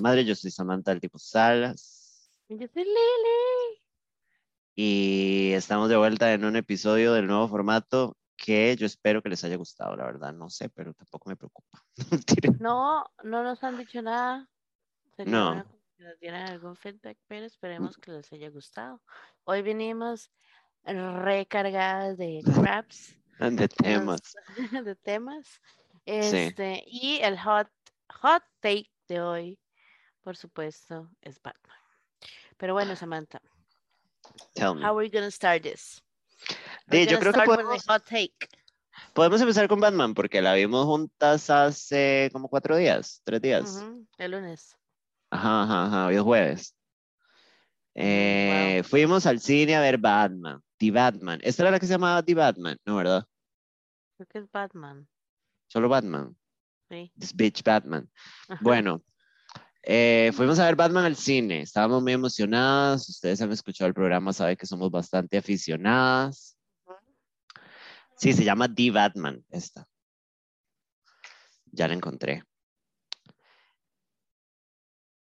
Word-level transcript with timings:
tu 0.00 0.02
madre. 0.02 0.24
Yo 0.24 0.34
soy 0.34 0.50
Samantha 0.50 0.90
del 0.92 1.00
tipo 1.00 1.18
Salas. 1.18 2.32
Yo 2.48 2.66
soy 2.72 2.84
Lili. 2.84 3.80
Y 4.74 5.52
estamos 5.52 5.90
de 5.90 5.96
vuelta 5.96 6.32
en 6.32 6.44
un 6.44 6.56
episodio 6.56 7.12
del 7.12 7.26
nuevo 7.26 7.46
formato 7.48 8.16
que 8.34 8.74
yo 8.76 8.86
espero 8.86 9.22
que 9.22 9.28
les 9.28 9.44
haya 9.44 9.56
gustado, 9.56 9.94
la 9.96 10.06
verdad. 10.06 10.32
No 10.32 10.48
sé, 10.48 10.70
pero 10.70 10.94
tampoco 10.94 11.28
me 11.28 11.36
preocupa. 11.36 11.84
no, 12.60 13.04
no 13.22 13.42
nos 13.42 13.62
han 13.62 13.76
dicho 13.76 14.00
nada. 14.00 14.48
Sería 15.16 15.32
no. 15.32 15.64
Si 15.96 16.02
nos 16.02 16.18
dieran 16.18 16.48
algún 16.48 16.76
feedback, 16.76 17.18
pero 17.28 17.44
esperemos 17.44 17.98
que 17.98 18.12
les 18.12 18.32
haya 18.32 18.48
gustado. 18.48 19.02
Hoy 19.44 19.60
venimos 19.60 20.30
recargadas 20.84 22.16
de 22.16 22.40
craps. 22.54 23.16
De 23.38 23.68
temas. 23.68 24.34
De 24.84 24.94
temas. 24.96 25.60
Este, 26.06 26.82
Y 26.86 27.18
el 27.22 27.38
hot, 27.38 27.68
hot 28.22 28.42
take 28.60 28.90
de 29.10 29.20
hoy, 29.20 29.59
por 30.22 30.36
supuesto, 30.36 31.10
es 31.22 31.40
Batman. 31.42 31.76
Pero 32.56 32.74
bueno, 32.74 32.94
Samantha. 32.96 33.40
Tell 34.54 34.74
me. 34.74 34.82
How 34.82 34.96
are 34.96 35.06
we 35.06 35.10
going 35.10 35.24
to 35.24 35.30
start 35.30 35.62
this? 35.62 36.02
yo 36.88 37.18
creo 37.18 37.32
que 37.32 37.42
podemos, 37.42 37.84
hot 37.86 38.04
take. 38.04 38.34
podemos 39.14 39.40
empezar 39.40 39.68
con 39.68 39.80
Batman 39.80 40.14
porque 40.14 40.42
la 40.42 40.54
vimos 40.54 40.84
juntas 40.84 41.48
hace 41.50 42.28
como 42.32 42.48
cuatro 42.48 42.76
días, 42.76 43.22
tres 43.24 43.40
días. 43.40 43.84
El 44.18 44.32
lunes. 44.32 44.76
Ajá, 45.30 45.62
ajá, 45.62 45.86
ajá, 45.86 46.06
hoy 46.06 46.16
es 46.16 46.22
jueves. 46.22 46.76
Eh, 47.94 48.82
fuimos 48.84 49.26
al 49.26 49.40
cine 49.40 49.76
a 49.76 49.80
ver 49.80 49.98
Batman, 49.98 50.62
The 50.78 50.90
Batman. 50.90 51.40
¿Esta 51.42 51.62
era 51.64 51.70
la 51.72 51.80
que 51.80 51.86
se 51.86 51.92
llamaba 51.92 52.22
The 52.22 52.34
Batman? 52.34 52.76
No, 52.84 52.96
¿verdad? 52.96 53.26
Creo 54.16 54.26
que 54.26 54.38
es 54.38 54.50
Batman. 54.50 55.08
Solo 55.68 55.88
Batman. 55.88 56.36
Sí. 56.88 57.12
This 57.18 57.34
bitch 57.34 57.62
Batman. 57.62 58.10
Bueno, 58.60 59.02
eh, 59.82 60.30
fuimos 60.34 60.58
a 60.58 60.66
ver 60.66 60.76
Batman 60.76 61.04
al 61.04 61.16
cine. 61.16 61.62
Estábamos 61.62 62.02
muy 62.02 62.12
emocionadas. 62.12 63.08
Ustedes 63.08 63.40
han 63.40 63.52
escuchado 63.52 63.88
el 63.88 63.94
programa, 63.94 64.32
saben 64.32 64.56
que 64.56 64.66
somos 64.66 64.90
bastante 64.90 65.38
aficionadas. 65.38 66.56
Sí, 68.16 68.32
se 68.32 68.44
llama 68.44 68.72
The 68.72 68.90
Batman, 68.90 69.44
esta. 69.50 69.86
Ya 71.72 71.88
la 71.88 71.94
encontré. 71.94 72.42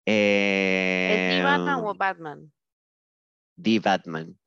¿Es 0.05 1.37
The 1.37 1.42
Batman 1.45 1.85
o 1.85 1.92
Eh, 1.92 1.97
Batman? 1.97 2.53
The 3.62 3.79
Batman. 3.79 4.39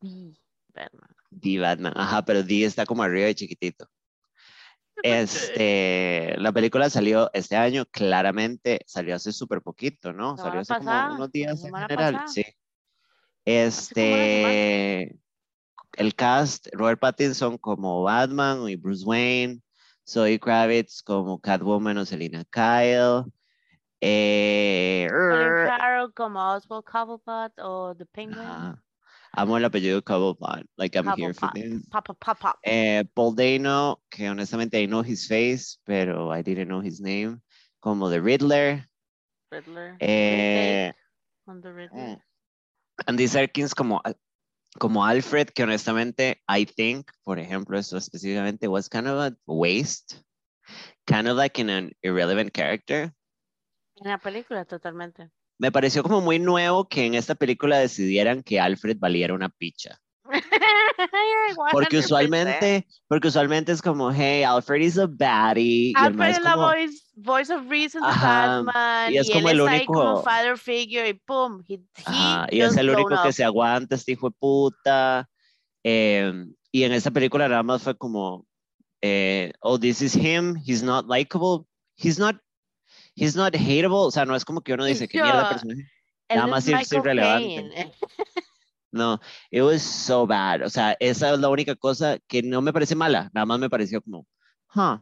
The 0.00 0.36
Batman. 0.74 1.16
The 1.40 1.58
Batman. 1.58 1.92
Ajá, 1.96 2.22
pero 2.24 2.44
The 2.44 2.64
está 2.64 2.84
como 2.84 3.02
arriba 3.02 3.30
y 3.30 3.34
chiquitito. 3.34 3.88
Este, 5.02 6.34
la 6.38 6.52
película 6.52 6.90
salió 6.90 7.30
este 7.32 7.56
año, 7.56 7.84
claramente 7.90 8.80
salió 8.86 9.14
hace 9.14 9.32
súper 9.32 9.62
poquito, 9.62 10.12
¿no? 10.12 10.32
La 10.32 10.42
Salió 10.42 10.60
hace 10.60 10.74
pasada, 10.74 11.02
como 11.04 11.14
unos 11.16 11.32
días 11.32 11.64
en 11.64 11.74
general, 11.74 12.14
pasada. 12.14 12.28
sí. 12.28 12.44
Este, 13.44 15.18
el 15.96 16.14
cast, 16.14 16.68
Robert 16.72 17.00
Pattinson 17.00 17.58
como 17.58 18.02
Batman 18.02 18.68
y 18.68 18.76
Bruce 18.76 19.04
Wayne, 19.04 19.60
Zoe 20.06 20.38
Kravitz 20.38 21.02
como 21.02 21.40
Catwoman 21.40 21.98
o 21.98 22.04
Selina 22.04 22.44
Kyle. 22.44 23.24
Eh, 24.02 25.06
Colin 25.10 25.66
Farrell 25.66 26.12
como 26.14 26.40
Oswald 26.54 26.84
Cobblepot 26.84 27.52
o 27.58 27.94
The 27.94 28.06
Penguin. 28.06 28.38
ajá. 28.38 28.82
Amo 29.32 29.56
el 29.56 29.64
apellido 29.64 30.02
Cobblepot, 30.02 30.66
like 30.76 30.96
I'm 30.98 31.06
here 31.16 31.32
for 31.32 31.50
this. 31.54 31.86
Pop, 31.88 32.04
pop, 32.06 32.18
pop, 32.18 32.38
pop. 32.38 32.56
Eh, 32.64 33.04
Paul 33.14 33.36
Dano, 33.36 34.02
que 34.10 34.28
honestamente 34.28 34.80
I 34.80 34.86
know 34.86 35.02
his 35.02 35.26
face, 35.28 35.78
pero 35.84 36.32
I 36.32 36.42
didn't 36.42 36.66
know 36.68 36.80
his 36.82 37.00
name, 37.00 37.40
como 37.80 38.10
The 38.10 38.20
Riddler. 38.20 38.88
Riddler. 39.52 39.96
Eh, 40.00 40.92
On 41.46 41.60
the 41.60 41.72
Riddler. 41.72 42.16
mm, 42.16 42.22
Andy 43.06 43.28
Serkins 43.28 43.74
como, 43.74 44.02
como 44.78 45.04
Alfred, 45.04 45.48
que 45.54 45.62
honestamente 45.62 46.42
I 46.48 46.64
think, 46.66 47.10
por 47.24 47.38
ejemplo, 47.38 47.78
esto 47.78 47.96
específicamente 47.98 48.66
was 48.68 48.88
kind 48.88 49.06
of 49.06 49.18
a 49.20 49.36
waste, 49.46 50.22
kind 51.06 51.28
of 51.28 51.36
like 51.36 51.60
in 51.60 51.70
an 51.70 51.92
irrelevant 52.02 52.52
character. 52.52 53.12
En 53.96 54.10
la 54.10 54.18
película, 54.18 54.64
totalmente. 54.64 55.30
Me 55.60 55.70
pareció 55.70 56.02
como 56.02 56.22
muy 56.22 56.38
nuevo 56.38 56.88
que 56.88 57.04
en 57.04 57.14
esta 57.14 57.34
película 57.34 57.78
decidieran 57.78 58.42
que 58.42 58.58
Alfred 58.58 58.96
valiera 58.98 59.34
una 59.34 59.50
picha. 59.50 60.00
Porque 61.72 61.98
100%. 61.98 62.04
usualmente, 62.04 62.86
porque 63.08 63.28
usualmente 63.28 63.72
es 63.72 63.82
como, 63.82 64.12
hey, 64.12 64.42
Alfred 64.42 64.80
is 64.82 64.98
a 64.98 65.06
baddie. 65.06 65.90
y 65.90 65.92
Alfred 65.96 66.30
es 66.30 66.42
la 66.42 66.56
voice, 66.56 66.98
voice 67.16 67.52
of 67.52 67.68
reason 67.68 68.02
Ajá, 68.04 68.62
Batman. 68.62 69.12
y 69.12 69.18
es 69.18 69.30
como 69.30 69.48
él 69.50 69.60
el 69.60 69.84
como 69.86 70.00
único- 70.00 70.22
father 70.22 70.56
figure 70.58 71.08
y 71.08 71.14
pum. 71.14 71.62
He, 71.68 71.74
he 71.74 71.80
Ajá, 72.04 72.46
y 72.50 72.60
es 72.60 72.76
el 72.76 72.90
único 72.90 73.08
que 73.22 73.28
up. 73.28 73.32
se 73.32 73.44
aguanta, 73.44 73.94
este 73.96 74.12
hijo 74.12 74.28
de 74.30 74.36
puta. 74.38 75.28
Eh, 75.84 76.32
y 76.72 76.82
en 76.84 76.92
esta 76.92 77.10
película 77.10 77.48
nada 77.48 77.62
más 77.62 77.82
fue 77.82 77.96
como, 77.96 78.46
eh, 79.02 79.52
oh, 79.60 79.78
this 79.78 80.00
is 80.02 80.14
him, 80.14 80.56
he's 80.64 80.82
not 80.82 81.06
likable, 81.08 81.66
he's 81.96 82.18
not, 82.18 82.36
he's 83.14 83.36
not 83.36 83.54
hateable, 83.54 84.06
o 84.06 84.10
sea, 84.10 84.24
no 84.24 84.34
es 84.34 84.44
como 84.44 84.60
que 84.60 84.72
uno 84.72 84.84
dice, 84.84 85.08
que 85.08 85.22
mierda 85.22 85.50
personaje. 85.50 85.86
Nada 86.28 86.46
más 86.46 86.68
es 86.68 86.92
irrelevante. 86.92 87.92
No, 88.92 89.20
it 89.52 89.62
was 89.62 89.82
so 89.82 90.26
bad, 90.26 90.62
o 90.62 90.68
sea, 90.68 90.96
esa 90.98 91.32
es 91.32 91.38
la 91.38 91.48
única 91.48 91.76
cosa 91.76 92.18
que 92.26 92.42
no 92.42 92.60
me 92.60 92.72
parece 92.72 92.96
mala, 92.96 93.30
nada 93.32 93.46
más 93.46 93.60
me 93.60 93.70
pareció 93.70 94.02
como, 94.02 94.26
huh. 94.74 94.98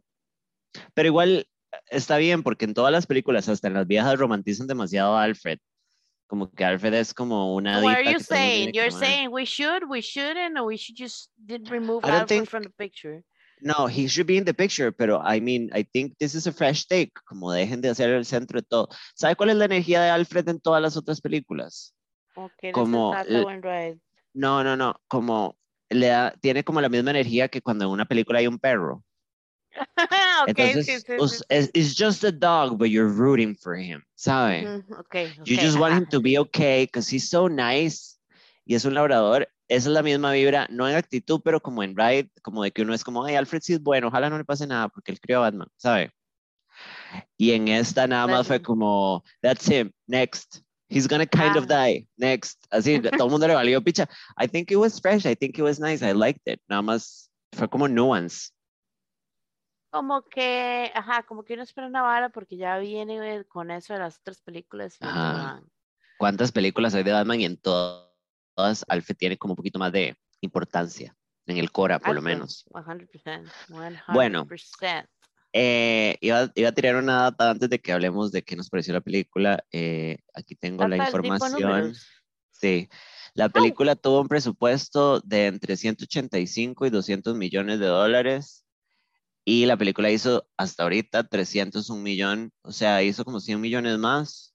Pero 0.92 1.08
igual 1.08 1.48
está 1.90 2.18
bien, 2.18 2.42
porque 2.42 2.66
en 2.66 2.74
todas 2.74 2.92
las 2.92 3.06
películas, 3.06 3.48
hasta 3.48 3.68
en 3.68 3.74
las 3.74 3.86
viejas, 3.86 4.18
romantizan 4.18 4.66
demasiado 4.66 5.16
a 5.16 5.22
Alfred. 5.22 5.58
Como 6.26 6.50
que 6.50 6.64
Alfred 6.64 6.92
es 6.92 7.14
como 7.14 7.54
una 7.54 7.80
What 7.80 7.94
are 7.94 8.12
you 8.12 8.20
saying? 8.20 8.72
You're 8.74 8.90
saying 8.90 9.30
we 9.32 9.46
should, 9.46 9.84
we 9.88 10.02
shouldn't, 10.02 10.58
or 10.58 10.66
we 10.66 10.76
should 10.76 10.98
just 10.98 11.30
remove 11.70 12.04
Alfred 12.04 12.28
think- 12.28 12.48
from 12.48 12.64
the 12.64 12.70
picture? 12.76 13.24
No, 13.60 13.86
he 13.86 14.06
should 14.06 14.26
be 14.26 14.36
in 14.36 14.44
the 14.44 14.54
picture, 14.54 14.92
pero 14.92 15.20
I 15.22 15.40
mean, 15.40 15.70
I 15.72 15.82
think 15.82 16.16
this 16.18 16.34
is 16.34 16.46
a 16.46 16.52
fresh 16.52 16.86
take, 16.86 17.12
como 17.26 17.50
dejen 17.50 17.80
de 17.80 17.88
hacer 17.90 18.10
el 18.10 18.24
centro 18.24 18.60
de 18.60 18.66
todo. 18.68 18.88
¿Sabe 19.14 19.36
cuál 19.36 19.50
es 19.50 19.56
la 19.56 19.64
energía 19.64 20.02
de 20.02 20.10
Alfred 20.10 20.48
en 20.48 20.60
todas 20.60 20.82
las 20.82 20.96
otras 20.96 21.20
películas? 21.20 21.94
Okay, 22.34 22.72
Como. 22.72 23.14
No, 24.34 24.62
no, 24.62 24.76
no, 24.76 24.94
como 25.08 25.56
le 25.90 26.06
da, 26.08 26.34
tiene 26.40 26.62
como 26.62 26.80
la 26.80 26.88
misma 26.88 27.10
energía 27.10 27.48
que 27.48 27.60
cuando 27.62 27.86
en 27.86 27.90
una 27.90 28.04
película 28.04 28.38
hay 28.38 28.46
un 28.46 28.58
perro. 28.58 29.02
okay, 30.42 30.46
Entonces, 30.46 30.86
sí, 30.86 31.18
sí, 31.18 31.28
sí. 31.28 31.70
it's 31.74 31.94
just 31.96 32.24
a 32.24 32.32
dog, 32.32 32.78
but 32.78 32.90
you're 32.90 33.08
rooting 33.08 33.54
for 33.54 33.74
him, 33.74 34.02
¿sabe? 34.14 34.64
Ujú, 34.64 35.00
okay, 35.00 35.32
You 35.44 35.56
just 35.56 35.78
want 35.78 35.94
him 35.94 36.06
to 36.10 36.20
be 36.20 36.38
okay, 36.38 36.84
because 36.84 37.08
he's 37.08 37.28
so 37.28 37.48
nice. 37.48 38.18
Y 38.64 38.74
es 38.74 38.84
un 38.84 38.94
labrador. 38.94 39.48
Esa 39.68 39.88
es 39.90 39.92
la 39.94 40.02
misma 40.02 40.32
vibra, 40.32 40.66
no 40.70 40.88
en 40.88 40.96
actitud, 40.96 41.40
pero 41.44 41.60
como 41.60 41.82
en 41.82 41.94
ride, 41.96 42.30
como 42.42 42.62
de 42.62 42.70
que 42.72 42.82
uno 42.82 42.94
es 42.94 43.04
como, 43.04 43.24
ay, 43.24 43.34
Alfred 43.34 43.60
sí 43.62 43.74
es 43.74 43.82
bueno, 43.82 44.08
ojalá 44.08 44.30
no 44.30 44.38
le 44.38 44.44
pase 44.44 44.66
nada, 44.66 44.88
porque 44.88 45.12
él 45.12 45.20
crió 45.20 45.38
a 45.38 45.40
Batman, 45.42 45.68
¿sabe? 45.76 46.10
Y 47.36 47.52
en 47.52 47.68
esta 47.68 48.06
nada 48.06 48.26
más 48.26 48.46
fue 48.46 48.58
That's- 48.60 48.64
como, 48.66 49.24
that's 49.42 49.68
him, 49.68 49.92
next. 50.06 50.62
He's 50.88 51.06
gonna 51.06 51.26
kind 51.26 51.56
of 51.56 51.66
Ah. 51.68 51.84
die, 51.86 52.08
next. 52.16 52.64
Así, 52.70 52.98
todo 53.00 53.26
el 53.26 53.30
mundo 53.30 53.46
le 53.46 53.54
valió 53.54 53.82
picha. 53.84 54.08
I 54.40 54.48
think 54.48 54.70
it 54.70 54.76
was 54.78 54.98
fresh, 55.00 55.26
I 55.26 55.34
think 55.36 55.58
it 55.58 55.62
was 55.62 55.78
nice, 55.78 56.02
I 56.02 56.14
liked 56.14 56.40
it. 56.50 56.62
Nada 56.66 56.80
más 56.80 57.30
fue 57.52 57.68
como 57.68 57.86
nuance. 57.88 58.52
Como 59.90 60.22
que, 60.22 60.90
ajá, 60.94 61.22
como 61.24 61.44
que 61.44 61.54
uno 61.54 61.62
espera 61.62 61.86
una 61.86 62.02
vara 62.02 62.28
porque 62.30 62.56
ya 62.56 62.78
viene 62.78 63.44
con 63.44 63.70
eso 63.70 63.92
de 63.94 63.98
las 64.00 64.18
otras 64.18 64.40
películas. 64.40 64.96
Ajá. 65.00 65.60
no, 65.60 65.66
¿Cuántas 66.18 66.52
películas 66.52 66.94
hay 66.94 67.02
de 67.04 67.12
Batman 67.12 67.40
y 67.40 67.44
en 67.44 67.56
to- 67.58 68.07
todas 68.58 68.84
Alfred 68.88 69.16
tiene 69.16 69.38
como 69.38 69.52
un 69.52 69.56
poquito 69.56 69.78
más 69.78 69.92
de 69.92 70.16
importancia? 70.40 71.16
En 71.46 71.58
el 71.58 71.70
Cora, 71.70 71.98
por 72.00 72.14
lo 72.14 72.20
menos. 72.20 72.66
100%. 72.72 73.50
100%. 73.68 74.02
Bueno. 74.12 74.46
Eh, 75.52 76.18
iba, 76.20 76.50
iba 76.54 76.68
a 76.68 76.72
tirar 76.72 76.96
una 76.96 77.22
data 77.22 77.50
antes 77.50 77.70
de 77.70 77.78
que 77.78 77.92
hablemos 77.92 78.32
de 78.32 78.42
qué 78.42 78.56
nos 78.56 78.68
pareció 78.68 78.92
la 78.92 79.00
película. 79.00 79.64
Eh, 79.70 80.18
aquí 80.34 80.56
tengo 80.56 80.86
la 80.88 80.96
información. 80.96 81.94
Sí, 82.50 82.88
la 83.34 83.48
película 83.48 83.94
tuvo 83.94 84.20
un 84.20 84.28
presupuesto 84.28 85.20
de 85.20 85.46
entre 85.46 85.76
185 85.76 86.86
y 86.86 86.90
200 86.90 87.36
millones 87.36 87.78
de 87.78 87.86
dólares. 87.86 88.66
Y 89.44 89.66
la 89.66 89.76
película 89.76 90.10
hizo 90.10 90.48
hasta 90.56 90.82
ahorita 90.82 91.28
301 91.28 92.02
millón, 92.02 92.52
o 92.62 92.72
sea, 92.72 93.02
hizo 93.02 93.24
como 93.24 93.40
100 93.40 93.60
millones 93.60 93.96
más. 93.96 94.52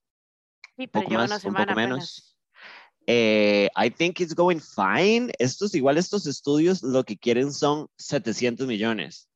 Sí, 0.76 0.86
pero 0.86 1.06
poco 1.06 1.14
más, 1.14 1.44
una 1.44 1.48
un 1.48 1.66
poco 1.66 1.74
menos. 1.74 2.33
Eh, 3.06 3.68
I 3.76 3.90
think 3.90 4.20
it's 4.20 4.34
going 4.34 4.58
fine. 4.60 5.30
Estos, 5.38 5.74
igual 5.74 5.98
estos 5.98 6.26
estudios 6.26 6.82
lo 6.82 7.04
que 7.04 7.16
quieren 7.18 7.52
son 7.52 7.88
700 7.98 8.66
millones. 8.66 9.28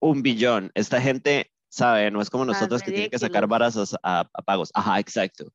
Un 0.00 0.22
billón. 0.22 0.70
Esta 0.74 1.00
gente, 1.00 1.50
sabe, 1.68 2.10
no 2.10 2.20
es 2.20 2.28
como 2.28 2.44
nosotros 2.44 2.82
que 2.82 2.90
tienen 2.92 3.10
que 3.10 3.18
sacar 3.20 3.46
varas 3.46 3.76
a, 3.76 3.84
a- 4.02 4.28
a 4.32 4.42
pagos. 4.42 4.70
Ajá, 4.74 4.98
exacto. 4.98 5.52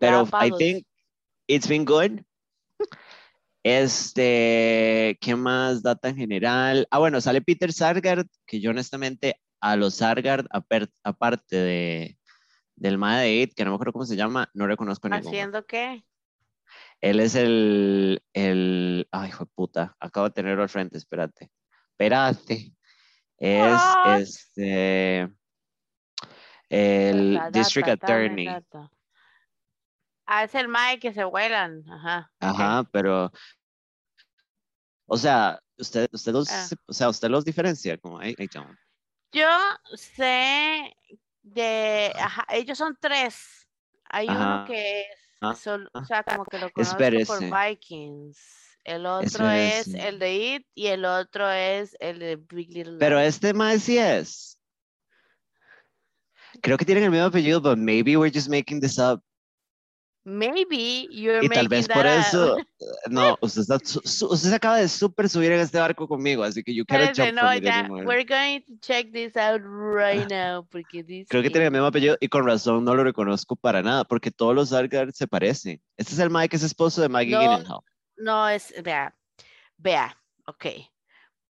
Pero 0.00 0.22
I 0.22 0.50
think 0.58 0.86
it's 1.46 1.68
been 1.68 1.84
good. 1.84 2.20
Este, 3.62 5.16
¿qué 5.20 5.34
más 5.36 5.82
data 5.82 6.08
en 6.10 6.16
general? 6.16 6.86
Ah, 6.90 6.98
bueno, 6.98 7.20
sale 7.20 7.40
Peter 7.40 7.72
Sarsgaard, 7.72 8.26
que 8.46 8.60
yo 8.60 8.70
honestamente 8.70 9.40
a 9.60 9.76
los 9.76 9.94
Sargard, 9.94 10.46
aparte 11.02 11.56
de, 11.56 12.18
del 12.76 12.98
Mae 12.98 13.22
de 13.24 13.42
It, 13.42 13.54
que 13.54 13.64
no 13.64 13.70
me 13.70 13.76
acuerdo 13.76 13.94
cómo 13.94 14.04
se 14.04 14.16
llama, 14.16 14.50
no 14.52 14.66
reconozco 14.66 15.08
ninguno. 15.08 15.30
¿Haciendo 15.30 15.64
qué? 15.64 16.04
Él 17.04 17.20
es 17.20 17.34
el, 17.34 18.24
el, 18.32 19.06
ay, 19.10 19.28
hijo 19.28 19.44
de 19.44 19.50
puta, 19.54 19.94
acabo 20.00 20.26
de 20.26 20.32
tenerlo 20.32 20.62
al 20.62 20.70
frente, 20.70 20.96
espérate. 20.96 21.50
Espérate. 21.90 22.72
Es, 23.36 23.80
este, 24.20 25.28
el 26.70 27.38
District 27.52 27.88
Attorney. 27.88 28.48
Ah, 30.24 30.44
es 30.44 30.54
el 30.54 30.68
Mae 30.68 30.98
que 30.98 31.12
se 31.12 31.24
vuelan, 31.24 31.84
ajá. 31.90 32.32
Ajá, 32.40 32.88
pero, 32.90 33.30
o 35.04 35.18
sea, 35.18 35.60
usted, 35.76 36.08
usted 36.10 36.32
los, 36.32 36.50
ah. 36.50 36.68
o 36.86 36.92
sea, 36.94 37.10
usted 37.10 37.28
los 37.28 37.44
diferencia, 37.44 37.98
como, 37.98 38.18
ahí, 38.18 38.34
Yo 39.30 39.50
sé 39.92 40.90
de, 41.42 42.12
ajá, 42.18 42.46
ellos 42.48 42.78
son 42.78 42.96
tres. 42.98 43.68
Hay 44.04 44.26
uno 44.26 44.64
que 44.66 45.02
es, 45.02 45.23
ah, 45.50 45.90
o 45.92 46.04
sea, 46.04 46.22
como 46.22 46.44
que 46.44 46.58
lo 46.58 46.70
conozco 46.70 46.98
por 47.26 47.68
Vikings. 47.68 48.38
El 48.84 49.06
otro 49.06 49.50
es 49.50 49.88
el 49.88 50.18
de 50.18 50.34
It 50.34 50.66
y 50.74 50.88
el 50.88 51.06
otro 51.06 51.50
es 51.50 51.96
el 52.00 52.18
de 52.18 52.36
Big 52.36 52.68
Little 52.70 52.98
Pero 52.98 53.18
este 53.18 53.54
más 53.54 53.82
sí 53.82 53.96
es. 53.96 54.58
Creo 56.60 56.76
que 56.76 56.84
tienen 56.84 57.04
el 57.04 57.10
mismo 57.10 57.26
apellido, 57.26 57.60
but 57.60 57.78
maybe 57.78 58.16
we're 58.16 58.32
just 58.32 58.48
making 58.48 58.80
this 58.80 58.98
up. 58.98 59.22
Maybe 60.26 61.06
you're 61.10 61.44
y 61.44 61.50
tal 61.50 61.68
vez 61.68 61.86
por 61.86 62.06
eso, 62.06 62.56
no, 63.10 63.36
usted, 63.42 63.60
está, 63.60 63.76
usted 63.76 64.48
se 64.48 64.54
acaba 64.54 64.78
de 64.78 64.88
súper 64.88 65.28
subir 65.28 65.52
en 65.52 65.60
este 65.60 65.78
barco 65.78 66.08
conmigo, 66.08 66.42
así 66.42 66.62
que 66.62 66.74
yo 66.74 66.86
quiero 66.86 67.04
jump 67.08 67.34
no, 67.34 67.54
ya, 67.58 67.86
We're 67.90 68.24
going 68.24 68.62
to 68.62 68.72
check 68.80 69.12
this 69.12 69.36
out 69.36 69.60
right 69.62 70.26
now, 70.30 70.66
porque 70.70 71.02
dice 71.02 71.26
Creo 71.28 71.42
que 71.42 71.50
tiene 71.50 71.66
el 71.66 71.72
mismo 71.72 71.86
apellido 71.86 72.16
y 72.20 72.28
con 72.28 72.46
razón 72.46 72.84
no 72.84 72.94
lo 72.94 73.04
reconozco 73.04 73.54
para 73.54 73.82
nada, 73.82 74.04
porque 74.04 74.30
todos 74.30 74.54
los 74.54 74.72
Asgard 74.72 75.12
se 75.12 75.28
parecen. 75.28 75.82
Este 75.98 76.14
es 76.14 76.18
el 76.18 76.30
Mike, 76.30 76.48
que 76.48 76.56
es 76.56 76.62
esposo 76.62 77.02
de 77.02 77.10
Maggie 77.10 77.32
no, 77.32 77.82
No, 78.16 78.48
es, 78.48 78.72
vea, 78.82 79.14
vea, 79.76 80.16
ok, 80.46 80.64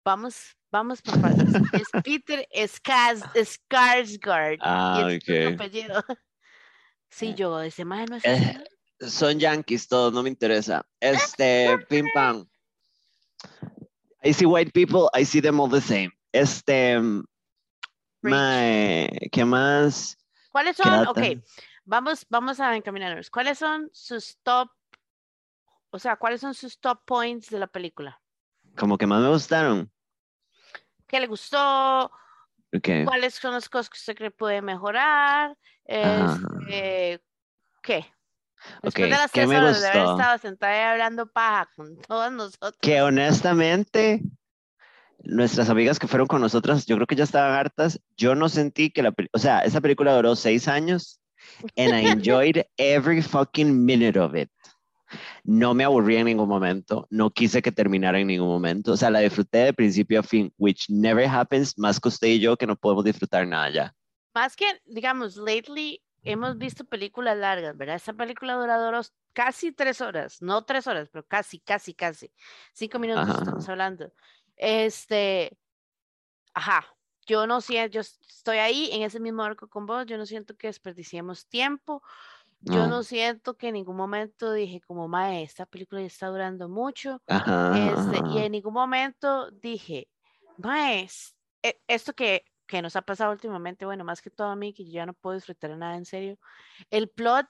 vamos, 0.03 0.53
vamos 0.69 1.01
por 1.01 1.21
partes. 1.21 1.47
es 1.71 1.87
Peter 2.03 2.45
Skarsgård. 2.53 4.57
Ah, 4.59 5.07
ok. 5.15 5.53
apellido. 5.53 6.03
Sí, 7.15 7.33
yo, 7.33 7.61
ese 7.61 7.85
más 7.85 8.09
no 8.09 8.17
es. 8.17 8.25
Eh, 8.25 8.61
son 8.99 9.39
yankees 9.39 9.87
todos, 9.87 10.11
no 10.11 10.21
me 10.21 10.27
interesa. 10.27 10.85
Este, 10.99 11.77
pim 11.87 12.05
pam. 12.13 12.45
I 14.21 14.33
see 14.33 14.45
white 14.45 14.73
people, 14.73 15.09
I 15.13 15.23
see 15.23 15.39
them 15.39 15.61
all 15.61 15.69
the 15.69 15.79
same. 15.79 16.11
Este, 16.33 16.99
my, 18.21 19.07
¿qué 19.31 19.45
más? 19.45 20.17
¿Cuáles 20.51 20.75
son? 20.75 21.07
Ok, 21.07 21.19
vamos, 21.85 22.25
vamos 22.29 22.59
a 22.59 22.75
encaminarnos. 22.75 23.29
¿Cuáles 23.29 23.59
son 23.59 23.89
sus 23.93 24.37
top, 24.43 24.69
o 25.91 25.99
sea, 25.99 26.17
cuáles 26.17 26.41
son 26.41 26.53
sus 26.53 26.77
top 26.81 27.05
points 27.05 27.49
de 27.49 27.59
la 27.59 27.67
película? 27.67 28.21
Como 28.75 28.97
que 28.97 29.07
más 29.07 29.21
me 29.21 29.29
gustaron. 29.29 29.89
¿Qué 31.07 31.21
le 31.21 31.27
gustó? 31.27 32.11
¿Cuáles 33.05 33.35
son 33.35 33.53
las 33.53 33.69
cosas 33.69 33.89
que 33.89 33.95
usted 33.95 34.17
cree 34.17 34.31
puede 34.31 34.61
mejorar? 34.61 35.57
Este, 35.85 37.21
¿Qué? 37.81 38.05
Después 38.81 39.09
de 39.09 39.09
las 39.09 39.31
tres 39.31 39.47
horas 39.47 39.81
de 39.81 39.87
haber 39.87 40.01
estado 40.01 40.37
sentada 40.39 40.91
hablando 40.91 41.27
paja 41.27 41.69
con 41.75 41.97
todos 42.01 42.31
nosotros. 42.31 42.75
Que 42.81 43.01
honestamente, 43.01 44.21
nuestras 45.23 45.69
amigas 45.69 45.99
que 45.99 46.07
fueron 46.07 46.27
con 46.27 46.41
nosotras, 46.41 46.85
yo 46.85 46.95
creo 46.95 47.07
que 47.07 47.15
ya 47.15 47.23
estaban 47.23 47.53
hartas. 47.53 47.99
Yo 48.17 48.35
no 48.35 48.49
sentí 48.49 48.89
que 48.89 49.03
la, 49.03 49.13
o 49.31 49.39
sea, 49.39 49.59
esa 49.59 49.81
película 49.81 50.15
duró 50.15 50.35
seis 50.35 50.67
años 50.67 51.19
and 51.77 51.93
I 51.93 52.11
enjoyed 52.11 52.63
every 52.77 53.21
fucking 53.21 53.85
minute 53.85 54.17
of 54.19 54.35
it. 54.35 54.49
No 55.43 55.75
me 55.75 55.83
aburrí 55.83 56.17
en 56.17 56.25
ningún 56.25 56.49
momento, 56.49 57.07
no 57.11 57.29
quise 57.29 57.61
que 57.61 57.71
terminara 57.71 58.19
en 58.19 58.27
ningún 58.27 58.47
momento, 58.47 58.93
o 58.93 58.97
sea, 58.97 59.11
la 59.11 59.19
disfruté 59.19 59.59
de 59.59 59.73
principio 59.73 60.19
a 60.19 60.23
fin, 60.23 60.51
which 60.57 60.89
never 60.89 61.27
happens, 61.27 61.77
más 61.77 61.99
que 61.99 62.09
usted 62.09 62.27
y 62.29 62.39
yo 62.39 62.57
que 62.57 62.65
no 62.65 62.75
podemos 62.75 63.05
disfrutar 63.05 63.47
nada 63.47 63.69
ya. 63.69 63.95
Más 64.35 64.57
que, 64.57 64.65
digamos, 64.85 65.37
lately 65.37 66.03
hemos 66.23 66.57
visto 66.57 66.83
películas 66.83 67.37
largas, 67.37 67.77
¿verdad? 67.77 67.95
Esta 67.95 68.11
película 68.11 68.55
duró 68.55 68.99
casi 69.31 69.71
tres 69.71 70.01
horas, 70.01 70.41
no 70.41 70.65
tres 70.65 70.87
horas, 70.87 71.07
pero 71.09 71.25
casi, 71.25 71.59
casi, 71.59 71.93
casi. 71.93 72.29
Cinco 72.73 72.99
minutos 72.99 73.29
estamos 73.29 73.69
hablando. 73.69 74.11
Este, 74.57 75.57
ajá, 76.53 76.85
yo 77.25 77.47
no 77.47 77.61
siento, 77.61 77.93
yo 77.93 78.01
estoy 78.01 78.57
ahí 78.57 78.89
en 78.91 79.03
ese 79.03 79.21
mismo 79.21 79.41
arco 79.41 79.69
con 79.69 79.85
vos, 79.85 80.05
yo 80.05 80.17
no 80.17 80.25
siento 80.25 80.57
que 80.57 80.67
desperdiciemos 80.67 81.47
tiempo. 81.47 82.03
Yo 82.59 82.87
no. 82.87 83.03
siento 83.03 83.55
que 83.55 83.67
en 83.67 83.75
ningún 83.75 83.95
momento 83.95 84.51
dije 84.51 84.81
como, 84.81 85.07
mae, 85.07 85.43
esta 85.43 85.65
película 85.65 86.01
ya 86.01 86.07
está 86.07 86.27
durando 86.27 86.67
mucho. 86.67 87.21
Este, 87.27 88.19
y 88.33 88.39
en 88.39 88.51
ningún 88.51 88.73
momento 88.73 89.51
dije, 89.51 90.09
mae, 90.57 91.07
e, 91.61 91.79
esto 91.87 92.13
que, 92.13 92.43
que 92.67 92.81
nos 92.81 92.95
ha 92.95 93.01
pasado 93.01 93.31
últimamente, 93.31 93.85
bueno, 93.85 94.03
más 94.03 94.21
que 94.21 94.29
todo 94.29 94.47
a 94.47 94.55
mí, 94.55 94.73
que 94.73 94.85
yo 94.85 94.91
ya 94.91 95.05
no 95.05 95.13
puedo 95.13 95.35
disfrutar 95.35 95.75
nada 95.77 95.95
en 95.95 96.05
serio, 96.05 96.37
el 96.89 97.09
plot 97.09 97.47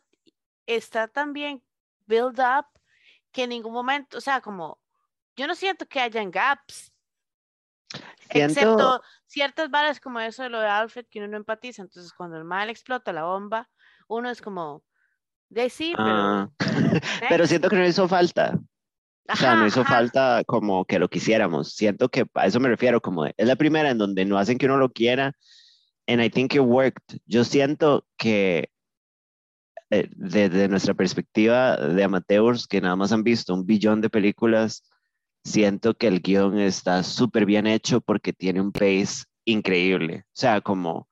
está 0.66 1.08
tan 1.08 1.34
bien 1.34 1.64
build 2.06 2.40
up 2.40 2.66
que 3.32 3.44
en 3.44 3.50
ningún 3.50 3.74
momento, 3.74 4.18
o 4.18 4.22
sea, 4.22 4.42
como, 4.42 4.80
yo 5.36 5.48
no 5.48 5.56
siento 5.56 5.86
que 5.88 6.00
hayan 6.00 6.32
gaps. 6.32 6.94
Excepto 8.30 9.02
ciertas 9.26 9.70
balas 9.70 10.00
como 10.00 10.20
eso 10.20 10.44
de 10.44 10.50
lo 10.50 10.60
de 10.60 10.68
Alfred 10.68 11.06
que 11.10 11.20
uno 11.20 11.28
no 11.28 11.38
empatiza. 11.38 11.82
Entonces, 11.82 12.12
cuando 12.14 12.38
el 12.38 12.44
mal 12.44 12.70
explota 12.70 13.14
la 13.14 13.24
bomba, 13.24 13.70
uno 14.08 14.30
es 14.30 14.42
como, 14.42 14.84
de 15.50 15.70
sí, 15.70 15.94
pero. 15.96 16.10
Ah, 16.10 16.50
pero 17.30 17.46
siento 17.46 17.70
que 17.70 17.76
no 17.76 17.86
hizo 17.86 18.08
falta. 18.08 18.58
O 19.28 19.36
sea, 19.36 19.56
no 19.56 19.66
hizo 19.66 19.84
falta 19.84 20.44
como 20.46 20.86
que 20.86 21.00
lo 21.00 21.10
quisiéramos. 21.10 21.74
Siento 21.74 22.10
que 22.10 22.26
a 22.34 22.46
eso 22.46 22.60
me 22.60 22.70
refiero, 22.70 23.02
como 23.02 23.26
es 23.26 23.34
la 23.38 23.56
primera 23.56 23.90
en 23.90 23.98
donde 23.98 24.26
no 24.26 24.38
hacen 24.38 24.58
que 24.58 24.66
uno 24.66 24.78
lo 24.78 24.92
quiera. 24.92 25.34
And 26.08 26.22
I 26.22 26.30
think 26.30 26.54
it 26.54 26.62
worked. 26.62 27.20
Yo 27.26 27.44
siento 27.44 28.06
que 28.18 28.70
eh, 29.90 30.10
desde 30.12 30.68
nuestra 30.68 30.94
perspectiva 30.94 31.78
de 31.78 32.04
amateurs 32.04 32.68
que 32.68 32.82
nada 32.82 32.96
más 32.96 33.12
han 33.12 33.24
visto 33.24 33.54
un 33.54 33.66
billón 33.66 34.02
de 34.02 34.10
películas, 34.10 34.84
siento 35.44 35.96
que 35.96 36.08
el 36.08 36.22
guion 36.22 36.60
está 36.60 37.02
súper 37.04 37.46
bien 37.46 37.66
hecho 37.68 38.02
porque 38.02 38.34
tiene 38.34 38.62
un 38.62 38.72
pace 38.72 39.26
increíble. 39.46 40.26
O 40.28 40.34
sea, 40.34 40.62
como 40.62 41.08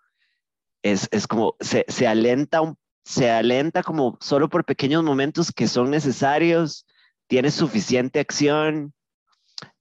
es, 0.84 1.08
es 1.12 1.28
como 1.28 1.56
se, 1.60 1.86
se 1.88 2.08
alenta 2.08 2.62
un 2.62 2.78
se 3.06 3.30
alenta 3.30 3.84
como 3.84 4.18
solo 4.22 4.50
por 4.50 4.66
pequeños 4.66 5.04
momentos 5.04 5.52
que 5.52 5.68
son 5.68 5.92
necesarios, 5.92 6.86
tiene 7.28 7.52
suficiente 7.52 8.20
acción. 8.20 8.94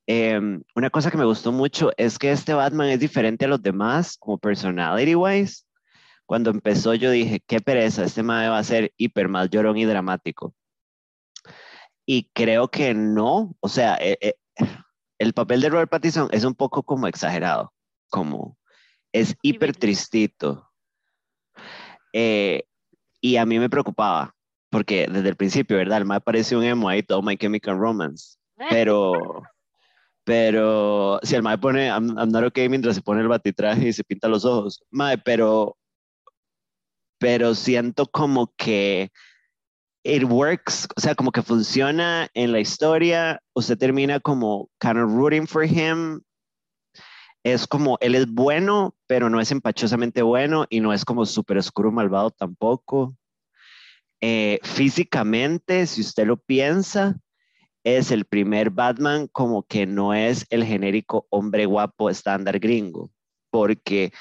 Em, 0.07 0.63
una 0.75 0.91
cosa 0.91 1.11
que 1.11 1.17
me 1.17 1.25
gustó 1.25 1.53
mucho 1.53 1.91
es 1.97 2.19
que 2.19 2.33
este 2.33 2.55
Batman 2.55 2.89
es 2.89 3.01
diferente 3.01 3.45
a 3.45 3.49
los 3.49 3.63
demás, 3.63 4.17
como 4.19 4.39
personality 4.39 5.15
wise. 5.15 5.65
Cuando 6.27 6.51
empezó 6.51 6.95
yo 6.95 7.11
dije, 7.11 7.41
qué 7.47 7.61
pereza, 7.61 8.05
este 8.05 8.23
madre 8.23 8.49
va 8.49 8.59
a 8.59 8.65
ser 8.65 8.93
hiper 8.97 9.29
mal 9.29 9.51
llorón 9.51 9.77
y 9.77 9.85
dramático. 9.85 10.55
Y 12.07 12.31
creo 12.33 12.69
que 12.69 12.95
no, 12.95 13.55
o 13.61 13.69
sea, 13.69 13.97
eh, 13.97 14.19
eh, 14.21 14.35
el 15.19 15.35
papel 15.35 15.61
de 15.61 15.69
Robert 15.69 15.91
Pattinson 15.91 16.29
es 16.33 16.45
un 16.45 16.55
poco 16.55 16.83
como 16.83 17.07
exagerado, 17.07 17.73
como 18.11 18.59
es 19.13 19.37
hiper 19.43 19.77
tristito. 19.77 20.71
Eh, 22.13 22.65
y 23.21 23.37
a 23.37 23.47
mí 23.47 23.59
me 23.59 23.71
preocupaba, 23.71 24.35
porque 24.73 25.07
desde 25.07 25.29
el 25.29 25.37
principio, 25.37 25.77
¿verdad? 25.77 25.99
El 25.99 26.07
mae 26.07 26.21
parece 26.21 26.57
un 26.57 26.65
emo 26.65 26.89
ahí, 26.89 27.03
todo 27.03 27.21
My 27.21 27.37
Chemical 27.37 27.79
Romance. 27.79 28.39
Pero, 28.71 29.13
pero 30.25 31.21
si 31.23 31.35
el 31.35 31.43
mae 31.43 31.59
pone 31.59 31.89
I'm, 31.89 32.15
not 32.15 32.45
okay 32.45 32.71
mientras 32.71 32.97
se 32.97 33.03
pone 33.03 33.21
el 33.21 33.29
batitraje 33.29 33.89
y 33.89 33.93
se 33.93 34.03
pinta 34.03 34.29
los 34.29 34.47
ojos, 34.47 34.83
mae, 34.91 35.19
pero, 35.19 35.77
pero 37.19 37.55
siento 37.55 38.07
como 38.07 38.53
que 38.57 39.13
it 40.05 40.25
works, 40.25 40.89
o 40.97 41.01
sea, 41.01 41.15
como 41.15 41.33
que 41.33 41.43
funciona 41.43 42.29
en 42.33 42.51
la 42.53 42.61
historia, 42.61 43.43
usted 43.53 43.77
termina 43.77 44.21
como 44.21 44.71
kind 44.81 44.97
of 44.97 45.13
rooting 45.13 45.47
for 45.47 45.65
him 45.65 46.23
es 47.45 47.67
como, 47.67 47.99
él 48.01 48.15
es 48.15 48.27
bueno, 48.31 48.95
pero 49.07 49.29
no 49.29 49.41
es 49.41 49.51
empachosamente 49.51 50.23
bueno 50.23 50.65
y 50.71 50.81
no 50.81 50.93
es 50.93 51.05
como 51.05 51.27
súper 51.27 51.59
oscuro 51.59 51.91
malvado 51.91 52.31
tampoco. 52.31 53.17
Eh, 54.25 54.61
físicamente, 54.63 55.85
si 55.87 56.01
usted 56.01 56.27
lo 56.27 56.37
piensa, 56.37 57.17
es 57.83 58.13
el 58.13 58.25
primer 58.25 58.71
Batman 58.71 59.27
como 59.27 59.65
que 59.65 59.85
no 59.85 60.15
es 60.15 60.47
el 60.51 60.65
genérico 60.65 61.27
hombre 61.29 61.67
guapo 61.67 62.09
estándar 62.09 62.61
gringo, 62.61 63.11
porque 63.51 64.13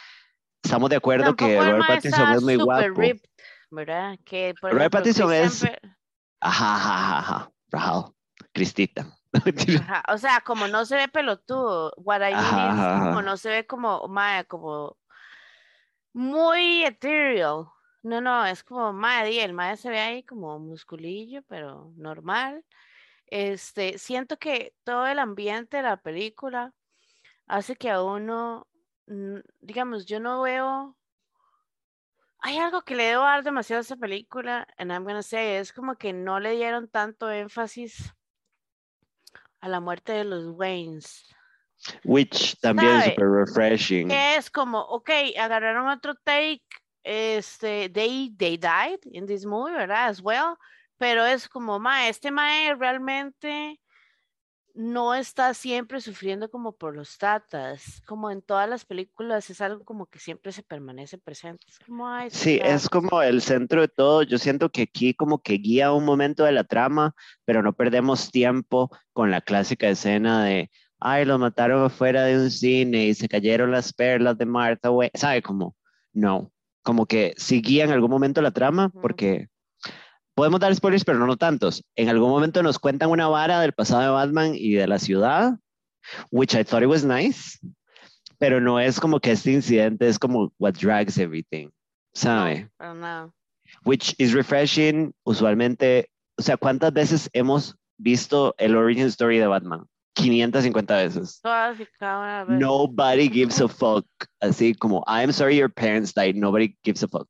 estamos 0.63 0.89
de 0.89 0.95
acuerdo 0.95 1.35
que 1.35 1.55
Robert 1.55 1.85
Pattinson 1.87 2.33
es 2.33 2.41
muy 2.41 2.55
guapo. 2.55 2.99
¿verdad? 3.69 4.17
Que 4.25 4.55
Robert 4.59 4.91
Pattinson 4.91 5.31
es... 5.33 5.63
Ajá, 6.39 6.75
ajá, 6.75 7.19
ajá, 7.19 7.51
ajá, 7.71 8.11
Cristita. 8.51 9.05
o 10.09 10.17
sea, 10.17 10.41
como 10.41 10.67
no 10.67 10.83
se 10.85 10.95
ve 10.95 11.07
pelotudo, 11.07 11.93
what 11.97 12.21
I 12.21 12.33
mean 12.33 13.05
como 13.05 13.21
no 13.21 13.37
se 13.37 13.49
ve 13.49 13.67
como, 13.67 14.09
como, 14.47 14.97
muy 16.13 16.83
ethereal. 16.83 17.67
No, 18.03 18.21
no, 18.21 18.45
es 18.45 18.63
como 18.63 18.93
madre, 18.93 19.43
el 19.43 19.53
madre 19.53 19.77
se 19.77 19.89
ve 19.89 19.99
ahí 19.99 20.23
como 20.23 20.57
musculillo, 20.59 21.43
pero 21.47 21.91
normal. 21.95 22.65
Este, 23.27 23.97
siento 23.97 24.37
que 24.37 24.73
todo 24.83 25.07
el 25.07 25.19
ambiente 25.19 25.77
de 25.77 25.83
la 25.83 25.97
película 25.97 26.73
hace 27.47 27.75
que 27.75 27.89
a 27.89 28.03
uno, 28.03 28.67
digamos, 29.61 30.05
yo 30.05 30.19
no 30.19 30.41
veo 30.41 30.97
hay 32.41 32.57
algo 32.57 32.81
que 32.81 32.95
le 32.95 33.03
debo 33.03 33.21
dar 33.21 33.43
demasiado 33.43 33.79
a 33.79 33.81
esta 33.81 33.95
película, 33.95 34.67
and 34.77 34.91
I'm 34.91 35.03
gonna 35.03 35.21
say, 35.21 35.57
es 35.57 35.71
como 35.71 35.95
que 35.95 36.11
no 36.11 36.39
le 36.39 36.55
dieron 36.55 36.87
tanto 36.87 37.29
énfasis 37.29 38.13
a 39.61 39.69
la 39.69 39.79
muerte 39.79 40.13
de 40.13 40.23
los 40.23 40.47
Waynes. 40.47 41.27
Which 42.03 42.59
también 42.59 42.97
es 42.97 43.05
super 43.05 43.29
refreshing. 43.29 44.09
es 44.11 44.49
como, 44.49 44.81
ok, 44.81 45.09
agarraron 45.39 45.87
otro 45.87 46.15
take, 46.15 46.63
este, 47.03 47.89
they, 47.89 48.33
they 48.37 48.57
died 48.57 48.99
in 49.11 49.25
this 49.25 49.45
movie, 49.45 49.73
¿verdad? 49.73 50.07
As 50.07 50.21
well, 50.21 50.55
pero 50.97 51.25
es 51.25 51.49
como, 51.49 51.79
ma, 51.79 52.07
este 52.07 52.31
mae 52.31 52.75
realmente 52.75 53.79
no 54.73 55.13
está 55.13 55.53
siempre 55.53 55.99
sufriendo 55.99 56.49
como 56.49 56.73
por 56.73 56.95
los 56.95 57.17
tatas, 57.17 58.01
como 58.05 58.31
en 58.31 58.41
todas 58.41 58.69
las 58.69 58.85
películas 58.85 59.49
es 59.49 59.61
algo 59.61 59.83
como 59.83 60.05
que 60.05 60.19
siempre 60.19 60.51
se 60.51 60.63
permanece 60.63 61.17
presente. 61.17 61.65
Es 61.67 61.79
como, 61.79 62.07
sí, 62.29 62.59
es 62.63 62.89
como 62.89 63.21
el 63.21 63.41
centro 63.41 63.81
de 63.81 63.87
todo. 63.87 64.23
Yo 64.23 64.37
siento 64.37 64.71
que 64.71 64.83
aquí 64.83 65.13
como 65.13 65.41
que 65.41 65.53
guía 65.55 65.91
un 65.91 66.05
momento 66.05 66.43
de 66.43 66.51
la 66.51 66.63
trama, 66.63 67.13
pero 67.45 67.61
no 67.61 67.73
perdemos 67.73 68.31
tiempo 68.31 68.89
con 69.13 69.31
la 69.31 69.41
clásica 69.41 69.89
escena 69.89 70.45
de, 70.45 70.71
ay, 70.99 71.25
lo 71.25 71.37
mataron 71.37 71.83
afuera 71.83 72.23
de 72.23 72.37
un 72.37 72.51
cine 72.51 73.05
y 73.07 73.13
se 73.13 73.27
cayeron 73.27 73.71
las 73.71 73.91
perlas 73.93 74.37
de 74.37 74.45
Martha, 74.45 74.89
güey. 74.89 75.09
¿Sabe? 75.13 75.41
Como, 75.41 75.75
no, 76.13 76.51
como 76.83 77.05
que 77.05 77.33
sí 77.37 77.61
guía 77.61 77.83
en 77.83 77.91
algún 77.91 78.11
momento 78.11 78.41
la 78.41 78.51
trama, 78.51 78.89
porque 78.89 79.47
podemos 80.35 80.59
dar 80.59 80.75
spoilers, 80.75 81.05
pero 81.05 81.19
no, 81.19 81.27
no 81.27 81.37
tantos. 81.37 81.83
En 81.95 82.09
algún 82.09 82.29
momento 82.29 82.63
nos 82.63 82.79
cuentan 82.79 83.09
una 83.09 83.27
vara 83.27 83.59
del 83.61 83.73
pasado 83.73 84.01
de 84.01 84.09
Batman 84.09 84.53
y 84.55 84.73
de 84.73 84.87
la 84.87 84.99
ciudad, 84.99 85.59
which 86.31 86.53
I 86.53 86.63
thought 86.63 86.83
it 86.83 86.89
was 86.89 87.03
nice, 87.03 87.59
pero 88.37 88.59
no 88.59 88.79
es 88.79 88.99
como 88.99 89.19
que 89.19 89.31
este 89.31 89.51
incidente 89.51 90.07
es 90.07 90.17
como 90.17 90.51
what 90.57 90.73
drags 90.73 91.17
everything, 91.17 91.69
¿sabe? 92.13 92.69
No, 92.79 92.95
no. 92.95 93.33
Which 93.85 94.15
is 94.17 94.33
refreshing, 94.33 95.13
usualmente, 95.23 96.09
o 96.37 96.41
sea, 96.41 96.57
¿cuántas 96.57 96.91
veces 96.91 97.29
hemos 97.33 97.75
visto 97.97 98.55
el 98.57 98.75
origin 98.75 99.05
story 99.05 99.37
de 99.37 99.47
Batman? 99.47 99.85
550 100.21 100.95
veces. 100.95 101.41
Nobody 102.47 103.29
gives 103.29 103.59
a 103.61 103.67
fuck. 103.67 104.05
Así 104.41 104.73
como, 104.75 105.03
I'm 105.07 105.31
sorry 105.31 105.57
your 105.57 105.69
parents 105.69 106.13
died, 106.13 106.35
nobody 106.35 106.75
gives 106.83 107.03
a 107.03 107.07
fuck. 107.07 107.27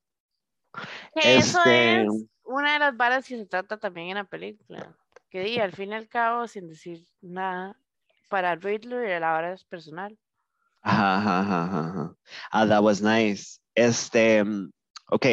Eso 1.16 1.60
este, 1.60 2.02
es 2.04 2.08
una 2.44 2.74
de 2.74 2.80
las 2.80 2.96
balas 2.96 3.28
que 3.28 3.38
se 3.38 3.46
trata 3.46 3.78
también 3.78 4.10
en 4.10 4.16
la 4.16 4.24
película. 4.24 4.96
Que 5.30 5.44
di, 5.44 5.60
al 5.60 5.72
fin 5.72 5.92
y 5.92 5.96
al 5.96 6.08
cabo, 6.08 6.48
sin 6.48 6.68
decir 6.68 7.06
nada, 7.22 7.78
para 8.30 8.56
Riddler 8.56 9.20
la 9.22 9.32
vara 9.32 9.54
es 9.54 9.64
personal. 9.64 10.18
Ajá, 10.82 11.18
ajá, 11.18 11.64
ajá, 11.64 12.16
Ah, 12.52 12.66
that 12.66 12.82
was 12.82 13.02
nice. 13.02 13.60
Este, 13.76 14.44
mm, 14.44 14.72
ok, 15.10 15.26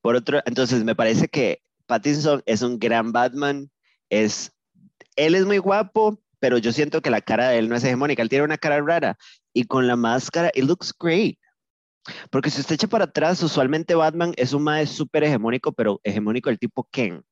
por 0.00 0.16
otro, 0.16 0.40
entonces 0.44 0.84
me 0.84 0.94
parece 0.94 1.28
que 1.28 1.62
Pattinson 1.86 2.42
es 2.46 2.62
un 2.62 2.78
gran 2.78 3.12
Batman, 3.12 3.70
es, 4.10 4.52
él 5.16 5.34
es 5.34 5.46
muy 5.46 5.58
guapo, 5.58 6.18
pero 6.42 6.58
yo 6.58 6.72
siento 6.72 7.00
que 7.00 7.08
la 7.08 7.20
cara 7.20 7.50
de 7.50 7.58
él 7.58 7.68
no 7.68 7.76
es 7.76 7.84
hegemónica, 7.84 8.20
él 8.20 8.28
tiene 8.28 8.44
una 8.44 8.58
cara 8.58 8.80
rara 8.80 9.16
y 9.54 9.62
con 9.62 9.86
la 9.86 9.94
máscara, 9.94 10.50
it 10.54 10.64
looks 10.64 10.92
great. 10.98 11.38
Porque 12.30 12.50
si 12.50 12.60
usted 12.60 12.74
echa 12.74 12.88
para 12.88 13.04
atrás, 13.04 13.40
usualmente 13.44 13.94
Batman 13.94 14.34
es 14.36 14.52
un 14.52 14.64
mae 14.64 14.88
súper 14.88 15.22
hegemónico, 15.22 15.70
pero 15.70 16.00
hegemónico 16.02 16.50
el 16.50 16.58
tipo 16.58 16.88
Ken. 16.90 17.22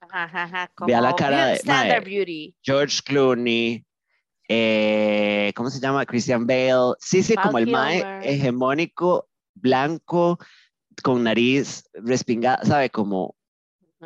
Ajá, 0.00 0.70
Vea 0.86 1.02
la 1.02 1.14
cara 1.14 1.48
de 1.48 2.54
George 2.62 3.00
Clooney, 3.04 3.84
eh, 4.48 5.52
¿cómo 5.54 5.68
se 5.68 5.78
llama? 5.78 6.06
Christian 6.06 6.46
Bale. 6.46 6.94
Sí, 7.00 7.22
sí, 7.22 7.34
como 7.34 7.58
el 7.58 7.70
mae 7.70 8.02
hegemónico, 8.22 9.28
blanco, 9.52 10.38
con 11.02 11.22
nariz 11.22 11.84
respingada, 11.92 12.64
¿sabe? 12.64 12.88
Como... 12.88 13.36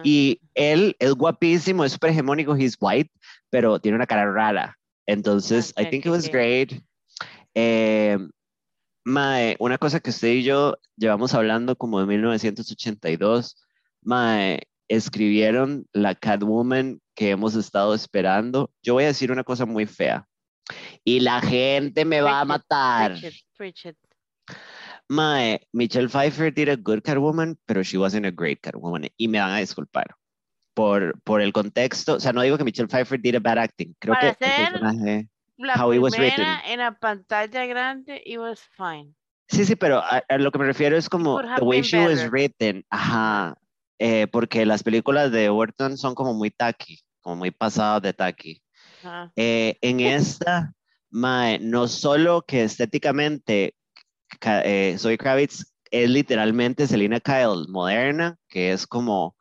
Y 0.02 0.40
él 0.54 0.96
es 0.99 1.12
guapísimo, 1.12 1.84
es 1.84 1.92
súper 1.92 2.11
hegemónico, 2.11 2.56
he's 2.56 2.76
white, 2.80 3.11
pero 3.50 3.78
tiene 3.78 3.96
una 3.96 4.06
cara 4.06 4.30
rara. 4.30 4.78
Entonces, 5.06 5.75
I 5.76 5.84
think 5.90 6.06
it 6.06 6.11
was 6.11 6.30
great. 6.30 6.72
Eh, 7.54 8.18
Mae, 9.04 9.56
una 9.58 9.78
cosa 9.78 10.00
que 10.00 10.11
usted 10.11 10.28
y 10.28 10.42
yo 10.44 10.78
llevamos 10.96 11.34
hablando 11.34 11.76
como 11.76 12.00
de 12.00 12.06
1982, 12.06 13.56
Mae, 14.02 14.61
escribieron 14.88 15.87
la 15.92 16.14
Catwoman 16.14 17.00
que 17.14 17.30
hemos 17.30 17.54
estado 17.54 17.94
esperando. 17.94 18.70
Yo 18.82 18.94
voy 18.94 19.04
a 19.04 19.08
decir 19.08 19.32
una 19.32 19.44
cosa 19.44 19.66
muy 19.66 19.87
fea. 19.87 20.26
Y 21.04 21.20
la 21.20 21.40
gente 21.40 22.04
me 22.04 22.20
va 22.20 22.40
a 22.40 22.44
matar. 22.44 23.18
Mae, 25.09 25.61
Michelle 25.73 26.09
Pfeiffer 26.09 26.50
did 26.50 26.68
a 26.68 26.76
good 26.76 27.02
Catwoman, 27.02 27.56
pero 27.66 27.82
she 27.82 27.99
wasn't 27.99 28.26
a 28.26 28.30
great 28.30 28.61
Catwoman. 28.62 29.11
Y 29.18 29.28
me 29.28 29.38
van 29.38 29.52
a 29.52 29.59
disculpar 29.59 30.14
por, 30.75 31.21
por 31.23 31.40
el 31.40 31.52
contexto. 31.52 32.14
O 32.14 32.21
sea, 32.21 32.32
no 32.32 32.42
digo 32.42 32.56
que 32.56 32.64
Michelle 32.64 32.88
Pfeiffer 32.88 33.21
did 33.21 33.35
a 33.35 33.40
bad 33.40 33.59
acting. 33.59 33.94
Creo 33.99 34.16
que 34.18 34.28
el 34.28 34.37
personaje 34.37 35.28
la 35.62 35.75
how 35.75 35.90
primera 35.90 36.62
en 36.66 36.78
la 36.78 36.92
pantalla 36.99 37.66
grande, 37.66 38.23
it 38.25 38.38
was 38.38 38.61
fine. 38.76 39.14
Sí, 39.49 39.64
sí, 39.64 39.76
pero 39.76 40.02
a, 40.02 40.23
lo 40.38 40.50
que 40.50 40.59
me 40.59 40.64
refiero 40.64 40.97
es 40.97 41.09
como 41.09 41.40
the 41.56 41.62
way 41.62 41.82
she 41.82 41.99
was 41.99 42.30
written, 42.30 42.85
ajá, 42.90 43.56
eh, 43.99 44.26
porque 44.28 44.64
las 44.64 44.82
películas 44.82 45.30
de 45.30 45.50
Burton 45.50 45.99
son 45.99 46.14
como 46.14 46.32
muy 46.32 46.50
tacky, 46.50 47.00
como 47.21 47.37
muy 47.37 47.50
pasadas 47.50 48.02
de 48.02 48.12
tacky. 48.14 48.62
Eh, 49.37 49.76
en 49.82 50.00
esta, 50.00 50.73
mae, 51.11 51.59
no 51.59 51.87
solo 51.87 52.42
que 52.42 52.64
estéticamente 52.64 53.75
eh, 54.43 54.97
Zoe 54.99 55.19
Kravitz 55.19 55.65
es 55.91 56.09
literalmente 56.09 56.87
Selina 56.87 57.21
Kyle 57.21 57.67
moderna, 57.69 58.37
que 58.49 58.73
es 58.73 58.87
como 58.87 59.37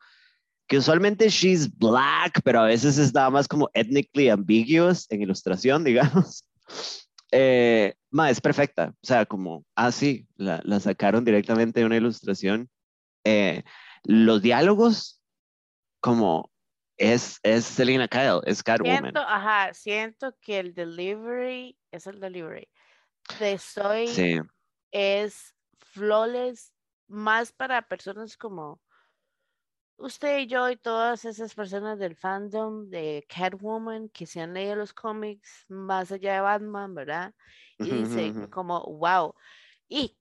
que 0.68 0.78
usualmente 0.78 1.28
she's 1.28 1.68
black, 1.78 2.40
pero 2.44 2.60
a 2.60 2.66
veces 2.66 2.98
está 2.98 3.28
más 3.30 3.48
como 3.48 3.68
ethnically 3.74 4.28
ambiguous 4.28 5.06
en 5.10 5.22
ilustración, 5.22 5.84
digamos. 5.84 6.46
Eh, 7.30 7.94
ma, 8.10 8.30
es 8.30 8.40
perfecta, 8.40 8.94
o 9.02 9.06
sea, 9.06 9.24
como, 9.24 9.64
ah, 9.74 9.90
sí, 9.90 10.26
la, 10.36 10.60
la 10.64 10.80
sacaron 10.80 11.24
directamente 11.24 11.80
de 11.80 11.86
una 11.86 11.96
ilustración. 11.96 12.70
Eh, 13.24 13.62
los 14.04 14.42
diálogos, 14.42 15.20
como, 16.00 16.50
es, 16.98 17.38
es 17.42 17.64
Selena 17.64 18.08
Kyle, 18.08 18.40
es 18.44 18.62
Catwoman. 18.62 19.00
Siento, 19.00 19.20
ajá, 19.20 19.72
siento 19.72 20.36
que 20.40 20.58
el 20.58 20.74
delivery, 20.74 21.78
es 21.90 22.06
el 22.06 22.20
delivery, 22.20 22.68
de 23.38 23.56
Soy 23.56 24.08
es 24.92 25.54
flawless, 25.78 26.72
más 27.08 27.52
para 27.52 27.82
personas 27.82 28.36
como 28.36 28.80
usted 29.96 30.38
y 30.38 30.46
yo 30.46 30.68
y 30.70 30.76
todas 30.76 31.24
esas 31.24 31.54
personas 31.54 31.98
del 31.98 32.16
fandom 32.16 32.88
de 32.88 33.24
Catwoman 33.28 34.08
que 34.08 34.26
se 34.26 34.40
han 34.40 34.54
leído 34.54 34.76
los 34.76 34.92
cómics 34.92 35.64
más 35.68 36.10
allá 36.12 36.34
de 36.34 36.40
Batman, 36.40 36.94
¿verdad? 36.94 37.34
Y 37.78 37.90
dice 37.90 38.48
como, 38.50 38.80
wow. 38.84 39.34
Y, 39.88 40.16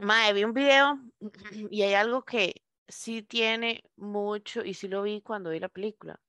madre, 0.00 0.34
vi 0.34 0.44
un 0.44 0.52
video 0.52 0.98
y 1.70 1.82
hay 1.82 1.94
algo 1.94 2.24
que 2.24 2.62
sí 2.88 3.22
tiene 3.22 3.84
mucho, 3.96 4.64
y 4.64 4.74
sí 4.74 4.88
lo 4.88 5.02
vi 5.02 5.20
cuando 5.20 5.50
vi 5.50 5.60
la 5.60 5.68
película. 5.68 6.20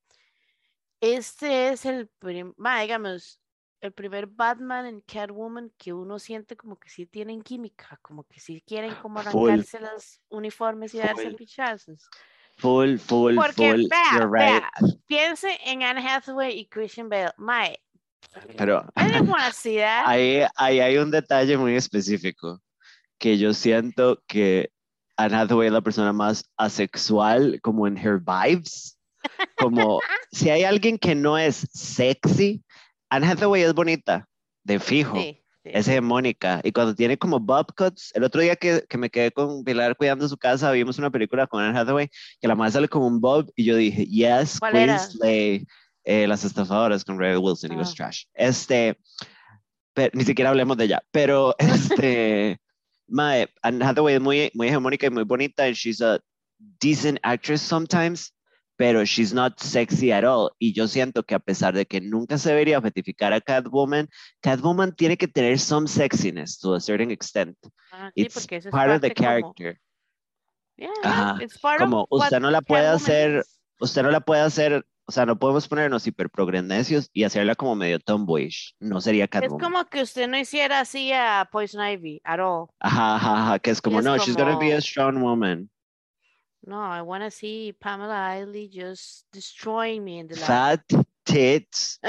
Este 1.02 1.70
es 1.70 1.86
el, 1.86 2.10
madre, 2.58 2.84
digamos, 2.84 3.42
el 3.86 3.94
primer 3.94 4.28
Batman 4.28 4.86
en 4.86 5.02
Catwoman 5.02 5.72
que 5.78 5.94
uno 5.94 6.20
siente 6.20 6.56
como 6.56 6.78
que 6.78 6.90
sí 6.90 7.06
tienen 7.06 7.42
química, 7.42 8.00
como 8.02 8.24
que 8.24 8.40
sí 8.40 8.64
quieren 8.66 8.94
como 8.96 9.20
arrancarse 9.20 9.80
los 9.80 10.22
uniformes 10.30 10.94
y 10.94 11.00
darse 11.00 11.32
pichazos. 11.32 12.10
Full, 12.58 12.98
full, 12.98 13.36
full. 13.54 13.88
you're 14.14 14.30
right. 14.32 14.64
piense 15.08 15.58
en 15.66 15.84
Anne 15.84 16.00
Hathaway 16.00 16.58
y 16.58 16.68
Christian 16.68 17.10
Bale. 17.10 17.34
My, 17.38 17.76
Pero 18.58 18.86
ahí, 20.06 20.42
ahí 20.56 20.80
hay 20.80 20.98
un 20.98 21.12
detalle 21.12 21.58
muy 21.58 21.76
específico 21.76 22.62
que 23.18 23.38
yo 23.38 23.54
siento 23.54 24.22
que 24.28 24.72
Anne 25.18 25.36
Hathaway 25.36 25.68
es 25.68 25.74
la 25.74 25.82
persona 25.82 26.14
más 26.14 26.46
asexual 26.58 27.60
como 27.62 27.88
en 27.88 27.98
her 27.98 28.20
vibes. 28.20 28.98
Como 29.58 30.00
si 30.32 30.50
hay 30.50 30.64
alguien 30.64 30.98
que 30.98 31.16
no 31.16 31.38
es 31.38 31.68
sexy, 31.74 32.64
Anne 33.10 33.28
Hathaway 33.28 33.64
es 33.64 33.74
bonita, 33.74 34.28
de 34.64 34.80
fijo. 34.80 35.16
Sí 35.16 35.42
es 35.66 35.88
hegemónica. 35.88 36.62
Y 36.64 36.72
cuando 36.72 36.96
tiene 36.96 37.18
como 37.18 37.40
bob 37.40 37.74
cuts, 37.76 38.12
el 38.14 38.24
otro 38.24 38.42
día 38.42 38.56
que, 38.56 38.86
que, 38.88 38.98
me 38.98 39.10
quedé 39.10 39.32
con 39.32 39.64
Pilar 39.64 39.96
cuidando 39.98 40.28
su 40.30 40.38
casa, 40.38 40.72
vimos 40.72 40.98
una 40.98 41.10
película 41.10 41.48
con 41.48 41.64
Anne 41.64 41.78
Hathaway, 41.78 42.10
que 42.40 42.48
la 42.48 42.56
madre 42.56 42.74
sale 42.74 42.88
como 42.88 43.08
un 43.08 43.20
bob, 43.20 43.52
y 43.56 43.66
yo 43.66 43.76
dije, 43.76 44.06
yes, 44.06 44.60
Queen 44.60 45.66
eh, 46.08 46.28
Las 46.28 46.44
estafadoras 46.44 47.04
con 47.04 47.20
Ray 47.20 47.36
Wilson, 47.38 47.74
y 47.74 47.76
was 47.76 47.92
ah. 47.92 47.96
trash. 47.96 48.26
Este, 48.36 48.98
pero, 49.94 50.12
ni 50.14 50.24
siquiera 50.24 50.52
hablemos 50.52 50.78
de 50.78 50.86
ella, 50.86 51.02
pero 51.12 51.56
este, 51.60 52.60
Mae, 53.08 53.48
Anne 53.64 53.84
Hathaway 53.84 54.16
es 54.16 54.22
muy, 54.22 54.52
muy 54.54 54.68
hegemónica 54.68 55.08
y 55.08 55.10
muy 55.10 55.24
bonita, 55.24 55.66
and 55.66 55.76
she's 55.76 56.02
a 56.02 56.20
decent 56.80 57.20
actress 57.24 57.62
sometimes, 57.62 58.34
pero 58.78 59.06
she's 59.06 59.34
not 59.34 59.60
sexy 59.60 60.12
at 60.12 60.24
all. 60.24 60.52
Y 60.60 60.74
yo 60.74 60.88
siento 60.88 61.24
que 61.24 61.36
a 61.36 61.40
pesar 61.40 61.74
de 61.74 61.86
que 61.86 62.02
nunca 62.02 62.38
se 62.38 62.50
debería 62.50 62.78
objetificar 62.78 63.34
a 63.34 63.42
Catwoman, 63.42 64.10
Catwoman 64.42 64.94
tiene 64.96 65.18
que 65.18 65.28
tener 65.28 65.60
some 65.60 65.88
sexiness 65.88 66.60
to 66.60 66.74
a 66.76 66.80
certain 66.80 67.12
extent. 67.12 67.58
Ah, 67.92 68.12
sí, 68.16 68.24
It's 68.24 68.34
porque 68.36 68.58
eso 68.58 68.70
es 68.70 68.72
part 68.74 68.92
of 68.92 69.02
the 69.02 69.10
parte 69.10 69.16
como- 69.16 69.54
character. 69.54 69.82
Yeah, 70.78 70.90
Ajá, 71.04 71.38
it's 71.42 71.58
part 71.58 71.82
of 71.82 71.90
Como 71.90 72.06
what 72.10 72.26
usted 72.26 72.40
no 72.42 72.52
la 72.52 72.62
puede 72.62 72.84
Catwoman 72.84 72.96
hacer, 73.02 73.36
is. 73.40 73.60
usted 73.80 74.04
no 74.04 74.12
la 74.12 74.20
puede 74.20 74.42
hacer, 74.42 74.86
o 75.08 75.12
sea, 75.12 75.26
no 75.26 75.40
podemos 75.40 75.70
ponernos 75.70 76.06
hiper 76.06 76.30
progresnecios 76.30 77.10
y 77.14 77.24
hacerla 77.24 77.56
como 77.56 77.76
medio 77.76 77.98
tomboyish. 78.00 78.76
No 78.82 79.00
sería 79.00 79.24
Es 79.24 79.30
Catwoman. 79.30 79.60
como 79.60 79.86
que 79.86 80.02
usted 80.02 80.28
no 80.28 80.38
hiciera 80.38 80.82
así 80.82 81.14
a 81.14 81.48
Poison 81.50 81.82
Ivy 81.88 82.20
at 82.26 82.40
all. 82.42 82.68
Ajá, 82.82 83.16
ajá, 83.16 83.42
ajá, 83.44 83.60
que 83.60 83.72
es 83.72 83.82
como, 83.82 84.00
es 84.00 84.06
no, 84.06 84.18
she's 84.18 84.36
gonna 84.36 84.58
be 84.58 84.74
a 84.74 84.76
como- 84.76 84.82
strong 84.82 85.22
woman. 85.22 85.70
No, 86.68 86.80
I 86.80 87.02
want 87.04 87.24
to 87.24 87.30
see 87.30 87.74
Pamela 87.80 88.40
Isley 88.42 88.68
just 88.68 89.26
destroying 89.32 90.04
me 90.04 90.18
in 90.20 90.28
the. 90.28 90.36
Fat 90.36 90.82
tits. 91.26 92.00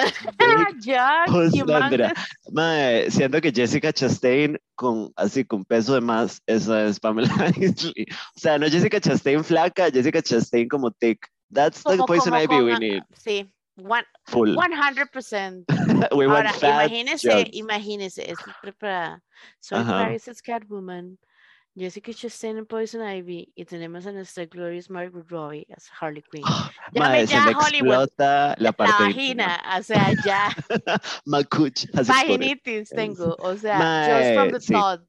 Mae, 2.53 3.11
siento 3.11 3.41
que 3.43 3.53
Jessica 3.53 3.93
Chastain 3.93 4.59
con 4.75 5.13
así 5.17 5.45
con 5.45 5.65
peso 5.65 5.95
de 5.95 6.01
más, 6.01 6.41
esa 6.47 6.87
es 6.87 7.01
Pamela 7.01 7.29
Isley. 7.57 8.07
O 8.37 8.41
sea, 8.41 8.59
no 8.59 8.67
Jessica 8.69 9.01
Chastain 9.01 9.43
flaca, 9.45 9.91
Jessica 9.91 10.23
Chastain 10.23 10.69
como 10.69 10.91
thick. 10.91 11.19
That's 11.53 11.83
the 11.83 11.97
Como- 11.97 12.07
Poison 12.07 12.33
como 12.33 12.43
Ivy 12.43 12.63
we 12.65 12.71
con- 12.73 12.81
need. 12.81 13.03
Sí, 13.15 13.49
one, 13.77 14.05
Full. 14.27 14.57
100%. 14.57 15.65
we 16.17 16.27
want 16.27 16.47
Ahora, 16.47 16.53
fat 16.55 16.91
imagínese, 16.91 17.31
jokes. 17.31 17.51
imagínese, 17.53 18.31
esto 18.31 18.51
es 18.51 18.57
preparada. 18.63 19.23
Soy 19.61 19.79
Ajá. 19.79 20.05
Clarice 20.05 20.31
as 20.31 20.43
Catwoman, 20.43 21.19
Jessica 21.77 22.11
Chastain 22.13 22.57
en 22.57 22.65
Poison 22.67 23.07
Ivy 23.07 23.53
y 23.55 23.65
tenemos 23.67 24.07
a 24.07 24.13
nuestra 24.13 24.47
Glorious 24.47 24.89
Margot 24.89 25.29
Robbie 25.29 25.67
as 25.77 25.89
Harley 26.01 26.23
Quinn. 26.23 26.43
Llame 26.95 27.09
Mae, 27.09 27.27
se 27.27 27.35
ya 27.35 27.45
me 27.45 27.53
Hollywood. 27.53 28.05
explota 28.05 28.49
la 28.49 28.57
La 28.59 28.73
parte 28.73 29.03
vagina, 29.05 29.61
o 29.79 29.83
sea, 29.83 30.13
ya. 30.25 30.49
Macuch 31.27 31.87
vaginitis 31.93 32.89
tengo, 32.89 33.37
o 33.39 33.57
sea, 33.57 34.07
just 34.09 34.35
from 34.35 34.51
the 34.53 34.61
sí. 34.61 34.73
thought. 34.73 35.03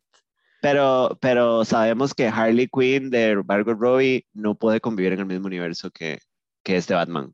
Pero, 0.62 1.18
pero 1.22 1.64
sabemos 1.64 2.14
que 2.14 2.28
Harley 2.28 2.68
Quinn 2.68 3.10
de 3.12 3.42
Margot 3.48 3.78
Robbie 3.80 4.26
no 4.34 4.56
puede 4.56 4.82
convivir 4.82 5.14
en 5.14 5.20
el 5.20 5.26
mismo 5.26 5.48
universo 5.48 5.90
que, 5.92 6.20
que 6.64 6.76
este 6.78 6.94
Batman. 6.96 7.34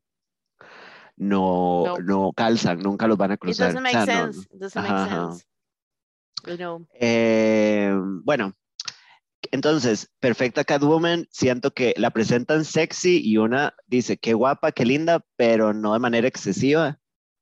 No, 1.16 1.84
No. 1.86 1.98
no 2.00 2.34
calzan, 2.34 2.80
nunca 2.80 3.08
los 3.08 3.18
van 3.18 3.32
a 3.32 3.34
It 3.36 3.40
cruzar. 3.40 3.74
doesn't 3.74 3.80
O 3.80 3.82
make 3.82 3.94
sea, 3.94 4.06
no, 4.06 4.34
sense, 4.34 4.48
no. 4.52 4.56
it 4.56 4.62
doesn't 4.62 4.84
make 4.84 5.10
sense. 5.10 5.46
You 6.46 6.58
know, 6.58 6.86
Eh, 7.00 7.94
bueno, 8.24 8.54
entonces, 9.54 10.10
perfecta 10.20 10.64
Catwoman, 10.64 11.28
siento 11.30 11.76
que 11.76 11.94
la 11.98 12.10
presentan 12.10 12.66
sexy 12.66 13.22
y 13.24 13.38
una 13.38 13.76
dice, 13.86 14.18
qué 14.18 14.34
guapa, 14.34 14.72
qué 14.72 14.84
linda, 14.84 15.24
pero 15.36 15.76
no 15.76 15.94
de 15.94 16.00
manera 16.00 16.28
excesiva. 16.28 16.98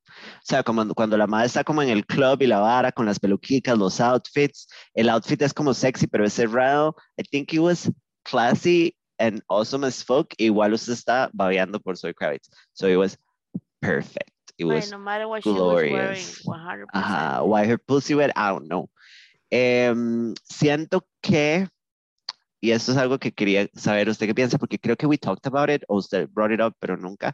O 0.10 0.44
sea, 0.44 0.62
como 0.62 0.94
cuando 0.94 1.16
la 1.16 1.26
madre 1.26 1.48
está 1.48 1.64
como 1.64 1.82
en 1.82 1.88
el 1.88 2.06
club 2.06 2.42
y 2.42 2.48
la 2.48 2.60
vara 2.60 2.92
con 2.92 3.06
las 3.06 3.18
peluquicas, 3.18 3.78
los 3.78 4.02
outfits, 4.02 4.68
el 4.94 5.08
outfit 5.08 5.42
es 5.42 5.54
como 5.54 5.74
sexy, 5.74 6.06
pero 6.06 6.26
es 6.26 6.34
cerrado. 6.34 6.98
I 7.18 7.24
think 7.24 7.54
it 7.54 7.60
was 7.60 7.90
classy 8.26 8.94
and 9.18 9.42
awesome 9.48 9.88
as 9.88 10.04
fuck. 10.04 10.34
Igual 10.38 10.74
usted 10.74 10.92
está 10.92 11.30
babeando 11.32 11.80
por 11.80 11.96
Zoe 11.96 12.14
Kravitz. 12.14 12.50
So 12.74 12.90
it 12.90 12.98
was 12.98 13.18
perfect. 13.80 14.34
It 14.58 14.66
was 14.66 14.92
no 14.92 15.00
matter 15.00 15.30
what 15.30 15.44
she 15.44 15.50
was 15.50 15.62
wearing, 15.62 15.94
glorious. 15.94 16.44
100%. 16.46 16.88
Ajá, 16.94 17.46
why 17.46 17.66
her 17.66 17.78
pussy 17.78 18.16
wet, 18.16 18.34
I 18.36 18.50
don't 18.50 18.68
know. 18.68 18.90
Em, 19.50 20.34
siento 20.44 21.08
que, 21.22 21.70
y 22.62 22.72
esto 22.72 22.92
es 22.92 22.98
algo 22.98 23.18
que 23.20 23.34
quería 23.34 23.68
saber 23.74 24.08
usted 24.08 24.28
qué 24.28 24.36
piensa, 24.36 24.58
porque 24.60 24.80
creo 24.80 24.96
que 24.96 25.08
we 25.08 25.18
talked 25.18 25.46
about 25.48 25.70
it, 25.70 25.84
o 25.88 25.98
usted 25.98 26.30
brought 26.30 26.54
it 26.54 26.62
up, 26.62 26.76
pero 26.80 26.96
nunca. 26.96 27.34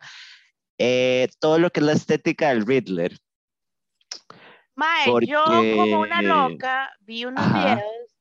Eh, 0.80 1.28
todo 1.40 1.60
lo 1.60 1.70
que 1.70 1.82
es 1.82 1.86
la 1.86 1.94
estética 1.94 2.50
del 2.50 2.66
Riddler. 2.66 3.18
Mae, 4.76 5.06
yo 5.26 5.44
como 5.44 6.00
una 6.02 6.16
porque- 6.18 6.28
loca 6.28 6.92
vi 7.02 7.26
unos 7.26 7.44
Ajá. 7.46 7.76
videos 7.76 8.16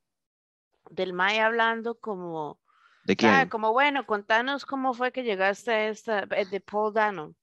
del 0.91 1.13
Mae 1.13 1.41
hablando 1.41 1.99
como, 1.99 2.59
¿De 3.05 3.15
quién? 3.17 3.49
como 3.49 3.73
bueno, 3.73 4.07
contanos 4.07 4.65
cómo 4.65 4.95
fue 4.95 5.13
que 5.13 5.23
llegaste 5.23 5.71
a 5.71 5.89
esta, 5.89 6.21
eh, 6.31 6.47
de 6.51 6.61
Paul 6.61 6.93
Dano. 6.95 7.35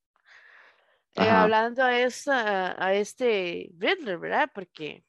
Eh, 1.15 1.29
hablando 1.29 1.83
a, 1.83 1.95
esta, 1.95 2.83
a 2.83 2.93
este 2.95 3.69
Riddler, 3.77 4.17
¿verdad? 4.17 4.49
Porque 4.53 5.05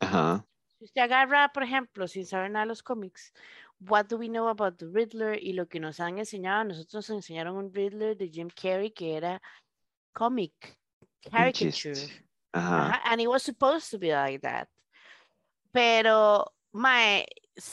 Ajá. 0.00 0.44
Si 0.84 0.88
usted 0.88 1.00
agarra, 1.00 1.50
por 1.50 1.62
ejemplo, 1.62 2.06
sin 2.06 2.26
saber 2.26 2.50
nada 2.50 2.66
de 2.66 2.68
los 2.68 2.82
cómics, 2.82 3.32
what 3.80 4.06
do 4.06 4.18
we 4.18 4.28
know 4.28 4.48
about 4.48 4.76
the 4.76 4.86
Riddler? 4.86 5.34
Y 5.34 5.54
lo 5.54 5.66
que 5.66 5.80
nos 5.80 5.98
han 5.98 6.18
enseñado, 6.18 6.64
nosotros 6.64 7.08
nos 7.08 7.16
enseñaron 7.16 7.56
un 7.56 7.72
Riddler 7.72 8.14
de 8.14 8.28
Jim 8.28 8.48
Carrey 8.50 8.90
que 8.90 9.16
era 9.16 9.40
comic, 10.12 10.78
caricature. 11.30 11.94
Ajá. 12.52 12.92
Ajá, 12.92 13.00
and 13.06 13.20
it 13.22 13.28
was 13.28 13.42
supposed 13.42 13.90
to 13.90 13.98
be 13.98 14.12
like 14.12 14.42
that. 14.42 14.68
Pero, 15.72 16.52
mae, 16.72 17.24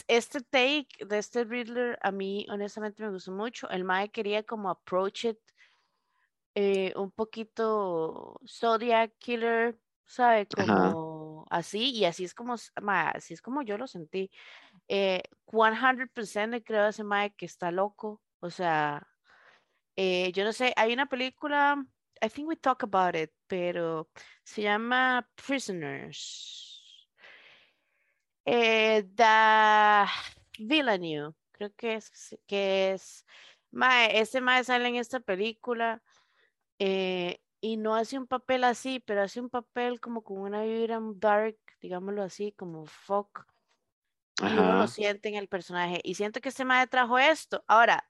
este 0.07 0.39
take 0.49 0.87
de 1.05 1.17
este 1.17 1.43
Riddler 1.43 1.99
a 2.01 2.11
mí 2.11 2.47
honestamente 2.49 3.03
me 3.03 3.09
gustó 3.09 3.33
mucho. 3.33 3.69
El 3.69 3.83
mae 3.83 4.07
quería 4.07 4.43
como 4.43 4.69
approach 4.69 5.25
it 5.25 5.37
eh, 6.55 6.93
un 6.95 7.11
poquito 7.11 8.39
Zodiac 8.47 9.11
Killer, 9.19 9.77
¿sabe? 10.05 10.47
Ajá. 10.57 10.93
Así, 11.51 11.91
y 11.91 12.05
así 12.05 12.23
es 12.23 12.33
como, 12.33 12.55
mae, 12.81 13.11
así 13.13 13.33
es 13.33 13.41
como 13.41 13.61
yo 13.61 13.77
lo 13.77 13.85
sentí. 13.85 14.31
Eh, 14.87 15.21
100% 15.47 16.49
le 16.49 16.63
creo 16.63 16.83
a 16.85 16.89
ese 16.89 17.03
mae 17.03 17.33
que 17.35 17.45
está 17.45 17.71
loco. 17.71 18.21
O 18.39 18.49
sea, 18.49 19.05
eh, 19.97 20.31
yo 20.31 20.45
no 20.45 20.53
sé, 20.53 20.73
hay 20.77 20.93
una 20.93 21.07
película, 21.07 21.75
I 22.21 22.29
think 22.29 22.47
we 22.47 22.55
talk 22.55 22.83
about 22.83 23.15
it, 23.17 23.31
pero 23.47 24.09
se 24.45 24.61
llama 24.61 25.27
Prisoners. 25.35 27.09
Eh, 28.45 29.03
The 29.13 30.05
Villeneuve, 30.57 31.35
creo 31.51 31.73
que 31.75 31.95
es, 31.95 32.37
que 32.47 32.93
es, 32.93 33.25
mae, 33.71 34.21
ese 34.21 34.39
mae 34.39 34.63
sale 34.63 34.87
en 34.87 34.95
esta 34.95 35.19
película 35.19 36.01
eh, 36.79 37.40
y 37.61 37.77
no 37.77 37.95
hace 37.95 38.17
un 38.17 38.27
papel 38.27 38.63
así, 38.63 38.99
pero 38.99 39.21
hace 39.21 39.39
un 39.39 39.49
papel 39.49 39.99
como 40.01 40.23
con 40.23 40.39
una 40.39 40.63
vibra 40.63 40.99
dark, 41.15 41.57
digámoslo 41.79 42.23
así, 42.23 42.51
como 42.51 42.85
fuck 42.87 43.45
y 44.41 44.45
uno 44.45 44.63
lo 44.65 44.71
Ajá. 44.79 44.87
siente 44.87 45.29
en 45.29 45.35
el 45.35 45.47
personaje. 45.47 46.01
Y 46.03 46.15
siento 46.15 46.41
que 46.41 46.49
este 46.49 46.65
mae 46.65 46.87
trajo 46.87 47.19
esto. 47.19 47.63
Ahora, 47.67 48.03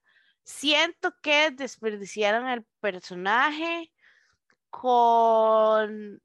siento 0.44 1.14
que 1.22 1.52
desperdiciaron 1.52 2.48
el 2.48 2.66
personaje 2.80 3.92
con. 4.70 6.22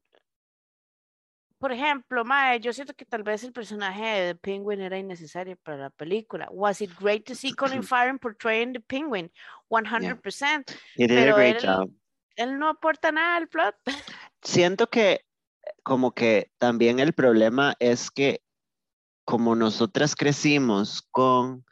Por 1.59 1.71
ejemplo, 1.71 2.23
mae, 2.23 2.59
yo 2.59 2.71
siento 2.71 2.93
que 2.93 3.03
tal 3.03 3.23
vez 3.23 3.43
el 3.43 3.51
personaje 3.51 4.05
de 4.05 4.33
The 4.33 4.39
Penguin 4.39 4.79
era 4.79 4.97
innecesario 4.97 5.57
para 5.57 5.77
la 5.77 5.89
película. 5.89 6.47
Was 6.51 6.81
it 6.81 6.91
great 6.99 7.25
to 7.25 7.35
see 7.35 7.51
Colin 7.51 7.81
Farrell 7.83 8.19
portraying 8.19 8.73
the 8.73 8.79
Penguin? 8.79 9.31
100%. 9.69 10.71
He 10.95 11.07
did 11.07 11.27
a 11.29 11.33
great 11.33 11.57
él- 11.57 11.65
job. 11.65 11.91
Él 12.37 12.57
no 12.57 12.69
aporta 12.69 13.11
nada 13.11 13.35
al 13.35 13.49
plot. 13.49 13.75
Siento 14.41 14.87
que 14.87 15.25
como 15.83 16.13
que 16.13 16.51
también 16.57 16.99
el 16.99 17.13
problema 17.13 17.75
es 17.79 18.09
que 18.09 18.41
como 19.25 19.55
nosotras 19.55 20.15
crecimos 20.15 21.01
con 21.11 21.65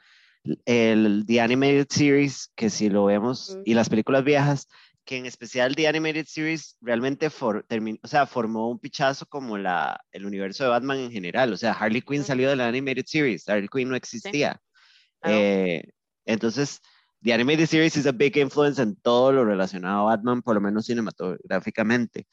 el 0.65 1.23
The 1.25 1.41
Animated 1.41 1.87
Series, 1.89 2.51
que 2.55 2.69
si 2.69 2.89
lo 2.89 3.05
vemos, 3.05 3.57
y 3.63 3.73
las 3.73 3.89
películas 3.89 4.23
viejas, 4.23 4.67
que 5.05 5.17
en 5.17 5.25
especial 5.25 5.75
The 5.75 5.87
Animated 5.87 6.25
Series 6.25 6.77
realmente 6.81 7.29
for, 7.29 7.65
o 8.01 8.07
sea, 8.07 8.25
formó 8.25 8.69
un 8.69 8.79
pichazo 8.79 9.25
como 9.27 9.57
la, 9.57 9.99
el 10.11 10.25
universo 10.25 10.63
de 10.63 10.71
Batman 10.71 10.97
en 10.97 11.11
general. 11.11 11.53
O 11.53 11.57
sea, 11.57 11.73
Harley 11.73 12.01
Quinn 12.01 12.21
Ujú. 12.21 12.27
salió 12.27 12.49
de 12.49 12.55
la 12.55 12.67
Animated 12.67 13.05
Series, 13.05 13.47
Harley 13.47 13.69
Quinn 13.71 13.89
no 13.89 13.95
existía. 13.95 14.59
Claro. 15.21 15.37
Eh, 15.37 15.83
entonces, 16.25 16.81
The 17.25 17.33
Animated 17.33 17.67
Series 17.67 17.97
is 17.97 18.05
a 18.05 18.11
big 18.11 18.37
influence 18.37 18.79
en 18.79 18.95
todo 18.97 19.31
lo 19.31 19.43
relacionado 19.43 20.01
a 20.07 20.15
Batman, 20.15 20.43
por 20.43 20.53
lo 20.53 20.61
menos 20.61 20.85
cinematográficamente. 20.85 22.27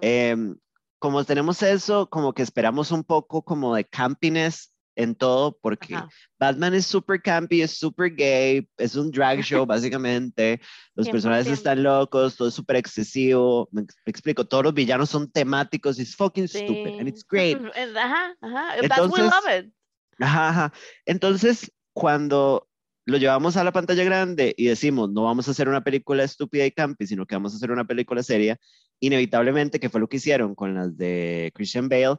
Em, 0.00 0.56
como 0.98 1.22
tenemos 1.24 1.62
eso, 1.62 2.08
como 2.08 2.32
que 2.32 2.42
esperamos 2.42 2.90
un 2.92 3.04
poco 3.04 3.42
como 3.42 3.74
de 3.74 3.84
campiness 3.84 4.72
en 4.96 5.14
todo, 5.14 5.58
porque 5.60 5.96
Ajá. 5.96 6.08
Batman 6.38 6.72
es 6.72 6.86
super 6.86 7.20
campy, 7.20 7.60
es 7.60 7.76
super 7.78 8.10
gay, 8.14 8.66
es 8.78 8.94
un 8.96 9.10
drag 9.10 9.40
show 9.42 9.66
básicamente, 9.66 10.60
los 10.94 11.10
personajes 11.10 11.46
100%. 11.48 11.52
están 11.52 11.82
locos, 11.82 12.36
todo 12.36 12.48
es 12.48 12.54
súper 12.54 12.76
excesivo, 12.76 13.68
me, 13.70 13.82
ex- 13.82 13.96
me 14.06 14.10
explico, 14.10 14.46
todos 14.46 14.64
los 14.64 14.72
villanos 14.74 15.10
son 15.10 15.30
temáticos, 15.30 15.98
it's 15.98 16.14
fucking 16.16 16.48
stupid, 16.48 16.94
and 16.98 17.08
Sí. 17.08 17.08
it's 17.08 17.22
great. 17.28 17.58
Eh, 17.76 17.92
Ajá, 17.98 18.34
ajá. 18.40 18.66
That's 18.88 19.12
we 19.12 19.20
Entonces, 19.20 19.24
love 19.30 19.58
it. 19.66 19.72
Ajá, 20.20 20.48
ajá. 20.48 20.72
Entonces, 21.04 21.70
cuando 21.94 22.68
lo 23.04 23.16
llevamos 23.18 23.56
a 23.56 23.64
la 23.64 23.72
pantalla 23.72 24.04
grande 24.04 24.54
y 24.56 24.66
decimos, 24.66 25.10
no 25.10 25.24
vamos 25.24 25.48
a 25.48 25.50
hacer 25.50 25.68
una 25.68 25.82
película 25.82 26.24
estúpida 26.24 26.64
y 26.64 26.70
campy, 26.70 27.06
sino 27.06 27.26
que 27.26 27.34
vamos 27.34 27.52
a 27.52 27.56
hacer 27.56 27.70
una 27.70 27.84
película 27.84 28.22
seria, 28.22 28.58
inevitablemente, 29.00 29.80
que 29.80 29.88
fue 29.88 30.00
lo 30.00 30.08
que 30.08 30.18
hicieron 30.18 30.54
con 30.54 30.74
las 30.74 30.96
de 30.96 31.50
Christian 31.54 31.88
Bale, 31.88 32.16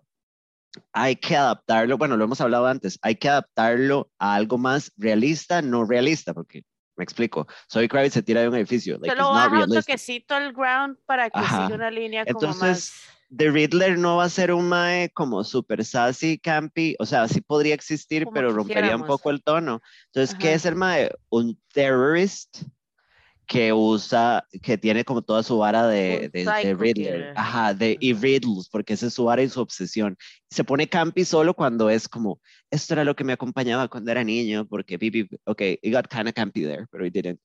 hay 0.92 1.16
que 1.16 1.36
adaptarlo, 1.36 1.98
bueno, 1.98 2.18
lo 2.18 2.26
hemos 2.26 2.42
hablado 2.42 2.68
antes, 2.68 3.00
hay 3.02 3.16
que 3.16 3.30
adaptarlo 3.30 4.12
a 4.18 4.36
algo 4.36 4.58
más 4.58 4.92
realista, 4.98 5.62
no 5.62 5.86
realista, 5.86 6.34
porque 6.34 6.64
me 6.96 7.04
explico, 7.04 7.48
Soy 7.68 7.88
Kravitz 7.88 8.14
se 8.14 8.24
tira 8.24 8.42
de 8.42 8.50
un 8.50 8.56
edificio. 8.56 8.98
Like, 9.00 9.16
lo 9.16 9.30
baja 9.30 9.64
un 9.64 9.70
toquecito 9.72 10.38
el 10.38 10.54
ground 10.54 10.98
para 11.06 11.30
que 11.30 11.40
siga 11.40 11.72
una 11.74 11.92
línea 11.92 12.26
como 12.26 12.40
Entonces, 12.40 12.62
más... 12.62 12.94
The 13.36 13.50
Riddler 13.50 13.98
no 13.98 14.18
va 14.18 14.26
a 14.26 14.30
ser 14.30 14.52
un 14.54 14.70
mae 14.70 15.10
como 15.10 15.44
super 15.44 15.84
sassy, 15.84 16.38
campy, 16.38 16.96
o 17.00 17.06
sea, 17.06 17.28
sí 17.28 17.42
podría 17.42 17.74
existir, 17.74 18.28
pero 18.34 18.52
rompería 18.52 18.96
un 18.96 19.06
poco 19.06 19.32
el 19.32 19.42
tono. 19.42 19.82
Entonces, 20.08 20.36
¿qué 20.40 20.54
es 20.54 20.66
el 20.66 20.76
mae? 20.76 21.10
Un 21.30 21.60
terrorist 21.74 22.64
que 23.48 23.74
usa, 23.74 24.48
que 24.62 24.78
tiene 24.78 25.04
como 25.04 25.22
toda 25.22 25.44
su 25.44 25.58
vara 25.58 25.88
de, 25.88 26.30
de, 26.30 26.74
Riddler, 26.76 27.34
ajá, 27.36 27.74
de, 27.74 27.98
y 28.00 28.14
Riddles, 28.14 28.70
porque 28.70 28.94
esa 28.94 29.08
es 29.08 29.14
su 29.14 29.26
vara 29.26 29.44
y 29.44 29.50
su 29.50 29.60
obsesión. 29.60 30.18
Se 30.50 30.64
pone 30.64 30.88
campy 30.88 31.26
solo 31.26 31.54
cuando 31.54 31.90
es 31.90 32.08
como, 32.08 32.40
esto 32.72 32.94
era 32.94 33.04
lo 33.04 33.16
que 33.16 33.24
me 33.24 33.34
acompañaba 33.34 33.88
cuando 33.88 34.12
era 34.12 34.24
niño, 34.24 34.66
porque, 34.68 34.96
ok, 35.46 35.62
it 35.82 35.94
got 35.94 36.08
kind 36.08 36.28
of 36.28 36.34
campy 36.34 36.64
there, 36.64 36.86
pero 36.90 37.06
it 37.06 37.14
didn't. 37.14 37.40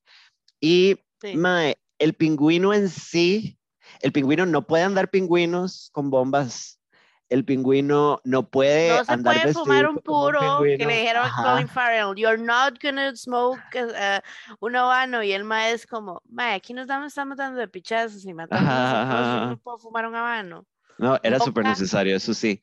Y, 0.60 0.96
mae, 1.34 1.76
el 1.98 2.14
pingüino 2.14 2.72
en 2.72 2.88
sí, 2.88 3.57
el 4.00 4.12
pingüino 4.12 4.46
no 4.46 4.66
puede 4.66 4.84
andar 4.84 5.10
pingüinos 5.10 5.90
con 5.92 6.10
bombas. 6.10 6.80
El 7.28 7.44
pingüino 7.44 8.20
no 8.24 8.48
puede 8.48 8.88
no 8.88 9.04
se 9.04 9.12
andar 9.12 9.42
puede 9.42 9.52
fumar 9.52 9.86
un 9.86 9.98
puro 9.98 10.60
que 10.62 10.86
le 10.86 11.00
dijeron 11.00 11.26
a 11.26 11.42
Colin 11.42 11.68
Farrell 11.68 12.14
you're 12.16 12.42
not 12.42 12.82
gonna 12.82 13.14
smoke 13.14 13.60
uh, 13.74 14.18
un 14.60 14.74
habano 14.74 15.22
y 15.22 15.32
el 15.32 15.44
ma 15.44 15.68
es 15.68 15.86
como 15.86 16.22
ma 16.26 16.54
aquí 16.54 16.72
nos 16.72 16.86
damos, 16.86 17.08
estamos 17.08 17.36
dando 17.36 17.60
de 17.60 17.68
pichazos 17.68 18.24
y 18.24 18.32
matamos 18.32 18.66
a 18.66 19.46
no 19.50 19.58
puedo 19.58 19.76
fumar 19.76 20.06
un 20.06 20.14
habano 20.14 20.64
no 20.98 21.18
era 21.22 21.38
súper 21.38 21.64
necesario 21.64 22.16
eso 22.16 22.34
sí. 22.34 22.60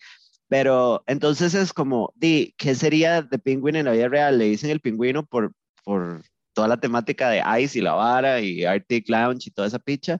Pero 0.48 1.04
entonces 1.08 1.54
es 1.56 1.74
como 1.74 2.14
di 2.16 2.54
qué 2.58 2.76
sería 2.76 3.22
de 3.22 3.40
pingüino 3.40 3.80
en 3.80 3.86
la 3.86 3.94
vida 3.94 4.08
real 4.08 4.38
le 4.38 4.46
dicen 4.46 4.70
el 4.70 4.80
pingüino 4.80 5.26
por 5.26 5.54
por 5.84 6.22
toda 6.54 6.68
la 6.68 6.80
temática 6.80 7.30
de 7.30 7.44
Ice 7.62 7.80
y 7.80 7.82
la 7.82 7.94
vara 7.94 8.40
y 8.42 8.64
Arctic 8.64 9.10
Lounge 9.10 9.48
y 9.48 9.52
toda 9.52 9.68
esa 9.68 9.80
picha 9.80 10.20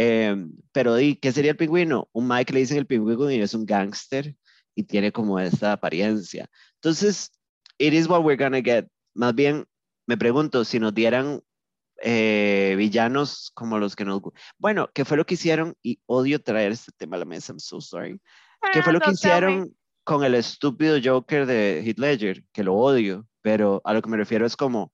Em, 0.00 0.52
pero 0.70 0.94
di, 0.94 1.16
¿qué 1.16 1.32
sería 1.32 1.50
el 1.50 1.56
pingüino? 1.56 2.08
Un 2.12 2.28
Mike 2.28 2.52
le 2.52 2.60
dicen 2.60 2.78
el 2.78 2.86
pingüino 2.86 3.32
y 3.32 3.40
es 3.40 3.52
un 3.52 3.66
gángster 3.66 4.36
y 4.76 4.84
tiene 4.84 5.10
como 5.10 5.40
esta 5.40 5.72
apariencia. 5.72 6.48
Entonces, 6.74 7.32
it 7.78 7.92
is 7.92 8.08
what 8.08 8.22
we're 8.22 8.40
gonna 8.40 8.62
get. 8.62 8.86
Más 9.14 9.34
bien, 9.34 9.66
me 10.06 10.16
pregunto 10.16 10.64
si 10.64 10.78
nos 10.78 10.94
dieran 10.94 11.42
eh, 12.00 12.76
villanos 12.78 13.50
como 13.54 13.80
los 13.80 13.96
que 13.96 14.04
nos... 14.04 14.22
Bueno, 14.56 14.88
¿qué 14.94 15.04
fue 15.04 15.16
lo 15.16 15.26
que 15.26 15.34
hicieron? 15.34 15.74
Y 15.82 15.98
odio 16.06 16.40
traer 16.40 16.70
este 16.70 16.92
tema 16.96 17.16
a 17.16 17.18
la 17.18 17.24
mesa, 17.24 17.52
I'm 17.52 17.58
so 17.58 17.80
sorry. 17.80 18.20
¿Qué 18.72 18.82
fue 18.84 18.92
lo 18.92 19.00
que 19.00 19.10
hicieron 19.10 19.76
con 20.04 20.22
el 20.22 20.36
estúpido 20.36 20.96
Joker 21.02 21.44
de 21.44 21.82
Heath 21.84 21.98
Ledger? 21.98 22.44
Que 22.52 22.62
lo 22.62 22.74
odio, 22.74 23.26
pero 23.42 23.82
a 23.84 23.94
lo 23.94 24.00
que 24.00 24.10
me 24.10 24.16
refiero 24.16 24.46
es 24.46 24.54
como, 24.54 24.92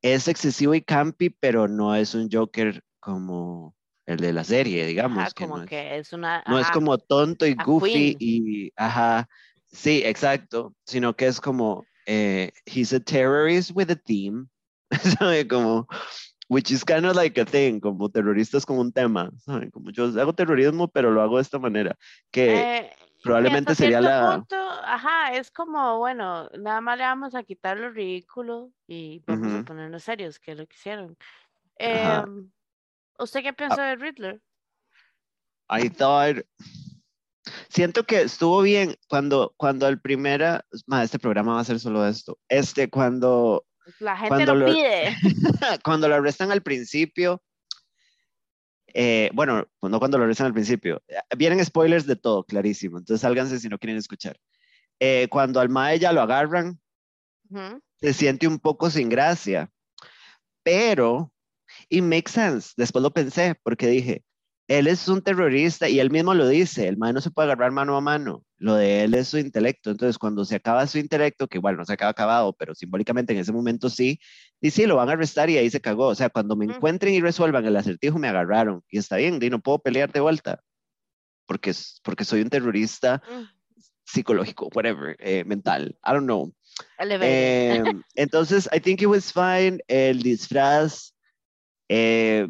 es 0.00 0.28
excesivo 0.28 0.74
y 0.74 0.80
campy, 0.80 1.28
pero 1.28 1.68
no 1.68 1.94
es 1.94 2.14
un 2.14 2.30
Joker 2.32 2.82
como 3.00 3.76
el 4.06 4.18
de 4.18 4.32
la 4.32 4.44
serie, 4.44 4.86
digamos. 4.86 5.34
que 5.34 5.44
como 5.44 5.58
no 5.58 5.66
que 5.66 5.98
es, 5.98 6.12
una... 6.12 6.42
No 6.46 6.58
es 6.58 6.70
como 6.70 6.96
tonto 6.96 7.44
y 7.44 7.54
goofy 7.54 8.16
y... 8.18 8.72
Ajá, 8.76 9.28
sí, 9.66 10.02
exacto, 10.04 10.74
sino 10.84 11.14
que 11.14 11.26
es 11.26 11.40
como, 11.40 11.84
eh, 12.06 12.52
he's 12.64 12.92
a 12.92 13.00
terrorist 13.00 13.72
with 13.74 13.90
a 13.90 13.96
team, 13.96 14.48
¿sabe? 15.18 15.46
Como, 15.48 15.88
which 16.48 16.70
is 16.70 16.84
kind 16.84 17.04
of 17.04 17.16
like 17.16 17.38
a 17.40 17.44
thing, 17.44 17.80
como 17.80 18.08
terroristas 18.08 18.64
como 18.64 18.80
un 18.80 18.92
tema, 18.92 19.30
¿saben? 19.44 19.70
Como 19.70 19.90
yo 19.90 20.04
hago 20.04 20.32
terrorismo, 20.32 20.86
pero 20.86 21.10
lo 21.10 21.20
hago 21.20 21.36
de 21.36 21.42
esta 21.42 21.58
manera, 21.58 21.96
que... 22.30 22.78
Eh, 22.78 22.90
probablemente 23.24 23.74
sería 23.74 24.00
la... 24.00 24.44
ajá, 24.84 25.34
es 25.34 25.50
como, 25.50 25.98
bueno, 25.98 26.48
nada 26.60 26.80
más 26.80 26.96
le 26.96 27.02
vamos 27.02 27.34
a 27.34 27.42
quitar 27.42 27.76
lo 27.76 27.90
ridículo 27.90 28.70
y 28.86 29.20
vamos 29.26 29.52
a 29.52 29.64
ponernos 29.64 30.04
serios, 30.04 30.38
que 30.38 30.52
es 30.52 30.58
lo 30.58 30.66
que 30.68 30.76
hicieron. 30.76 31.16
Eh, 31.78 32.22
¿Usted 33.18 33.42
qué 33.42 33.52
pensó 33.52 33.80
ah. 33.80 33.86
de 33.86 33.96
Riddler? 33.96 34.40
I 35.70 35.88
thought. 35.90 36.44
Siento 37.68 38.04
que 38.04 38.22
estuvo 38.22 38.62
bien 38.62 38.96
cuando, 39.08 39.54
cuando 39.56 39.86
el 39.88 40.00
primera. 40.00 40.64
este 41.02 41.18
programa 41.18 41.54
va 41.54 41.60
a 41.60 41.64
ser 41.64 41.80
solo 41.80 42.06
esto. 42.06 42.38
Este, 42.48 42.88
cuando. 42.90 43.64
La 44.00 44.16
gente 44.16 44.46
lo, 44.46 44.66
pide. 44.66 45.16
cuando 45.84 46.08
lo 46.08 46.16
arrestan 46.16 46.50
al 46.50 46.62
principio. 46.62 47.42
Eh, 48.92 49.30
bueno, 49.34 49.66
no 49.82 49.98
cuando 49.98 50.18
lo 50.18 50.24
arrestan 50.24 50.46
al 50.46 50.54
principio. 50.54 51.02
Vienen 51.36 51.64
spoilers 51.64 52.06
de 52.06 52.16
todo, 52.16 52.44
clarísimo. 52.44 52.98
Entonces 52.98 53.20
sálganse 53.20 53.58
si 53.58 53.68
no 53.68 53.78
quieren 53.78 53.98
escuchar. 53.98 54.38
Eh, 54.98 55.28
cuando 55.30 55.60
al 55.60 55.68
Mae 55.68 55.98
ya 55.98 56.12
lo 56.12 56.22
agarran, 56.22 56.80
se 58.00 58.12
siente 58.12 58.48
un 58.48 58.58
poco 58.58 58.90
sin 58.90 59.08
gracia. 59.08 59.70
Pero 60.62 61.30
y 61.88 62.02
makes 62.02 62.32
sense. 62.32 62.72
Después 62.76 63.02
lo 63.02 63.12
pensé 63.12 63.54
porque 63.62 63.86
dije, 63.86 64.24
él 64.68 64.88
es 64.88 65.06
un 65.08 65.22
terrorista 65.22 65.88
y 65.88 66.00
él 66.00 66.10
mismo 66.10 66.34
lo 66.34 66.48
dice, 66.48 66.88
el 66.88 66.96
man 66.96 67.14
no 67.14 67.20
se 67.20 67.30
puede 67.30 67.46
agarrar 67.46 67.70
mano 67.70 67.96
a 67.96 68.00
mano, 68.00 68.42
lo 68.58 68.74
de 68.74 69.04
él 69.04 69.14
es 69.14 69.28
su 69.28 69.38
intelecto, 69.38 69.90
entonces 69.90 70.18
cuando 70.18 70.44
se 70.44 70.56
acaba 70.56 70.86
su 70.86 70.98
intelecto, 70.98 71.46
que 71.46 71.58
igual 71.58 71.76
no 71.76 71.84
se 71.84 71.92
acaba 71.92 72.10
acabado, 72.10 72.52
pero 72.52 72.74
simbólicamente 72.74 73.32
en 73.32 73.38
ese 73.38 73.52
momento 73.52 73.88
sí, 73.88 74.18
y 74.60 74.70
sí, 74.70 74.86
lo 74.86 74.96
van 74.96 75.08
a 75.08 75.12
arrestar 75.12 75.50
y 75.50 75.58
ahí 75.58 75.70
se 75.70 75.80
cagó, 75.80 76.08
o 76.08 76.14
sea, 76.14 76.30
cuando 76.30 76.56
me 76.56 76.64
encuentren 76.64 77.14
y 77.14 77.20
resuelvan 77.20 77.64
el 77.64 77.76
acertijo 77.76 78.18
me 78.18 78.28
agarraron 78.28 78.82
y 78.90 78.98
está 78.98 79.16
bien, 79.16 79.38
y 79.40 79.50
no 79.50 79.60
puedo 79.60 79.78
pelear 79.78 80.10
de 80.12 80.20
vuelta, 80.20 80.60
porque, 81.46 81.72
porque 82.02 82.24
soy 82.24 82.40
un 82.40 82.50
terrorista 82.50 83.22
mm. 83.30 83.78
psicológico, 84.04 84.68
whatever, 84.74 85.16
eh, 85.20 85.44
mental, 85.44 85.96
I 86.04 86.12
don't 86.12 86.24
know. 86.24 86.52
Eh, 86.98 87.82
entonces, 88.16 88.68
I 88.74 88.80
think 88.80 89.00
it 89.00 89.06
was 89.06 89.32
fine, 89.32 89.78
el 89.86 90.22
disfraz 90.22 91.15
eh, 91.88 92.48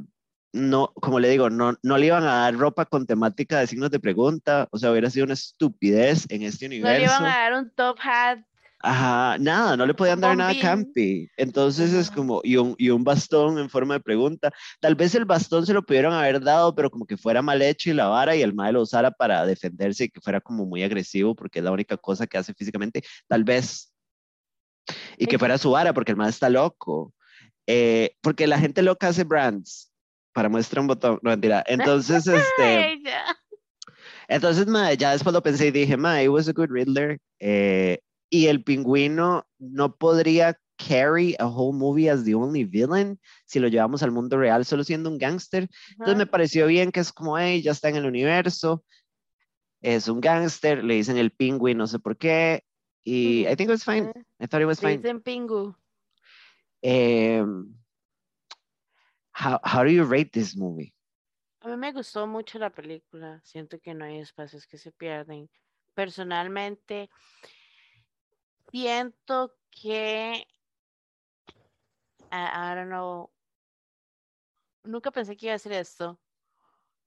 no, 0.52 0.92
como 0.94 1.20
le 1.20 1.28
digo, 1.28 1.50
no, 1.50 1.76
no 1.82 1.98
le 1.98 2.06
iban 2.06 2.24
a 2.24 2.40
dar 2.40 2.54
ropa 2.56 2.86
con 2.86 3.06
temática 3.06 3.58
de 3.58 3.66
signos 3.66 3.90
de 3.90 4.00
pregunta, 4.00 4.68
o 4.70 4.78
sea, 4.78 4.90
hubiera 4.90 5.10
sido 5.10 5.24
una 5.24 5.34
estupidez 5.34 6.26
en 6.30 6.42
este 6.42 6.66
universo. 6.66 6.92
No 6.92 6.98
le 6.98 7.04
iban 7.04 7.24
a 7.24 7.38
dar 7.38 7.54
un 7.54 7.70
top 7.70 7.98
hat. 8.02 8.38
Ajá, 8.80 9.38
nada, 9.38 9.76
no 9.76 9.86
le 9.86 9.94
podían 9.94 10.20
dar 10.20 10.36
nada 10.36 10.54
campi. 10.60 11.28
Entonces 11.36 11.92
es 11.92 12.10
como, 12.10 12.40
y 12.44 12.56
un, 12.56 12.74
y 12.78 12.90
un 12.90 13.04
bastón 13.04 13.58
en 13.58 13.70
forma 13.70 13.94
de 13.94 14.00
pregunta. 14.00 14.52
Tal 14.80 14.94
vez 14.94 15.14
el 15.14 15.24
bastón 15.24 15.66
se 15.66 15.72
lo 15.72 15.84
pudieron 15.84 16.12
haber 16.12 16.40
dado, 16.40 16.74
pero 16.74 16.90
como 16.90 17.06
que 17.06 17.16
fuera 17.16 17.42
mal 17.42 17.62
hecho 17.62 17.90
y 17.90 17.94
la 17.94 18.06
vara 18.06 18.36
y 18.36 18.42
el 18.42 18.54
mal 18.54 18.74
lo 18.74 18.82
usara 18.82 19.10
para 19.10 19.46
defenderse 19.46 20.04
y 20.04 20.08
que 20.08 20.20
fuera 20.20 20.40
como 20.40 20.66
muy 20.66 20.82
agresivo, 20.82 21.34
porque 21.34 21.60
es 21.60 21.64
la 21.64 21.72
única 21.72 21.96
cosa 21.96 22.26
que 22.26 22.38
hace 22.38 22.54
físicamente. 22.54 23.02
Tal 23.26 23.44
vez. 23.44 23.92
Y 25.18 25.26
que 25.26 25.38
fuera 25.38 25.58
su 25.58 25.70
vara, 25.70 25.92
porque 25.92 26.12
el 26.12 26.18
mal 26.18 26.28
está 26.28 26.48
loco. 26.48 27.12
Eh, 27.66 28.16
porque 28.20 28.46
la 28.46 28.58
gente 28.58 28.82
loca 28.82 29.08
hace 29.08 29.24
brands 29.24 29.92
para 30.32 30.48
muestra 30.48 30.80
un 30.80 30.86
botón, 30.86 31.18
no 31.22 31.30
mentira. 31.30 31.64
Entonces, 31.66 32.26
este. 32.26 33.00
entonces, 34.28 34.66
ya 34.98 35.12
después 35.12 35.32
lo 35.32 35.42
pensé 35.42 35.68
y 35.68 35.70
dije, 35.70 35.96
ma, 35.96 36.22
it 36.22 36.28
was 36.28 36.48
a 36.48 36.52
good 36.52 36.70
Riddler. 36.70 37.18
Eh, 37.40 37.98
y 38.30 38.46
el 38.46 38.62
pingüino 38.62 39.46
no 39.58 39.96
podría 39.96 40.58
carry 40.76 41.34
a 41.38 41.46
whole 41.46 41.72
movie 41.72 42.10
as 42.10 42.24
the 42.24 42.34
only 42.34 42.64
villain 42.64 43.18
si 43.46 43.58
lo 43.58 43.68
llevamos 43.68 44.02
al 44.02 44.10
mundo 44.10 44.36
real 44.36 44.64
solo 44.64 44.84
siendo 44.84 45.08
un 45.08 45.18
gangster. 45.18 45.68
Entonces 45.92 46.16
me 46.16 46.26
pareció 46.26 46.66
bien 46.66 46.92
que 46.92 47.00
es 47.00 47.12
como, 47.12 47.38
hey, 47.38 47.62
ya 47.62 47.72
está 47.72 47.88
en 47.88 47.96
el 47.96 48.04
universo, 48.04 48.84
es 49.80 50.08
un 50.08 50.20
gangster, 50.20 50.84
le 50.84 50.94
dicen 50.94 51.16
el 51.16 51.30
pingüino, 51.30 51.78
no 51.78 51.86
sé 51.86 51.98
por 51.98 52.16
qué, 52.16 52.62
y 53.04 53.46
I 53.46 53.54
think 53.54 53.68
it 53.68 53.70
was 53.70 53.84
fine. 53.84 54.12
I 54.40 54.46
thought 54.48 54.60
it 54.60 54.66
was 54.66 54.80
fine. 54.80 54.98
dicen 54.98 55.20
pingu. 55.20 55.76
Um, 56.82 57.74
how, 59.32 59.60
how 59.64 59.84
do 59.84 59.90
you 59.90 60.04
rate 60.04 60.32
this 60.32 60.56
movie? 60.56 60.92
A 61.60 61.68
mí 61.68 61.76
me 61.76 61.92
gustó 61.92 62.26
mucho 62.26 62.58
la 62.58 62.70
película. 62.70 63.40
Siento 63.42 63.80
que 63.80 63.92
no 63.92 64.04
hay 64.04 64.20
espacios 64.20 64.66
que 64.66 64.78
se 64.78 64.92
pierden. 64.92 65.50
Personalmente, 65.94 67.10
siento 68.70 69.56
que, 69.70 70.46
I, 72.30 72.74
don't 72.74 72.88
know, 72.88 73.30
nunca 74.84 75.10
pensé 75.10 75.36
que 75.36 75.46
iba 75.46 75.54
a 75.54 75.56
hacer 75.56 75.72
esto. 75.72 76.20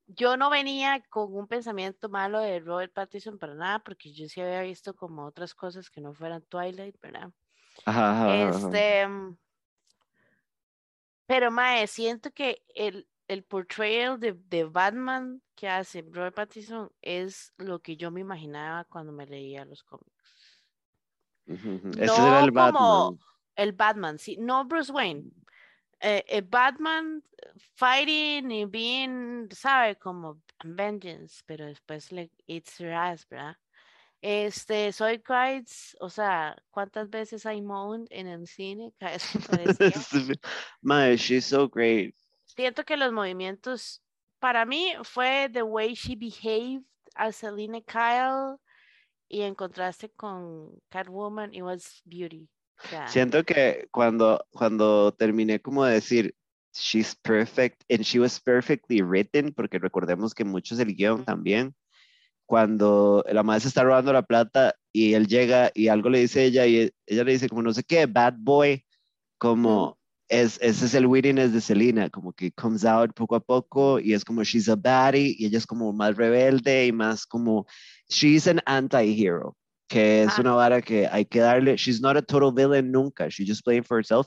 Yo 0.08 0.36
no 0.38 0.50
venía 0.50 1.04
con 1.10 1.34
un 1.36 1.48
pensamiento 1.48 2.10
malo 2.10 2.40
de 2.40 2.60
Robert 2.60 2.92
Pattinson 2.92 3.38
para 3.38 3.54
nada, 3.54 3.80
porque 3.80 4.12
yo 4.12 4.28
sí 4.28 4.42
había 4.42 4.62
visto 4.64 4.96
como 4.96 5.26
otras 5.26 5.54
cosas 5.54 5.90
que 5.90 6.02
no 6.02 6.14
fueran 6.14 6.42
Twilight, 6.42 7.00
¿verdad? 7.00 7.32
este, 7.86 9.08
pero, 11.30 11.52
Mae, 11.52 11.86
siento 11.86 12.32
que 12.32 12.63
el, 12.74 13.08
el 13.28 13.44
portrayal 13.44 14.20
de, 14.20 14.34
de, 14.34 14.63
Batman 14.63 15.44
que 15.54 15.70
hace 15.70 16.02
Robert 16.02 16.36
Pattinson 16.36 16.92
es 17.04 17.54
lo 17.58 17.84
que 17.84 17.96
yo 17.96 18.10
me 18.10 18.22
imaginaba 18.22 18.84
cuando 18.86 19.12
me 19.12 19.28
leía 19.28 19.63
los 19.63 19.84
cómics. 19.84 20.63
Ese 21.46 22.04
era 22.04 22.44
el 22.44 22.50
Batman. 22.50 23.20
El 23.56 23.74
Batman, 23.74 24.18
sí, 24.18 24.38
no 24.39 24.65
Bruce 24.65 24.92
Wayne. 24.92 25.30
Eh, 26.00 26.26
el 26.28 26.42
Batman 26.42 27.24
fighting 27.76 28.50
y 28.50 28.65
being, 28.65 29.50
¿sabe? 29.52 29.98
Como 29.98 30.42
vengeance, 30.63 31.44
pero 31.46 31.68
después 31.68 32.12
le 32.12 32.32
eats 32.48 32.80
her 32.80 32.94
ass, 32.94 33.28
¿verdad? 33.30 33.56
Este, 34.22 34.92
Soy 34.92 35.20
Crides, 35.20 35.96
o 36.02 36.10
sea, 36.10 36.56
¿cuántas 36.72 37.10
veces 37.10 37.46
I 37.46 37.62
moaned 37.62 38.08
en 38.12 38.28
el 38.28 38.48
cine? 38.48 38.92
My, 40.82 41.16
she's 41.18 41.46
so 41.46 41.70
great. 41.70 42.14
Siento 42.46 42.84
que 42.84 42.98
los 42.98 43.14
movimientos, 43.14 44.02
para 44.40 44.66
mí 44.66 44.94
fue 45.04 45.50
the 45.52 45.64
way 45.64 45.94
she 45.94 46.16
behaved 46.16 46.84
as 47.16 47.38
Selena 47.38 47.80
Kyle 47.82 48.58
y 49.30 49.42
en 49.42 49.56
contraste 49.56 50.10
con 50.10 50.82
Catwoman, 50.90 51.54
it 51.54 51.62
was 51.62 52.02
beauty. 52.06 52.50
Siento 53.08 53.44
que 53.46 53.88
cuando, 53.92 54.46
cuando 54.52 55.14
terminé 55.14 55.62
como 55.62 55.86
de 55.86 55.96
decir, 55.96 56.36
she's 56.74 57.16
perfect, 57.16 57.84
and 57.90 58.04
she 58.04 58.20
was 58.20 58.40
perfectly 58.40 59.02
written, 59.02 59.54
porque 59.54 59.80
recordemos 59.80 60.34
que 60.34 60.46
muchos 60.46 60.78
del 60.78 60.96
guion 60.96 61.26
también, 61.26 61.76
cuando 62.50 63.24
la 63.32 63.44
madre 63.44 63.60
se 63.60 63.68
está 63.68 63.84
robando 63.84 64.12
la 64.12 64.24
plata 64.24 64.74
y 64.92 65.14
él 65.14 65.28
llega 65.28 65.70
y 65.76 65.88
algo 65.88 66.10
le 66.10 66.22
dice 66.22 66.46
ella 66.46 66.66
y 66.66 66.92
ella 67.06 67.24
le 67.24 67.34
dice 67.34 67.48
como 67.48 67.62
no 67.62 67.72
sé 67.72 67.84
qué, 67.84 68.08
bad 68.08 68.34
boy, 68.40 68.84
como 69.38 70.00
es, 70.28 70.58
ese 70.60 70.88
es 70.88 70.96
el 70.96 71.06
wittiness 71.06 71.54
de 71.54 71.62
Selena, 71.62 72.10
como 72.10 72.34
que 72.34 72.52
comes 72.54 72.86
out 72.86 73.14
poco 73.14 73.36
a 73.36 73.40
poco 73.40 74.00
y 74.00 74.16
es 74.16 74.26
como 74.26 74.44
she's 74.44 74.68
a 74.68 74.76
baddie 74.76 75.36
y 75.38 75.46
ella 75.46 75.60
es 75.60 75.68
como 75.68 75.94
más 75.94 76.16
rebelde 76.16 76.88
y 76.88 76.92
más 76.92 77.24
como 77.28 77.68
she's 78.10 78.48
an 78.48 78.62
anti-hero, 78.66 79.56
que 79.88 80.24
es 80.24 80.40
una 80.40 80.54
vara 80.54 80.82
que 80.82 81.06
hay 81.06 81.26
que 81.26 81.42
darle, 81.42 81.78
she's 81.78 82.02
not 82.02 82.18
a 82.18 82.22
total 82.24 82.52
villain 82.52 82.92
nunca, 82.92 83.30
she's 83.30 83.48
just 83.48 83.64
playing 83.64 83.84
for 83.84 83.96
herself. 83.96 84.26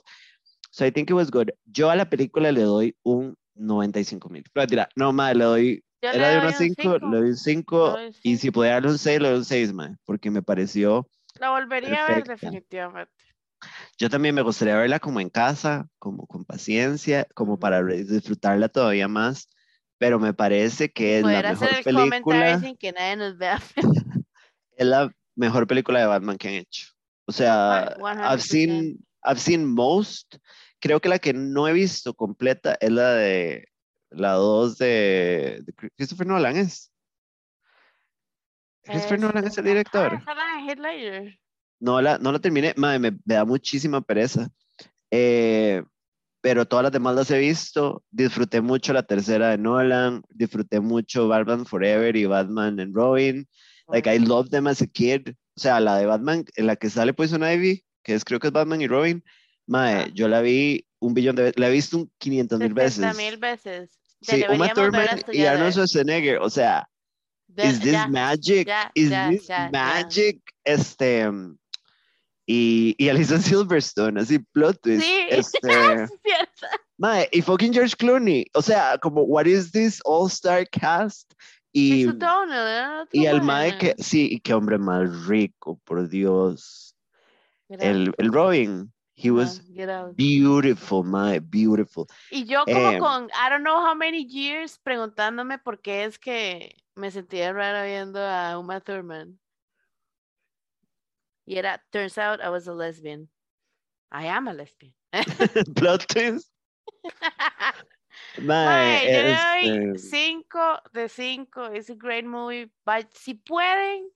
So 0.71 0.87
I 0.87 0.93
think 0.93 1.11
it 1.11 1.15
was 1.15 1.29
good. 1.29 1.51
Yo 1.73 1.91
a 1.91 1.97
la 1.97 2.09
película 2.09 2.53
le 2.53 2.63
doy 2.63 2.95
un 3.03 3.35
95 3.57 4.31
mil. 4.31 4.45
No, 4.95 5.13
más, 5.13 5.35
le 5.35 5.45
doy 5.45 5.85
era 6.03 6.29
de 6.31 6.38
1 6.38 6.49
a 6.49 6.53
5, 6.53 6.99
le 6.99 7.17
doy 7.17 7.29
un 7.31 7.37
5 7.37 7.99
y 8.23 8.37
si 8.37 8.51
podía 8.51 8.73
darle 8.73 8.91
un 8.91 8.99
6, 8.99 9.21
le 9.21 9.29
doy 9.29 9.38
un 9.38 9.45
6, 9.45 9.73
man, 9.73 9.99
porque 10.05 10.31
me 10.31 10.43
pareció. 10.43 11.09
La 11.38 11.51
volvería 11.51 12.07
a 12.07 12.09
ver 12.09 12.25
definitivamente. 12.25 13.12
Yo 13.97 14.11
también 14.11 14.35
me 14.35 14.43
gustaría 14.43 14.77
verla 14.77 14.99
como 14.99 15.21
en 15.21 15.31
casa, 15.31 15.87
como 15.99 16.27
con 16.27 16.45
paciencia, 16.45 17.27
como 17.35 17.59
para 17.59 17.83
disfrutarla 17.85 18.69
todavía 18.69 19.07
más, 19.07 19.49
pero 19.99 20.19
me 20.19 20.35
parece 20.35 20.91
que 20.91 21.19
es 21.19 21.25
la 21.25 21.43
mejor 21.43 21.69
el 21.69 21.85
película. 21.85 22.59
Sin 22.59 22.77
que 22.77 22.93
nadie 22.93 23.17
nos 23.17 23.38
vea. 23.38 23.62
es 24.77 24.87
la 24.87 25.15
mejor 25.37 25.67
película 25.67 26.01
de 26.01 26.07
Batman 26.07 26.37
que 26.37 26.49
han 26.49 26.55
hecho. 26.55 26.88
O 27.27 27.33
sea, 27.33 27.97
I've 28.01 28.43
seen, 28.43 28.99
I've 29.25 29.38
seen 29.38 29.65
most. 29.65 30.37
Creo 30.81 31.01
que 31.01 31.09
la 31.09 31.21
que 31.21 31.33
no 31.33 31.69
he 31.69 31.73
visto 31.73 32.15
completa 32.15 32.77
es 32.81 32.91
la 32.91 33.12
de 33.12 33.69
la 34.14 34.33
2 34.33 34.79
de, 34.79 35.64
Christopher 35.96 36.27
Nolan 36.27 36.57
es. 36.57 36.92
Christopher 38.85 39.20
Nolan 39.20 39.46
es 39.46 39.59
el 39.59 39.64
director. 39.64 40.20
No 41.81 42.01
la, 42.01 42.18
no 42.18 42.33
la 42.33 42.38
terminé, 42.38 42.75
Madre, 42.77 42.98
me, 42.98 43.18
da 43.25 43.44
muchísima 43.44 44.01
pereza. 44.01 44.48
Eh, 45.11 45.83
pero 46.40 46.66
todas 46.66 46.83
las 46.83 46.92
demás 46.92 47.14
las 47.14 47.31
he 47.31 47.38
visto. 47.38 48.03
Disfruté 48.11 48.61
mucho 48.61 48.92
la 48.92 49.05
tercera 49.05 49.51
de 49.51 49.59
Nolan, 49.59 50.22
disfruté 50.31 50.81
mucho 50.81 51.29
Batman 51.29 51.64
Forever 51.64 52.16
y 52.16 52.27
Batman 52.27 52.81
and 52.81 52.94
Robin. 52.94 53.48
Like, 53.88 54.12
I 54.12 54.18
love 54.18 54.51
them 54.51 54.66
as 54.66 54.83
a 54.83 54.87
kid. 54.87 55.31
O 55.57 55.61
sea, 55.61 55.81
la 55.81 55.96
de 55.96 56.07
Batman, 56.07 56.44
en 56.57 56.66
la 56.66 56.77
que 56.77 56.90
sale 56.90 57.12
Poison 57.12 57.42
Ivy, 57.42 57.85
que 58.03 58.14
es 58.14 58.25
creo 58.25 58.40
que 58.40 58.48
es 58.48 58.53
Batman 58.53 58.81
y 58.81 58.88
Robin. 58.88 59.22
Mae, 59.66 60.11
yo 60.12 60.29
la 60.29 60.40
vi 60.40 60.87
un 60.98 61.14
billón 61.14 61.37
de 61.37 61.42
veces, 61.42 61.59
la 61.59 61.68
he 61.68 61.72
visto 61.72 61.96
un 61.98 62.12
500 62.18 62.59
mil 62.59 62.75
veces. 62.75 63.16
mil 63.16 63.37
veces. 63.37 64.02
Sí, 64.23 64.45
Uma 64.49 64.73
Thurman 64.73 65.23
y 65.33 65.45
Arnold 65.45 65.73
Schwarzenegger, 65.75 66.39
o 66.41 66.49
sea, 66.49 66.87
is 67.57 67.81
this 67.81 68.09
magic? 68.09 68.69
is 68.95 69.11
this 69.11 69.49
magic? 69.71 70.39
Este, 70.65 71.29
y, 72.47 72.95
y 72.99 73.09
Alison 73.09 73.41
Silverstone, 73.41 74.21
así, 74.21 74.39
plot 74.53 74.81
twist. 74.83 75.05
Sí, 75.05 75.27
este, 75.31 76.07
mae, 76.99 77.29
y 77.33 77.41
fucking 77.41 77.73
George 77.73 77.97
Clooney, 77.97 78.47
o 78.55 78.63
sea, 78.63 78.99
como, 78.99 79.23
what 79.23 79.47
is 79.47 79.73
this 79.73 80.01
all-star 80.05 80.67
cast? 80.71 81.33
Y, 81.75 82.07
y 83.13 83.27
el 83.27 83.43
mae 83.43 83.79
que, 83.79 83.95
sí, 83.99 84.29
y 84.33 84.41
qué 84.41 84.53
hombre 84.53 84.79
más 84.79 85.27
rico, 85.27 85.81
por 85.85 86.07
Dios. 86.09 86.95
El, 87.71 88.13
el 88.19 88.33
Robin. 88.33 88.93
He 89.23 89.31
was 89.31 89.61
beautiful, 90.17 91.05
my 91.05 91.39
beautiful. 91.39 92.09
Y 92.31 92.45
yo 92.45 92.65
como 92.65 92.91
em, 92.91 92.99
con 92.99 93.31
I 93.33 93.49
don't 93.49 93.63
know 93.63 93.81
how 93.81 93.95
many 93.95 94.25
years 94.25 94.81
preguntándome 94.85 95.63
por 95.63 95.81
qué 95.81 96.05
es 96.05 96.19
que 96.19 96.75
me 96.97 97.11
sentía 97.11 97.53
rara 97.53 97.85
viendo 97.85 98.19
a 98.19 98.59
Uma 98.59 98.81
Thurman. 98.81 99.39
Y 101.47 101.57
era, 101.57 101.81
turns 101.93 102.19
out 102.19 102.41
I 102.41 102.49
was 102.51 102.67
a 102.67 102.75
lesbian. 102.75 103.29
I 104.11 104.27
am 104.27 104.49
a 104.49 104.53
lesbian. 104.55 104.93
Plot 105.77 106.07
twist. 106.09 106.51
my, 108.39 109.03
yo 109.05 109.23
le 109.23 109.37
doy 109.37 109.99
cinco 109.99 110.81
de 110.93 111.09
cinco. 111.09 111.67
Es 111.67 111.91
a 111.91 111.95
great 111.95 112.25
movie. 112.25 112.73
But 112.85 113.07
si 113.15 113.35
pueden, 113.35 114.09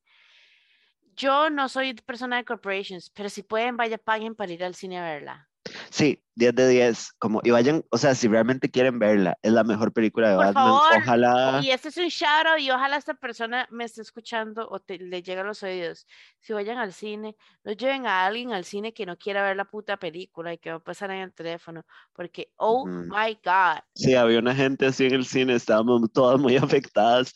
yo 1.17 1.51
no 1.51 1.69
soy 1.69 1.95
persona 1.95 2.37
de 2.37 2.45
corporations, 2.45 3.11
pero 3.11 3.29
si 3.31 3.43
pueden, 3.43 3.77
vaya, 3.77 3.99
paguen 3.99 4.35
para 4.35 4.53
ir 4.53 4.65
al 4.65 4.75
cine 4.75 4.99
a 4.99 5.05
verla. 5.05 5.51
Sí, 5.91 6.23
10 6.35 6.55
de 6.55 6.69
10, 6.69 7.13
como, 7.19 7.41
y 7.45 7.51
vayan, 7.51 7.85
o 7.91 7.99
sea, 7.99 8.15
si 8.15 8.29
realmente 8.29 8.71
quieren 8.71 8.99
verla, 8.99 9.39
es 9.43 9.53
la 9.53 9.65
mejor 9.65 9.93
película 9.93 10.29
de 10.29 10.37
Por 10.37 10.45
Batman, 10.47 10.65
favor, 10.65 10.97
ojalá. 10.99 11.61
Y 11.63 11.71
este 11.71 11.89
es 11.89 11.97
un 11.97 12.09
shout 12.09 12.47
out 12.47 12.61
y 12.61 12.71
ojalá 12.71 12.97
esta 12.97 13.15
persona 13.15 13.67
me 13.71 13.85
esté 13.85 14.03
escuchando 14.03 14.69
o 14.69 14.79
le 14.87 15.23
llegue 15.23 15.41
a 15.41 15.45
los 15.45 15.63
oídos. 15.63 16.07
Si 16.41 16.53
vayan 16.53 16.79
al 16.79 16.93
cine, 16.93 17.37
no 17.65 17.73
lleven 17.73 18.07
a 18.07 18.27
alguien 18.27 18.53
al 18.53 18.65
cine 18.65 18.93
que 18.93 19.07
no 19.07 19.17
quiera 19.17 19.43
ver 19.43 19.57
la 19.57 19.65
puta 19.65 19.97
película 19.97 20.53
y 20.53 20.59
que 20.59 20.71
va 20.71 20.77
a 20.77 20.81
pasar 20.81 21.11
en 21.11 21.21
el 21.21 21.33
teléfono, 21.33 21.85
porque, 22.13 22.53
oh 22.57 22.87
my 22.87 23.39
God. 23.43 23.81
Sí, 23.95 24.15
había 24.15 24.39
una 24.39 24.55
gente 24.55 24.87
así 24.87 25.07
en 25.07 25.15
el 25.15 25.25
cine, 25.25 25.55
estábamos 25.55 26.03
todas 26.13 26.39
muy 26.39 26.57
afectadas 26.57 27.33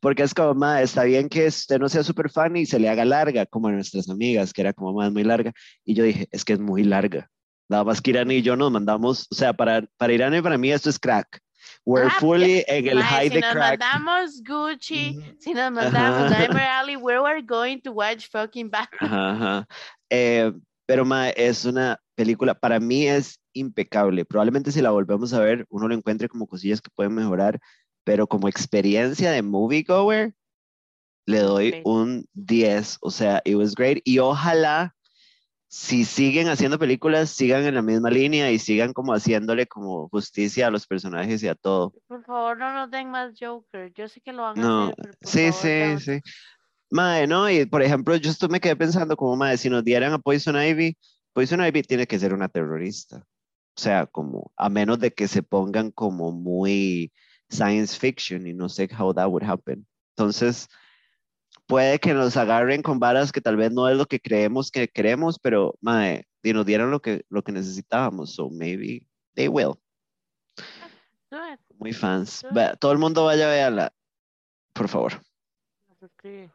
porque 0.00 0.22
es 0.22 0.34
como, 0.34 0.54
ma, 0.54 0.80
está 0.80 1.04
bien 1.04 1.28
que 1.28 1.46
usted 1.46 1.78
no 1.78 1.88
sea 1.88 2.04
súper 2.04 2.30
fan 2.30 2.56
y 2.56 2.66
se 2.66 2.78
le 2.78 2.88
haga 2.88 3.04
larga, 3.04 3.46
como 3.46 3.68
a 3.68 3.72
nuestras 3.72 4.08
amigas, 4.08 4.52
que 4.52 4.60
era 4.60 4.72
como 4.72 4.92
más 4.92 5.12
muy 5.12 5.24
larga. 5.24 5.52
Y 5.84 5.94
yo 5.94 6.04
dije, 6.04 6.28
es 6.30 6.44
que 6.44 6.52
es 6.52 6.60
muy 6.60 6.84
larga. 6.84 7.28
Nada 7.68 7.84
más 7.84 8.00
que 8.00 8.10
Irán 8.10 8.30
y 8.30 8.42
yo 8.42 8.56
nos 8.56 8.70
mandamos, 8.70 9.26
o 9.30 9.34
sea, 9.34 9.52
para, 9.52 9.82
para 9.96 10.12
Irán 10.12 10.34
y 10.34 10.42
para 10.42 10.58
mí 10.58 10.70
esto 10.70 10.90
es 10.90 10.98
crack. 10.98 11.40
We're 11.84 12.06
ah, 12.06 12.16
fully 12.18 12.64
en 12.66 12.88
el 12.88 13.02
high 13.02 13.28
de 13.28 13.40
crack. 13.40 13.52
Si 13.52 13.54
nos 13.54 13.68
mandamos 13.68 14.42
Gucci, 14.46 15.36
si 15.38 15.54
nos 15.54 15.72
mandamos 15.72 16.30
Nightmare 16.30 16.66
Alley, 16.66 16.96
where 16.96 17.22
we're 17.22 17.42
going 17.42 17.80
to 17.82 17.92
watch 17.92 18.28
fucking 18.30 18.70
Batman. 18.70 19.12
Ajá, 19.12 19.68
eh, 20.10 20.52
pero 20.86 21.04
ma, 21.04 21.28
es 21.30 21.64
una 21.64 22.00
película, 22.14 22.54
para 22.54 22.80
mí 22.80 23.06
es 23.06 23.38
impecable. 23.52 24.24
Probablemente 24.24 24.72
si 24.72 24.80
la 24.80 24.90
volvemos 24.90 25.32
a 25.32 25.40
ver, 25.40 25.66
uno 25.68 25.88
lo 25.88 25.94
encuentre 25.94 26.28
como 26.28 26.46
cosillas 26.46 26.80
que 26.80 26.90
pueden 26.94 27.14
mejorar, 27.14 27.60
pero 28.04 28.26
como 28.26 28.48
experiencia 28.48 29.30
de 29.30 29.42
moviegoer, 29.42 30.34
le 31.26 31.40
doy 31.40 31.82
un 31.84 32.26
10. 32.32 32.98
O 33.02 33.10
sea, 33.10 33.42
it 33.44 33.54
was 33.54 33.74
great. 33.74 34.00
Y 34.04 34.18
ojalá, 34.18 34.96
si 35.68 36.06
siguen 36.06 36.48
haciendo 36.48 36.78
películas, 36.78 37.28
sigan 37.28 37.64
en 37.64 37.74
la 37.74 37.82
misma 37.82 38.10
línea 38.10 38.50
y 38.50 38.58
sigan 38.58 38.94
como 38.94 39.12
haciéndole 39.12 39.66
como 39.66 40.08
justicia 40.08 40.66
a 40.66 40.70
los 40.70 40.86
personajes 40.86 41.42
y 41.42 41.48
a 41.48 41.54
todo. 41.54 41.92
Por 42.06 42.24
favor, 42.24 42.56
no 42.56 42.72
nos 42.72 42.90
den 42.90 43.10
más 43.10 43.34
Joker. 43.38 43.92
Yo 43.94 44.08
sé 44.08 44.22
que 44.22 44.32
lo 44.32 44.42
van 44.42 44.58
a 44.58 44.88
hacer. 44.88 45.16
sí, 45.20 45.52
sí, 45.52 45.98
sí. 45.98 46.20
Mae, 46.90 47.26
no, 47.26 47.50
y 47.50 47.66
por 47.66 47.82
ejemplo, 47.82 48.16
yo 48.16 48.30
esto 48.30 48.48
me 48.48 48.60
quedé 48.60 48.74
pensando 48.76 49.14
como, 49.14 49.36
mae, 49.36 49.58
si 49.58 49.68
nos 49.68 49.84
dieran 49.84 50.14
a 50.14 50.18
Poison 50.18 50.56
Ivy, 50.56 50.96
Poison 51.34 51.62
Ivy 51.62 51.82
tiene 51.82 52.06
que 52.06 52.18
ser 52.18 52.32
una 52.32 52.48
terrorista. 52.48 53.18
O 53.18 53.80
sea, 53.80 54.06
como, 54.06 54.50
a 54.56 54.70
menos 54.70 54.98
de 54.98 55.12
que 55.12 55.28
se 55.28 55.42
pongan 55.42 55.90
como 55.90 56.32
muy 56.32 57.12
science 57.50 57.98
fiction 57.98 58.46
y 58.46 58.54
no 58.54 58.70
sé 58.70 58.88
how 58.98 59.12
that 59.12 59.28
would 59.28 59.44
happen. 59.44 59.86
Entonces, 60.16 60.66
puede 61.68 62.00
que 62.00 62.14
nos 62.14 62.36
agarren 62.36 62.82
con 62.82 62.98
varas 62.98 63.30
que 63.30 63.40
tal 63.40 63.56
vez 63.56 63.70
no 63.70 63.88
es 63.88 63.96
lo 63.96 64.06
que 64.06 64.20
creemos 64.20 64.70
que 64.72 64.88
queremos, 64.88 65.38
pero 65.38 65.76
mae, 65.80 66.26
y 66.42 66.52
nos 66.52 66.66
dieron 66.66 66.90
lo 66.90 67.00
que, 67.00 67.24
lo 67.28 67.44
que 67.44 67.52
necesitábamos, 67.52 68.34
so 68.34 68.48
maybe 68.50 69.06
they 69.34 69.48
will. 69.48 69.74
Muy 71.78 71.92
fans. 71.92 72.42
todo 72.80 72.90
el 72.90 72.98
mundo 72.98 73.26
vaya 73.26 73.46
a 73.46 73.50
verla, 73.50 73.92
por 74.72 74.88
favor. 74.88 75.12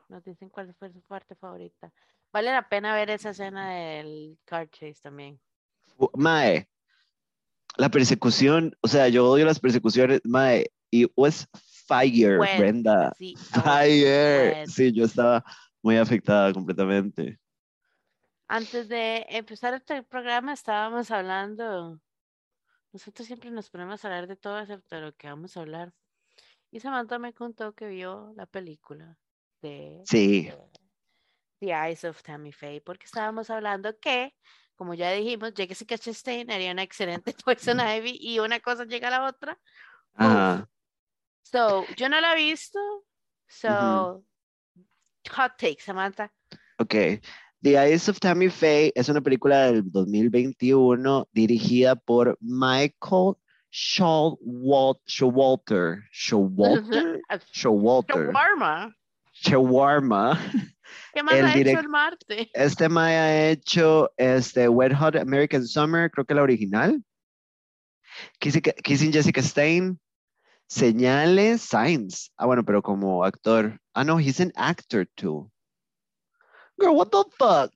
Nos 0.10 0.24
dicen 0.24 0.50
cuál 0.50 0.74
fue 0.74 0.92
su 0.92 1.02
parte 1.02 1.36
favorita. 1.36 1.94
Vale 2.32 2.52
la 2.52 2.68
pena 2.68 2.96
ver 2.96 3.12
esa 3.12 3.30
escena 3.30 3.70
del 3.70 4.40
car 4.46 4.68
chase 4.70 4.98
también. 5.02 5.40
Mae, 6.16 6.68
la 7.78 7.90
persecución, 7.90 8.76
o 8.82 8.88
sea, 8.88 9.08
yo 9.10 9.30
odio 9.30 9.46
las 9.46 9.60
persecuciones, 9.60 10.22
mae, 10.24 10.72
y 10.90 11.06
was 11.16 11.48
fire, 11.86 12.38
Brenda. 12.38 13.14
fire. 13.64 14.68
Sí, 14.68 14.92
yo 14.92 15.06
estaba 15.06 15.44
muy 15.82 15.98
afectada 15.98 16.54
completamente. 16.54 17.40
Antes 18.48 18.88
de 18.88 19.26
empezar 19.30 19.74
este 19.74 20.04
programa 20.04 20.54
estábamos 20.54 21.12
hablando, 21.12 22.00
nosotros 22.92 23.26
siempre 23.28 23.50
nos 23.52 23.70
ponemos 23.70 24.04
a 24.04 24.08
hablar 24.08 24.28
de 24.28 24.36
todo 24.36 24.60
excepto 24.60 24.96
de 24.96 25.02
lo 25.02 25.16
que 25.16 25.28
vamos 25.28 25.58
a 25.58 25.62
hablar. 25.62 25.94
Y 26.72 26.80
Samantha 26.80 27.20
me 27.20 27.34
contó 27.34 27.74
que 27.74 27.88
vio 27.88 28.34
la 28.36 28.46
película 28.46 29.18
de... 29.62 30.02
Sí. 30.06 30.52
The 31.60 31.72
Eyes 31.72 32.04
of 32.04 32.22
Tammy 32.24 32.52
Faye, 32.52 32.82
porque 32.82 33.06
estábamos 33.06 33.50
hablando 33.50 33.98
que, 34.00 34.36
como 34.76 34.94
ya 34.94 35.12
dijimos, 35.12 35.54
Jessica 35.56 35.98
Chastain 35.98 36.52
haría 36.52 36.72
una 36.72 36.84
excelente 36.84 37.34
Poison 37.46 37.80
Ivy 37.80 38.18
y 38.20 38.40
una 38.40 38.60
cosa 38.60 38.86
llega 38.86 39.08
a 39.08 39.12
la 39.12 39.28
otra. 39.28 39.58
Ajá. 40.16 40.70
So, 41.44 41.86
yo 41.98 42.08
no 42.10 42.20
la 42.20 42.34
he 42.34 42.38
visto. 42.52 42.80
So, 43.48 44.24
hot 45.30 45.58
take, 45.58 45.82
Samantha. 45.82 46.32
Ok. 46.80 47.22
The 47.62 47.78
Eyes 47.78 48.10
of 48.10 48.20
Tammy 48.20 48.50
Faye 48.50 48.92
es 48.96 49.08
una 49.08 49.22
película 49.22 49.72
del 49.72 49.90
2021 49.90 51.28
dirigida 51.34 51.96
por 51.96 52.38
Michael 52.42 53.36
Showalter. 53.72 55.00
Showalter. 55.08 56.04
Showalter. 56.12 57.22
Shawarma. 58.34 58.94
Shawarma. 59.34 60.38
¿Qué 61.14 61.24
más 61.24 61.34
ha 61.36 61.58
hecho 61.58 61.80
el 61.80 61.90
Marte? 61.90 62.52
Este 62.54 62.90
Maya 62.90 63.24
ha 63.24 63.50
hecho 63.50 64.12
este 64.18 64.68
Wet 64.68 64.94
Hot 64.94 65.16
American 65.16 65.66
Summer, 65.66 66.12
creo 66.12 66.26
que 66.26 66.34
la 66.34 66.44
original. 66.44 67.02
Kissing 68.40 69.12
Jessica 69.12 69.42
Stein. 69.42 70.00
Señales, 70.74 71.62
Signs. 71.62 72.32
Ah, 72.36 72.48
bueno, 72.48 72.66
pero 72.66 72.82
como 72.82 73.24
actor. 73.24 73.80
Ah, 73.94 74.04
no, 74.04 74.18
he's 74.18 74.40
an 74.40 74.52
actor 74.56 75.06
too. 75.16 75.52
Girl, 76.80 76.96
what 76.96 77.10
the 77.12 77.24
fuck? 77.38 77.72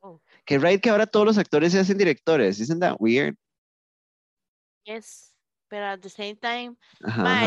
Oh. 0.00 0.20
Que 0.46 0.58
right 0.58 0.80
que 0.80 0.90
ahora 0.90 1.06
todos 1.06 1.26
los 1.26 1.38
actores 1.38 1.72
se 1.72 1.80
hacen 1.80 1.98
directores. 1.98 2.60
Isn't 2.60 2.78
that 2.78 3.00
weird? 3.00 3.36
Yes, 4.84 5.34
pero 5.68 5.86
at 5.86 6.00
the 6.00 6.08
same 6.08 6.36
time, 6.36 6.76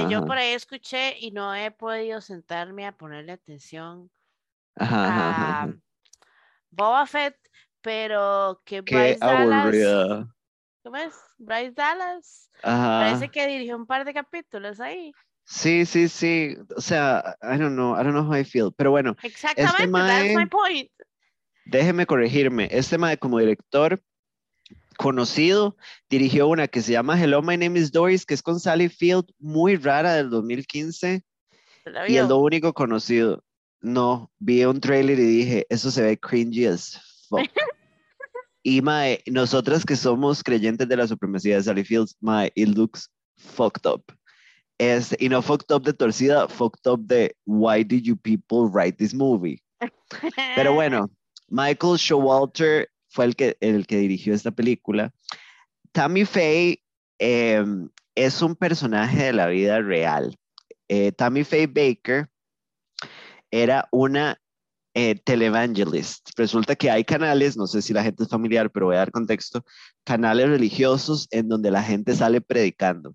yo 0.09 0.25
por 0.25 0.37
ahí 0.37 0.53
escuché 0.53 1.17
y 1.17 1.31
no 1.31 1.53
he 1.55 1.71
podido 1.71 2.19
sentarme 2.19 2.85
a 2.85 2.91
ponerle 2.91 3.31
atención 3.31 4.09
a 4.77 5.69
Boba 6.71 7.05
Fett, 7.07 7.37
pero 7.81 8.61
que 8.65 8.81
Bryce 8.81 9.19
Dallas. 9.19 10.27
¿Cómo 10.85 10.97
es? 10.97 11.15
Bryce 11.39 11.71
Dallas. 11.71 12.51
Parece 12.61 13.29
que 13.29 13.47
dirigió 13.47 13.75
un 13.75 13.87
par 13.87 14.05
de 14.05 14.13
capítulos 14.13 14.79
ahí. 14.79 15.11
Sí, 15.43 15.83
sí, 15.83 16.07
sí. 16.07 16.55
O 16.77 16.79
sea, 16.79 17.35
I 17.41 17.57
don't 17.57 17.73
know, 17.73 17.99
I 17.99 18.03
don't 18.03 18.11
know 18.11 18.23
how 18.23 18.35
I 18.35 18.43
feel. 18.43 18.71
Pero 18.77 18.91
bueno. 18.91 19.15
Este 19.23 19.29
Exactamente, 19.29 19.91
that's 19.91 20.35
my 20.35 20.45
point. 20.45 20.91
Déjeme 21.65 22.05
corregirme. 22.05 22.69
Este 22.69 22.99
mae 22.99 23.17
como 23.17 23.39
director 23.39 23.99
conocido 24.97 25.75
dirigió 26.07 26.47
una 26.47 26.67
que 26.67 26.83
se 26.83 26.91
llama 26.91 27.19
Hello, 27.19 27.41
My 27.41 27.57
Name 27.57 27.79
is 27.79 27.91
Doris, 27.91 28.23
que 28.23 28.35
es 28.35 28.43
con 28.43 28.59
Sally 28.59 28.87
Field, 28.87 29.25
muy 29.39 29.77
rara 29.77 30.13
del 30.13 30.29
2015. 30.29 31.23
Y 32.07 32.17
es 32.17 32.29
lo 32.29 32.37
único 32.37 32.73
conocido. 32.73 33.43
No, 33.81 34.31
vi 34.37 34.63
un 34.65 34.79
trailer 34.79 35.17
y 35.17 35.25
dije, 35.25 35.65
eso 35.67 35.89
se 35.89 36.03
ve 36.03 36.19
cringy 36.19 36.67
as 36.67 37.01
fuck. 37.27 37.41
y 38.65 38.81
mae, 38.81 39.21
nosotras 39.27 39.85
que 39.85 39.95
somos 39.95 40.41
creyentes 40.41 40.87
de 40.87 40.97
la 40.97 41.07
supremacía 41.07 41.55
de 41.55 41.63
Sally 41.63 41.83
Fields, 41.83 42.17
mae, 42.19 42.51
it 42.55 42.69
looks 42.69 43.11
fucked 43.37 43.85
up. 43.85 44.11
Este, 44.79 45.15
y 45.19 45.29
no 45.29 45.43
fucked 45.43 45.71
up 45.71 45.83
de 45.83 45.93
torcida, 45.93 46.47
fucked 46.49 46.87
up 46.91 46.99
de 47.05 47.35
why 47.45 47.83
did 47.83 48.01
you 48.03 48.15
people 48.15 48.67
write 48.67 48.97
this 48.97 49.13
movie? 49.13 49.61
Pero 50.55 50.73
bueno, 50.73 51.11
Michael 51.47 51.97
Showalter 51.97 52.89
fue 53.07 53.25
el 53.25 53.35
que, 53.35 53.55
el 53.61 53.85
que 53.85 53.97
dirigió 53.97 54.33
esta 54.33 54.49
película. 54.49 55.13
Tammy 55.91 56.25
Faye 56.25 56.81
em, 57.19 57.87
es 58.15 58.41
un 58.41 58.55
personaje 58.55 59.25
de 59.25 59.33
la 59.33 59.45
vida 59.45 59.79
real. 59.79 60.35
Eh, 60.89 61.11
Tammy 61.11 61.43
Faye 61.43 61.67
Baker 61.67 62.27
era 63.51 63.87
una 63.91 64.39
eh, 64.95 65.15
televangelist. 65.15 66.29
Resulta 66.37 66.75
que 66.75 66.89
hay 66.89 67.03
canales, 67.03 67.57
no 67.57 67.67
sé 67.67 67.81
si 67.81 67.93
la 67.93 68.01
gente 68.01 68.23
es 68.23 68.29
familiar, 68.29 68.71
pero 68.71 68.87
voy 68.87 68.95
a 68.95 68.99
dar 68.99 69.11
contexto, 69.11 69.65
canales 70.05 70.49
religiosos 70.49 71.27
en 71.31 71.49
donde 71.49 71.69
la 71.69 71.83
gente 71.83 72.15
sale 72.15 72.39
predicando. 72.39 73.13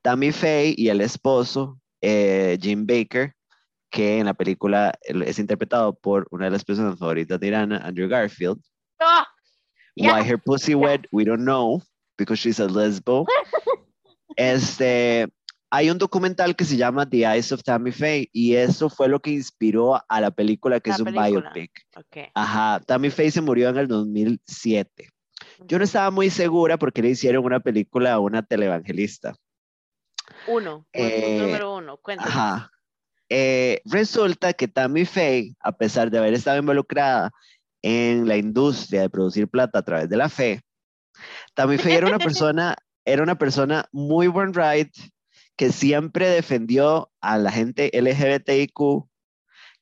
Tammy 0.00 0.32
Faye 0.32 0.74
y 0.76 0.88
el 0.88 1.02
esposo, 1.02 1.78
eh, 2.00 2.58
Jim 2.60 2.86
Baker, 2.86 3.34
que 3.90 4.18
en 4.18 4.26
la 4.26 4.34
película 4.34 4.94
es 5.02 5.38
interpretado 5.38 5.94
por 5.94 6.26
una 6.30 6.46
de 6.46 6.52
las 6.52 6.64
personas 6.64 6.98
favoritas 6.98 7.38
de 7.38 7.46
Irana, 7.48 7.76
Andrew 7.84 8.08
Garfield. 8.08 8.58
Oh, 8.98 9.22
Why 9.94 10.22
her 10.22 10.38
pussy 10.38 10.74
wet, 10.74 11.06
we 11.12 11.24
don't 11.24 11.44
know, 11.44 11.82
because 12.16 12.40
she's 12.40 12.58
a 12.58 12.66
lesbo. 12.66 13.26
este, 14.36 15.28
hay 15.74 15.88
un 15.88 15.96
documental 15.96 16.54
que 16.54 16.66
se 16.66 16.76
llama 16.76 17.08
The 17.08 17.24
Eyes 17.24 17.50
of 17.50 17.62
Tammy 17.62 17.92
Faye 17.92 18.28
y 18.30 18.56
eso 18.56 18.90
fue 18.90 19.08
lo 19.08 19.20
que 19.20 19.30
inspiró 19.30 19.98
a 20.06 20.20
la 20.20 20.30
película 20.30 20.80
que 20.80 20.90
es 20.90 21.00
un 21.00 21.10
biopic. 21.10 21.86
Ajá, 22.34 22.78
Tammy 22.80 23.08
Faye 23.08 23.30
se 23.30 23.40
murió 23.40 23.70
en 23.70 23.78
el 23.78 23.88
2007. 23.88 25.08
Yo 25.60 25.78
no 25.78 25.84
estaba 25.84 26.10
muy 26.10 26.28
segura 26.28 26.76
porque 26.76 27.00
le 27.00 27.08
hicieron 27.08 27.42
una 27.42 27.60
película 27.60 28.12
a 28.12 28.18
una 28.18 28.42
televangelista. 28.42 29.34
Uno, 30.46 30.86
eh, 30.92 31.38
número 31.40 31.76
uno, 31.76 31.96
cuéntanos. 31.96 32.34
Ajá. 32.34 32.70
Eh, 33.30 33.80
resulta 33.86 34.52
que 34.52 34.68
Tammy 34.68 35.06
Faye, 35.06 35.56
a 35.60 35.72
pesar 35.72 36.10
de 36.10 36.18
haber 36.18 36.34
estado 36.34 36.58
involucrada 36.58 37.30
en 37.80 38.28
la 38.28 38.36
industria 38.36 39.00
de 39.00 39.08
producir 39.08 39.48
plata 39.48 39.78
a 39.78 39.82
través 39.82 40.10
de 40.10 40.18
la 40.18 40.28
fe, 40.28 40.60
Tammy 41.54 41.78
Faye 41.78 41.96
era 41.96 42.08
una 42.08 42.18
persona, 42.38 42.76
era 43.06 43.22
una 43.22 43.38
persona 43.38 43.86
muy 43.90 44.26
buen 44.26 44.52
right, 44.52 44.92
que 45.56 45.70
siempre 45.70 46.28
defendió 46.28 47.10
a 47.20 47.38
la 47.38 47.50
gente 47.50 47.90
LGBTIQ, 47.92 49.08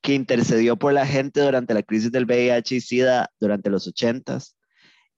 que 0.03 0.15
intercedió 0.15 0.77
por 0.77 0.93
la 0.93 1.07
gente 1.07 1.41
durante 1.41 1.75
la 1.75 1.83
crisis 1.83 2.11
del 2.11 2.25
VIH 2.25 2.77
y 2.77 2.81
SIDA 2.81 3.31
durante 3.39 3.71
los 3.71 3.87
ochentas, 3.87 4.57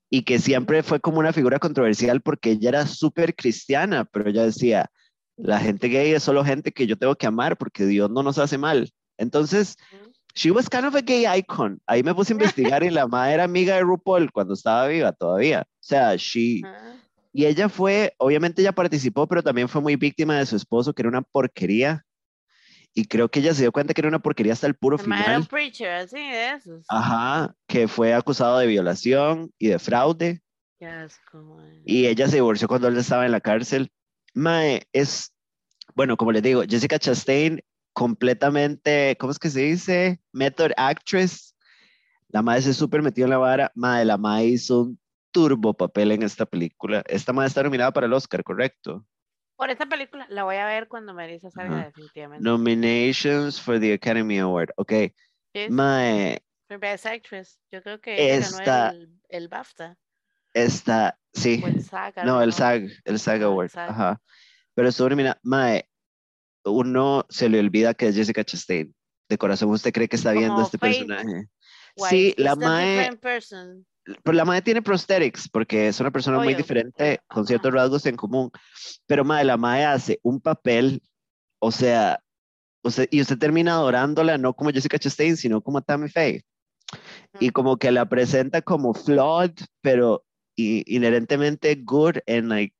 y 0.09 0.23
que 0.23 0.39
siempre 0.39 0.83
fue 0.83 0.99
como 0.99 1.19
una 1.19 1.33
figura 1.33 1.59
controversial 1.59 2.21
porque 2.21 2.51
ella 2.51 2.69
era 2.69 2.87
súper 2.87 3.35
cristiana, 3.35 4.05
pero 4.05 4.29
ella 4.29 4.43
decía, 4.43 4.91
la 5.37 5.59
gente 5.59 5.87
gay 5.87 6.11
es 6.11 6.23
solo 6.23 6.45
gente 6.45 6.71
que 6.71 6.85
yo 6.85 6.97
tengo 6.97 7.15
que 7.15 7.25
amar 7.25 7.57
porque 7.57 7.85
Dios 7.85 8.11
no 8.11 8.21
nos 8.21 8.37
hace 8.37 8.57
mal. 8.57 8.91
Entonces, 9.17 9.75
she 10.35 10.51
was 10.51 10.69
kind 10.69 10.85
of 10.85 10.95
a 10.95 11.01
gay 11.01 11.25
icon. 11.25 11.81
Ahí 11.87 12.03
me 12.03 12.13
puse 12.13 12.33
a 12.33 12.35
investigar 12.35 12.83
y 12.83 12.89
la 12.89 13.07
madre 13.07 13.33
era 13.33 13.43
amiga 13.43 13.75
de 13.75 13.81
RuPaul 13.81 14.31
cuando 14.31 14.53
estaba 14.53 14.87
viva 14.87 15.11
todavía. 15.13 15.63
O 15.67 15.83
sea, 15.83 16.15
she... 16.15 16.61
Y 17.33 17.47
ella 17.47 17.67
fue, 17.67 18.13
obviamente 18.17 18.61
ella 18.61 18.73
participó, 18.73 19.27
pero 19.27 19.41
también 19.41 19.67
fue 19.67 19.81
muy 19.81 19.95
víctima 19.95 20.37
de 20.37 20.45
su 20.45 20.55
esposo, 20.55 20.93
que 20.93 21.01
era 21.01 21.09
una 21.09 21.23
porquería. 21.23 22.05
Y 22.93 23.05
creo 23.05 23.29
que 23.29 23.39
ella 23.39 23.55
se 23.55 23.63
dio 23.63 23.71
cuenta 23.71 23.95
que 23.95 24.01
era 24.01 24.07
una 24.07 24.19
porquería 24.19 24.53
hasta 24.53 24.67
el 24.67 24.75
puro 24.75 24.99
final. 24.99 25.47
preacher, 25.47 25.89
así 25.89 26.19
de 26.19 26.51
esos. 26.51 26.85
Ajá, 26.87 27.55
que 27.65 27.87
fue 27.87 28.13
acusado 28.13 28.59
de 28.59 28.67
violación 28.67 29.51
y 29.57 29.69
de 29.69 29.79
fraude. 29.79 30.43
y 31.85 32.05
ella 32.05 32.27
se 32.27 32.35
divorció 32.35 32.67
cuando 32.67 32.87
él 32.87 32.97
estaba 32.97 33.25
en 33.25 33.31
la 33.31 33.41
cárcel. 33.41 33.91
Mae, 34.35 34.83
es, 34.93 35.33
bueno, 35.95 36.17
como 36.17 36.31
les 36.31 36.43
digo, 36.43 36.61
Jessica 36.69 36.99
Chastain, 36.99 37.63
completamente, 37.93 39.17
¿cómo 39.19 39.31
es 39.31 39.39
que 39.39 39.49
se 39.49 39.61
dice? 39.61 40.21
Method 40.31 40.71
actress. 40.77 41.55
La 42.27 42.43
madre 42.43 42.61
se 42.61 42.73
súper 42.75 43.01
metió 43.01 43.23
en 43.23 43.31
la 43.31 43.37
vara. 43.39 43.71
Mae, 43.73 44.05
la 44.05 44.17
madre 44.17 44.45
hizo 44.45 44.81
un 44.81 44.99
turbo 45.33 45.73
papel 45.73 46.11
en 46.11 46.23
esta 46.23 46.45
película. 46.45 47.03
Esta 47.07 47.33
madre 47.33 47.47
está 47.49 47.63
nominada 47.63 47.91
para 47.91 48.05
el 48.05 48.13
Oscar, 48.13 48.43
¿correcto? 48.43 49.05
Por 49.57 49.69
esta 49.69 49.85
película, 49.85 50.25
la 50.29 50.43
voy 50.43 50.55
a 50.55 50.65
ver 50.65 50.87
cuando 50.87 51.13
Marisa 51.13 51.49
salga 51.49 51.85
definitivamente. 51.85 52.43
Nominations 52.43 53.59
for 53.59 53.79
the 53.79 53.93
Academy 53.93 54.39
Award, 54.39 54.69
ok. 54.77 54.93
Mae. 55.69 56.41
Best 56.79 57.05
Actress, 57.05 57.59
yo 57.71 57.83
creo 57.83 58.01
que 58.01 58.35
esta, 58.35 58.63
ganó 58.63 58.97
el, 58.97 59.19
el 59.29 59.47
BAFTA. 59.47 59.95
Esta, 60.53 61.19
sí. 61.33 61.63
no, 62.23 62.41
el 62.41 62.51
SAG, 62.51 62.83
el 63.05 63.19
SAG 63.19 63.43
Award. 63.43 63.71
Ajá. 63.75 64.21
Pero 64.73 64.91
sobre, 64.91 65.15
mira, 65.15 65.39
Mae, 65.43 65.87
uno 66.65 67.25
se 67.29 67.49
le 67.49 67.59
olvida 67.59 67.93
que 67.93 68.07
es 68.07 68.15
Jessica 68.15 68.43
Chastain. 68.43 68.93
De 69.29 69.37
corazón, 69.37 69.69
¿usted 69.69 69.93
cree 69.93 70.07
que 70.07 70.15
está 70.15 70.31
viendo 70.31 70.61
este 70.61 70.77
personaje? 70.77 71.47
Sí, 72.09 72.33
la 72.37 72.55
Mae. 72.55 73.09
Pero 74.05 74.33
la 74.33 74.45
Mae 74.45 74.61
tiene 74.61 74.81
prosthetics 74.81 75.47
porque 75.47 75.87
es 75.87 75.99
una 75.99 76.11
persona 76.11 76.37
muy 76.39 76.53
diferente, 76.53 77.21
con 77.27 77.47
ciertos 77.47 77.73
rasgos 77.73 78.05
en 78.05 78.15
común. 78.15 78.51
Pero 79.07 79.23
Mae, 79.23 79.45
la 79.45 79.57
Mae 79.57 79.85
hace 79.85 80.19
un 80.23 80.41
papel, 80.41 81.01
o 81.59 81.71
sea, 81.71 82.19
usted, 82.83 83.07
y 83.11 83.21
usted 83.21 83.37
termina 83.37 83.73
adorándola 83.73 84.37
no 84.37 84.53
como 84.53 84.71
Jessica 84.71 84.99
Chastain, 84.99 85.37
sino 85.37 85.61
como 85.61 85.81
Tammy 85.81 86.09
Faye. 86.09 86.43
Y 87.39 87.49
como 87.49 87.77
que 87.77 87.91
la 87.91 88.07
presenta 88.07 88.61
como 88.61 88.93
flawed, 88.93 89.53
pero 89.81 90.25
inherentemente 90.55 91.75
good 91.75 92.17
and 92.27 92.49
like 92.49 92.75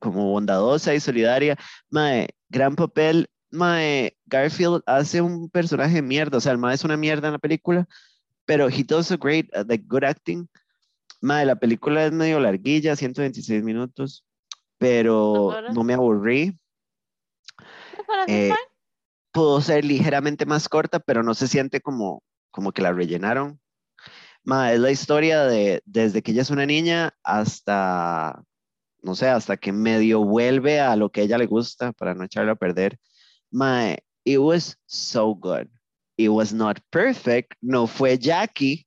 como 0.00 0.30
bondadosa 0.30 0.94
y 0.94 1.00
solidaria. 1.00 1.56
Mae, 1.90 2.28
gran 2.48 2.74
papel. 2.76 3.28
Mae, 3.50 4.16
Garfield 4.26 4.82
hace 4.86 5.20
un 5.20 5.48
personaje 5.48 5.94
de 5.96 6.02
mierda, 6.02 6.38
o 6.38 6.40
sea, 6.40 6.50
el 6.52 6.58
Mae 6.58 6.74
es 6.74 6.82
una 6.82 6.96
mierda 6.96 7.28
en 7.28 7.34
la 7.34 7.38
película, 7.38 7.86
pero 8.46 8.68
he 8.68 8.82
does 8.82 9.10
a 9.10 9.16
great, 9.16 9.48
uh, 9.56 9.64
like 9.66 9.84
good 9.86 10.04
acting. 10.04 10.48
Mae, 11.20 11.46
la 11.46 11.56
película 11.56 12.04
es 12.04 12.12
medio 12.12 12.38
larguilla, 12.38 12.96
126 12.96 13.62
minutos, 13.62 14.24
pero 14.78 15.54
no 15.72 15.82
me 15.82 15.94
aburrí. 15.94 16.58
Eh, 18.26 18.52
pudo 19.32 19.60
ser 19.60 19.84
ligeramente 19.84 20.46
más 20.46 20.68
corta, 20.68 21.00
pero 21.00 21.22
no 21.22 21.34
se 21.34 21.48
siente 21.48 21.80
como, 21.80 22.22
como 22.50 22.72
que 22.72 22.82
la 22.82 22.92
rellenaron. 22.92 23.60
Ma, 24.42 24.72
es 24.72 24.80
la 24.80 24.90
historia 24.90 25.44
de 25.44 25.82
desde 25.86 26.22
que 26.22 26.32
ella 26.32 26.42
es 26.42 26.50
una 26.50 26.66
niña 26.66 27.14
hasta, 27.22 28.44
no 29.02 29.14
sé, 29.14 29.28
hasta 29.28 29.56
que 29.56 29.72
medio 29.72 30.22
vuelve 30.22 30.80
a 30.80 30.94
lo 30.96 31.10
que 31.10 31.22
a 31.22 31.24
ella 31.24 31.38
le 31.38 31.46
gusta 31.46 31.92
para 31.92 32.14
no 32.14 32.24
echarla 32.24 32.52
a 32.52 32.56
perder. 32.56 32.98
Ma, 33.50 33.94
it 34.24 34.38
was 34.38 34.76
so 34.84 35.34
good. 35.34 35.68
It 36.16 36.28
was 36.28 36.52
not 36.52 36.78
perfect, 36.90 37.54
no 37.60 37.86
fue 37.86 38.18
Jackie, 38.18 38.86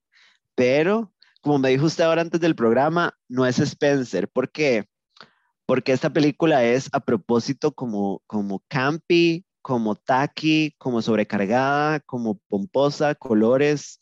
pero 0.56 1.12
como 1.42 1.60
me 1.60 1.70
dijo 1.70 1.86
usted 1.86 2.04
ahora 2.04 2.22
antes 2.22 2.42
del 2.42 2.56
programa, 2.56 3.14
no 3.30 3.46
es 3.46 3.60
Spencer. 3.60 4.28
¿Por 4.28 4.52
qué? 4.52 4.86
Porque 5.66 5.94
esta 5.94 6.10
película 6.10 6.64
es 6.64 6.90
a 6.92 7.00
propósito 7.00 7.72
como, 7.74 8.22
como 8.28 8.64
campy, 8.68 9.46
como 9.62 9.96
tacky, 9.96 10.74
como 10.78 11.02
sobrecargada, 11.02 12.00
como 12.02 12.40
pomposa, 12.48 13.16
colores. 13.16 14.00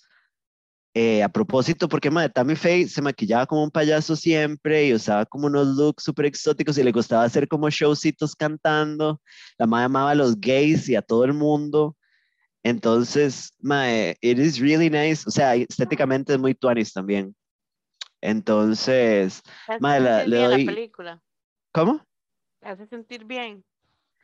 Eh, 0.94 1.22
a 1.24 1.30
propósito, 1.30 1.90
porque 1.90 2.10
madre, 2.10 2.30
Tammy 2.30 2.56
Faye 2.56 2.88
se 2.88 3.02
maquillaba 3.02 3.46
como 3.46 3.64
un 3.64 3.72
payaso 3.72 4.16
siempre 4.16 4.88
y 4.88 4.94
usaba 4.94 5.26
como 5.26 5.48
unos 5.48 5.68
looks 5.76 6.04
súper 6.04 6.26
exóticos 6.28 6.78
y 6.78 6.84
le 6.84 6.92
gustaba 6.92 7.26
hacer 7.26 7.48
como 7.48 7.70
showcitos 7.70 8.34
cantando. 8.36 9.22
La 9.58 9.68
madre 9.68 9.86
amaba 9.86 10.12
a 10.12 10.16
los 10.16 10.40
gays 10.40 10.88
y 10.88 10.96
a 10.96 11.02
todo 11.02 11.26
el 11.26 11.34
mundo. 11.34 11.98
Entonces, 12.66 13.54
mae, 13.60 14.18
it 14.22 14.40
is 14.40 14.60
really 14.60 14.90
nice. 14.90 15.24
O 15.28 15.30
sea, 15.30 15.54
estéticamente 15.54 16.34
es 16.34 16.40
muy 16.40 16.56
tuanis 16.56 16.94
también. 16.94 17.36
Entonces, 18.22 19.44
mae, 19.80 20.00
le 20.00 20.36
doy... 20.36 20.66
La 20.66 20.74
película. 20.74 21.22
¿Cómo? 21.72 22.02
hace 22.62 22.88
sentir 22.88 23.24
bien. 23.26 23.64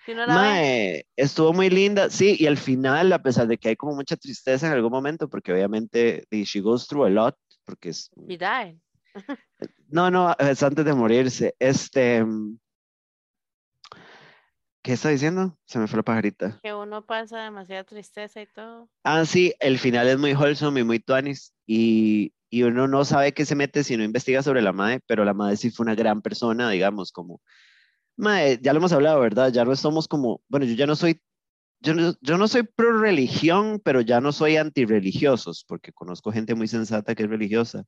Si 0.07 0.15
no 0.15 0.25
la 0.25 0.33
mae, 0.33 1.05
estuvo 1.15 1.53
muy 1.53 1.69
linda, 1.69 2.09
sí, 2.09 2.35
y 2.39 2.47
al 2.47 2.57
final, 2.57 3.13
a 3.13 3.21
pesar 3.21 3.45
de 3.45 3.59
que 3.59 3.69
hay 3.69 3.75
como 3.75 3.95
mucha 3.95 4.17
tristeza 4.17 4.65
en 4.65 4.73
algún 4.73 4.91
momento, 4.91 5.29
porque 5.29 5.53
obviamente 5.53 6.25
she 6.31 6.61
goes 6.61 6.87
through 6.87 7.05
a 7.05 7.09
lot, 7.11 7.37
porque 7.63 7.89
es... 7.89 8.09
Y 8.27 8.37
die. 8.37 8.79
no, 9.89 10.09
no, 10.09 10.35
es 10.39 10.63
antes 10.63 10.83
de 10.83 10.95
morirse. 10.95 11.53
Este, 11.59 12.25
¿Qué 14.83 14.93
está 14.93 15.09
diciendo? 15.09 15.55
Se 15.65 15.77
me 15.77 15.87
fue 15.87 15.97
la 15.97 16.03
pajarita. 16.03 16.59
Que 16.63 16.73
uno 16.73 17.05
pasa 17.05 17.43
demasiada 17.43 17.83
tristeza 17.83 18.41
y 18.41 18.47
todo. 18.47 18.89
Ah, 19.03 19.25
sí, 19.25 19.53
el 19.59 19.77
final 19.77 20.07
es 20.07 20.17
muy 20.17 20.33
wholesome 20.33 20.79
y 20.79 20.83
muy 20.83 20.99
tuanis. 20.99 21.53
Y, 21.67 22.33
y 22.49 22.63
uno 22.63 22.87
no 22.87 23.05
sabe 23.05 23.33
qué 23.33 23.45
se 23.45 23.55
mete 23.55 23.83
si 23.83 23.95
no 23.95 24.03
investiga 24.03 24.41
sobre 24.41 24.63
la 24.63 24.73
madre, 24.73 24.99
pero 25.05 25.23
la 25.23 25.35
madre 25.35 25.57
sí 25.57 25.69
fue 25.69 25.83
una 25.83 25.93
gran 25.95 26.21
persona, 26.21 26.69
digamos, 26.69 27.11
como... 27.11 27.41
Madre, 28.17 28.59
ya 28.61 28.73
lo 28.73 28.79
hemos 28.79 28.91
hablado, 28.91 29.19
¿verdad? 29.19 29.51
Ya 29.51 29.65
no 29.65 29.75
somos 29.75 30.07
como... 30.07 30.41
Bueno, 30.47 30.65
yo 30.65 30.73
ya 30.73 30.87
no 30.87 30.95
soy... 30.95 31.21
Yo 31.83 31.93
no, 31.93 32.13
yo 32.21 32.37
no 32.37 32.47
soy 32.47 32.63
pro 32.63 32.99
religión, 32.99 33.81
pero 33.83 34.01
ya 34.01 34.19
no 34.19 34.31
soy 34.31 34.57
antirreligiosos, 34.57 35.63
porque 35.67 35.91
conozco 35.91 36.31
gente 36.31 36.53
muy 36.55 36.67
sensata 36.67 37.15
que 37.15 37.23
es 37.23 37.29
religiosa. 37.29 37.85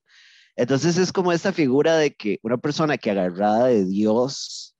Entonces 0.56 0.98
es 0.98 1.12
como 1.12 1.32
esta 1.32 1.54
figura 1.54 1.98
de 1.98 2.14
que 2.16 2.39
una 2.44 2.58
persona 2.58 2.98
que 2.98 3.12
agarrada 3.12 3.68
de 3.68 3.86
Dios 3.86 4.73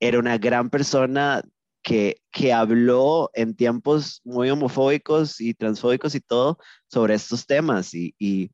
era 0.00 0.18
una 0.18 0.38
gran 0.38 0.70
persona 0.70 1.42
que, 1.82 2.16
que 2.32 2.52
habló 2.52 3.30
en 3.34 3.54
tiempos 3.54 4.20
muy 4.24 4.50
homofóbicos 4.50 5.40
y 5.40 5.54
transfóbicos 5.54 6.14
y 6.14 6.20
todo 6.20 6.58
sobre 6.88 7.14
estos 7.14 7.46
temas. 7.46 7.94
Y, 7.94 8.50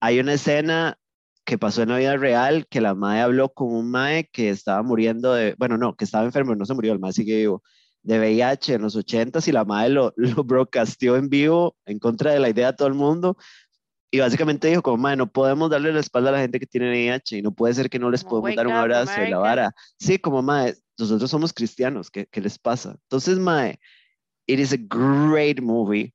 hay 0.00 0.20
una 0.20 0.34
escena 0.34 0.98
que 1.44 1.58
pasó 1.58 1.82
en 1.82 1.88
la 1.88 1.96
vida 1.98 2.16
real 2.16 2.66
que 2.68 2.80
la 2.80 2.94
madre 2.94 3.22
habló 3.22 3.52
con 3.52 3.72
un 3.72 3.90
mae 3.90 4.28
que 4.30 4.50
estaba 4.50 4.82
muriendo 4.82 5.32
de, 5.32 5.54
bueno, 5.58 5.78
no, 5.78 5.96
que 5.96 6.04
estaba 6.04 6.24
enfermo, 6.24 6.54
no 6.54 6.66
se 6.66 6.74
murió, 6.74 6.92
el 6.92 6.98
mae 6.98 7.12
sigue 7.12 7.36
vivo, 7.36 7.62
de 8.02 8.18
VIH 8.18 8.74
en 8.74 8.82
los 8.82 8.94
80 8.94 9.40
y 9.46 9.52
la 9.52 9.64
madre 9.64 9.90
lo, 9.90 10.12
lo 10.16 10.44
broadcasteó 10.44 11.16
en 11.16 11.28
vivo 11.28 11.76
en 11.86 11.98
contra 11.98 12.32
de 12.32 12.40
la 12.40 12.50
idea 12.50 12.72
de 12.72 12.76
todo 12.76 12.88
el 12.88 12.94
mundo 12.94 13.36
y 14.10 14.20
básicamente 14.20 14.68
dijo 14.68 14.82
como, 14.82 14.98
madre, 14.98 15.16
no 15.16 15.26
podemos 15.26 15.70
darle 15.70 15.92
la 15.92 16.00
espalda 16.00 16.30
a 16.30 16.32
la 16.32 16.40
gente 16.40 16.60
que 16.60 16.66
tiene 16.66 16.90
VIH 16.90 17.38
y 17.38 17.42
no 17.42 17.52
puede 17.52 17.74
ser 17.74 17.90
que 17.90 17.98
no 17.98 18.10
les 18.10 18.24
podemos 18.24 18.54
dar 18.54 18.66
un 18.66 18.72
abrazo 18.72 19.22
y 19.22 19.30
la 19.30 19.38
vara. 19.38 19.74
Sí, 19.98 20.18
como, 20.18 20.42
madre, 20.42 20.76
nosotros 20.98 21.30
somos 21.30 21.52
cristianos, 21.52 22.10
¿qué, 22.10 22.26
¿qué, 22.26 22.40
les 22.40 22.58
pasa? 22.58 22.96
Entonces, 23.02 23.38
madre, 23.38 23.80
it 24.46 24.60
is 24.60 24.72
a 24.72 24.78
great 24.78 25.60
movie. 25.60 26.14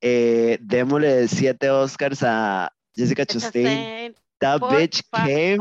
Eh, 0.00 0.58
démosle 0.60 1.26
siete 1.26 1.70
Oscars 1.70 2.22
a 2.22 2.72
Jessica 2.94 3.26
Chastain. 3.26 4.14
That 4.40 4.60
bitch 4.60 5.02
came, 5.26 5.58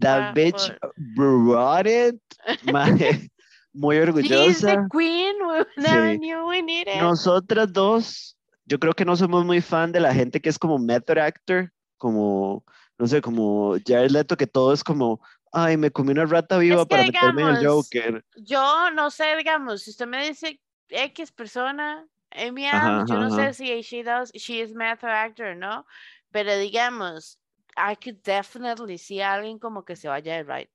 that 0.00 0.34
bitch 0.34 0.76
brought 1.14 1.86
it, 1.86 2.20
madre, 2.72 3.30
muy 3.72 3.98
orgullosa. 3.98 4.44
She's 4.44 4.60
the 4.60 4.88
queen, 4.90 5.36
sí. 5.78 6.84
Nosotras 6.98 7.72
dos 7.72 8.35
yo 8.66 8.78
creo 8.78 8.94
que 8.94 9.04
no 9.04 9.16
somos 9.16 9.44
muy 9.44 9.60
fan 9.60 9.92
de 9.92 10.00
la 10.00 10.12
gente 10.12 10.40
que 10.40 10.48
es 10.48 10.58
como 10.58 10.78
method 10.78 11.18
actor, 11.18 11.72
como, 11.96 12.64
no 12.98 13.06
sé, 13.06 13.20
como 13.20 13.76
Jared 13.86 14.10
Leto, 14.10 14.36
que 14.36 14.46
todo 14.46 14.72
es 14.72 14.82
como, 14.82 15.20
ay, 15.52 15.76
me 15.76 15.90
comí 15.90 16.12
una 16.12 16.26
rata 16.26 16.58
viva 16.58 16.84
para 16.84 17.04
meterme 17.04 17.42
en 17.42 17.48
el 17.48 17.66
Joker. 17.66 18.24
Yo 18.36 18.90
no 18.90 19.10
sé, 19.10 19.36
digamos, 19.36 19.82
si 19.82 19.90
usted 19.90 20.06
me 20.06 20.26
dice 20.26 20.60
X 20.88 21.32
persona, 21.32 22.06
Amy 22.32 22.66
yo 23.08 23.14
no 23.14 23.30
sé 23.30 23.54
si 23.54 23.80
she 23.82 24.02
does, 24.02 24.32
she 24.32 24.60
is 24.60 24.74
method 24.74 25.08
actor, 25.08 25.56
¿no? 25.56 25.86
Pero 26.32 26.56
digamos, 26.58 27.38
I 27.76 27.94
could 27.94 28.22
definitely 28.24 28.98
see 28.98 29.20
a 29.20 29.34
alguien 29.34 29.58
como 29.58 29.84
que 29.84 29.96
se 29.96 30.08
vaya 30.08 30.34
de 30.36 30.42
right. 30.42 30.68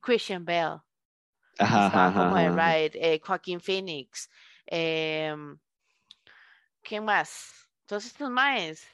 Christian 0.00 0.44
Bale. 0.44 0.80
Ajá, 1.58 2.12
como 2.12 2.36
de 2.36 2.50
right. 2.50 2.94
Eh, 2.96 3.20
Joaquín 3.22 3.60
Phoenix. 3.60 4.30
Eh, 4.66 5.36
¿Qué 6.84 7.00
más? 7.00 7.50
Todos 7.86 8.04
estos 8.04 8.30
maes. 8.30 8.86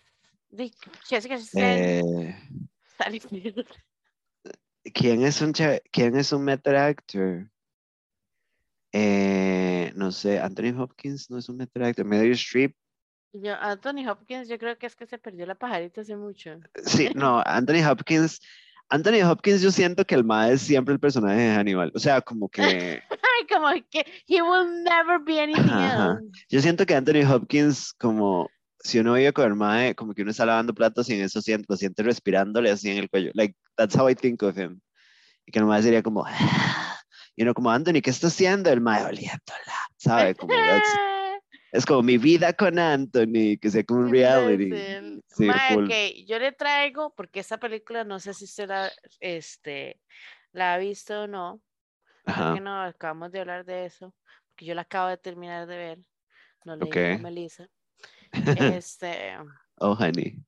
Jessica 1.09 1.37
eh, 1.57 2.37
¿Quién 4.95 5.25
es 5.25 5.41
un 5.43 5.53
quién 5.53 6.17
es 6.17 6.33
un 6.33 6.45
method 6.45 6.75
actor? 6.75 7.51
Eh, 8.93 9.93
no 9.95 10.11
sé, 10.11 10.39
Anthony 10.39 10.77
Hopkins 10.77 11.31
no 11.31 11.39
es 11.39 11.49
un 11.49 11.57
method 11.57 11.83
actor. 11.83 12.05
Meryl 12.05 12.33
Streep. 12.33 12.77
Yo, 13.33 13.55
Anthony 13.55 14.09
Hopkins, 14.09 14.49
yo 14.49 14.59
creo 14.59 14.77
que 14.79 14.87
es 14.87 14.97
que 14.97 15.07
se 15.07 15.19
perdió 15.19 15.47
la 15.47 15.55
pajarita 15.55 16.01
hace 16.01 16.17
mucho. 16.17 16.59
Sí, 16.85 17.11
no, 17.15 17.43
Anthony 17.47 17.85
Hopkins. 17.89 18.41
Anthony 18.89 19.23
Hopkins, 19.25 19.63
yo 19.63 19.71
siento 19.71 20.05
que 20.05 20.17
el 20.17 20.25
mae 20.25 20.55
es 20.55 20.63
siempre 20.63 20.95
el 20.95 21.01
personaje 21.01 21.41
de 21.41 21.55
Hannibal. 21.55 21.93
O 21.95 21.99
sea, 21.99 22.21
como 22.21 22.49
que. 22.49 23.03
como 23.49 23.69
que 23.91 24.05
he 24.27 24.43
will 24.43 24.83
never 24.85 25.19
be 25.19 25.41
anything 25.41 25.71
else. 25.71 26.23
Yo 26.49 26.61
siento 26.61 26.87
que 26.87 26.95
Anthony 26.95 27.25
Hopkins, 27.29 27.93
como 27.95 28.49
si 28.83 28.99
uno 28.99 29.15
vive 29.15 29.33
con 29.33 29.47
el 29.47 29.55
mae, 29.55 29.95
como 29.95 30.15
que 30.15 30.23
uno 30.23 30.31
está 30.31 30.47
lavando 30.47 30.75
platos 30.75 31.09
y 31.09 31.15
en 31.15 31.23
eso 31.23 31.41
siente, 31.43 31.67
lo 31.69 31.77
siente 31.77 32.03
respirándole 32.03 32.71
así 32.71 32.91
en 32.91 32.99
el 32.99 33.11
cuello. 33.11 33.31
Like, 33.35 33.55
that's 33.77 33.97
how 33.97 34.09
I 34.09 34.15
think 34.15 34.43
of 34.43 34.57
him. 34.57 34.81
Y 35.47 35.53
que 35.53 35.59
el 35.59 35.67
mae 35.67 35.83
sería 35.83 36.03
como, 36.03 36.25
y 37.37 37.43
uno 37.43 37.55
como, 37.55 37.71
Anthony, 37.71 38.01
¿qué 38.03 38.11
está 38.11 38.29
haciendo? 38.29 38.71
El 38.71 38.81
mae 38.81 39.05
oliéndola, 39.05 39.89
¿sabe? 39.97 40.35
Como, 40.35 40.53
es 41.73 41.87
como 41.87 42.03
mi 42.03 42.19
vida 42.19 42.53
con 42.53 42.79
Anthony, 42.79 43.59
que 43.61 43.71
sea 43.71 43.85
como 43.85 44.01
un 44.01 44.11
reality. 44.11 44.71
Sí, 45.29 45.49
okay. 45.77 46.25
yo 46.27 46.39
le 46.39 46.53
traigo, 46.53 47.15
porque 47.15 47.41
esta 47.41 47.59
película, 47.59 48.05
no 48.05 48.19
sé 48.19 48.35
si 48.35 48.45
usted 48.45 48.69
la, 48.69 48.91
este, 49.21 50.01
la 50.53 50.75
ha 50.75 50.79
visto 50.79 51.23
o 51.23 51.27
no, 51.27 51.61
que 52.25 52.61
no 52.61 52.83
acabamos 52.83 53.33
de 53.33 53.41
hablar 53.41 53.65
de 53.65 53.87
eso, 53.87 54.15
porque 54.49 54.65
yo 54.65 54.75
la 54.75 54.83
acabo 54.83 55.09
de 55.09 55.17
terminar 55.17 55.67
de 55.67 55.77
ver. 55.77 55.99
No 56.65 56.77
le 56.77 56.85
okay. 56.85 57.15
a 57.15 57.19
Melissa. 57.19 57.69
Este. 58.83 59.37
oh, 59.79 59.93
honey. 59.93 60.39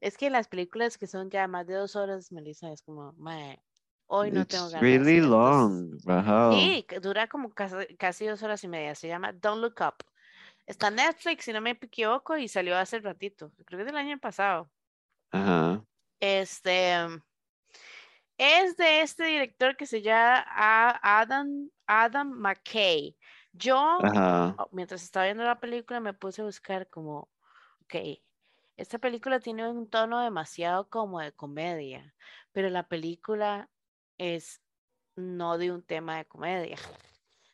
Es 0.00 0.18
que 0.18 0.28
las 0.28 0.48
películas 0.48 0.98
que 0.98 1.06
son 1.06 1.30
ya 1.30 1.46
más 1.48 1.66
de 1.66 1.74
dos 1.74 1.96
horas, 1.96 2.30
Melissa, 2.30 2.70
es 2.72 2.82
como, 2.82 3.14
hoy 4.06 4.30
no 4.30 4.44
tengo 4.46 4.66
ganas. 4.66 4.82
really 4.82 5.20
long. 5.20 5.96
Sí, 6.52 6.86
dura 7.00 7.26
como 7.26 7.50
casi, 7.50 8.26
dos 8.26 8.42
horas 8.42 8.62
y 8.64 8.68
media. 8.68 8.94
Se 8.94 9.08
llama 9.08 9.32
Don't 9.32 9.62
Look 9.62 9.76
Up. 9.80 10.04
Está 10.66 10.88
en 10.88 10.96
Netflix, 10.96 11.44
si 11.44 11.52
no 11.52 11.60
me 11.60 11.70
equivoco, 11.70 12.36
y 12.36 12.48
salió 12.48 12.76
hace 12.76 12.98
ratito. 12.98 13.52
Creo 13.64 13.78
que 13.78 13.82
es 13.82 13.86
del 13.86 13.96
año 13.96 14.18
pasado. 14.18 14.70
Ajá. 15.30 15.82
Este 16.20 16.96
es 18.38 18.76
de 18.76 19.02
este 19.02 19.24
director 19.24 19.76
que 19.76 19.86
se 19.86 20.02
llama 20.02 20.44
Adam, 21.02 21.70
Adam 21.86 22.30
McKay. 22.30 23.16
Yo, 23.52 23.98
oh, 24.58 24.68
mientras 24.72 25.02
estaba 25.02 25.26
viendo 25.26 25.44
la 25.44 25.60
película, 25.60 26.00
me 26.00 26.12
puse 26.12 26.42
a 26.42 26.44
buscar 26.44 26.88
como, 26.88 27.28
ok, 27.82 28.18
esta 28.76 28.98
película 28.98 29.38
tiene 29.38 29.68
un 29.68 29.88
tono 29.88 30.20
demasiado 30.20 30.88
como 30.88 31.20
de 31.20 31.32
comedia, 31.32 32.14
pero 32.52 32.68
la 32.70 32.88
película 32.88 33.68
es 34.18 34.60
no 35.14 35.58
de 35.58 35.70
un 35.70 35.82
tema 35.82 36.16
de 36.16 36.24
comedia. 36.24 36.76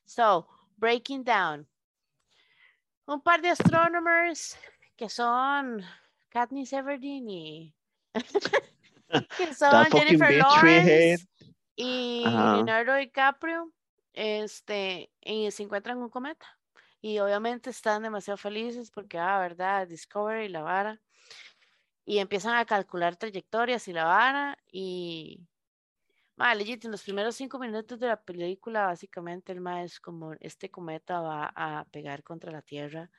So, 0.07 0.49
breaking 0.76 1.24
down. 1.24 1.68
Un 3.07 3.20
par 3.20 3.43
de 3.43 3.51
astronomers 3.51 4.59
que 4.97 5.09
son 5.09 5.85
Katniss 6.31 6.72
Everdeen 6.72 7.28
y 7.28 7.74
que 9.36 9.54
son 9.54 9.84
Jennifer 9.86 10.32
Lawrence 10.32 11.26
y 11.76 12.22
Leonardo 12.24 12.94
DiCaprio 12.94 13.72
este, 14.12 15.11
y 15.20 15.50
se 15.50 15.62
encuentran 15.62 15.98
un 15.98 16.11
cometa. 16.11 16.46
Y 17.00 17.18
obviamente 17.18 17.70
están 17.70 18.02
demasiado 18.02 18.36
felices 18.36 18.90
porque, 18.90 19.18
ah, 19.18 19.38
verdad, 19.38 19.88
Discovery, 19.88 20.48
la 20.48 20.62
vara. 20.62 21.00
Y 22.04 22.18
empiezan 22.18 22.54
a 22.54 22.64
calcular 22.66 23.16
trayectorias 23.16 23.88
y 23.88 23.92
la 23.92 24.04
vara. 24.04 24.58
Y, 24.70 25.40
ma, 26.36 26.54
legit, 26.54 26.84
en 26.84 26.90
los 26.90 27.02
primeros 27.02 27.36
cinco 27.36 27.58
minutos 27.58 27.98
de 27.98 28.08
la 28.08 28.20
película, 28.20 28.86
básicamente 28.86 29.52
el 29.52 29.61
ma 29.61 29.82
es 29.82 30.00
como, 30.00 30.34
este 30.40 30.70
cometa 30.70 31.20
va 31.20 31.52
a 31.54 31.86
pegar 31.90 32.22
contra 32.22 32.52
la 32.52 32.62
Tierra 32.62 33.11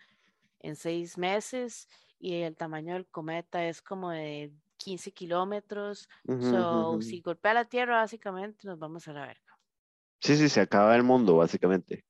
en 0.59 0.75
seis 0.75 1.17
meses. 1.17 1.87
Y 2.19 2.41
el 2.41 2.55
tamaño 2.55 2.93
del 2.93 3.07
cometa 3.07 3.65
es 3.65 3.81
como 3.81 4.11
de 4.11 4.51
15 4.83 5.11
kilómetros. 5.11 6.09
so, 6.25 7.01
si 7.01 7.21
golpea 7.21 7.53
la 7.53 7.65
Tierra, 7.65 7.97
básicamente 7.97 8.67
nos 8.67 8.79
vamos 8.79 9.07
a 9.07 9.13
la 9.13 9.27
verga. 9.27 9.59
Sí, 10.19 10.35
sí, 10.35 10.49
se 10.49 10.61
acaba 10.61 10.95
el 10.95 11.03
mundo, 11.03 11.37
básicamente. 11.37 12.05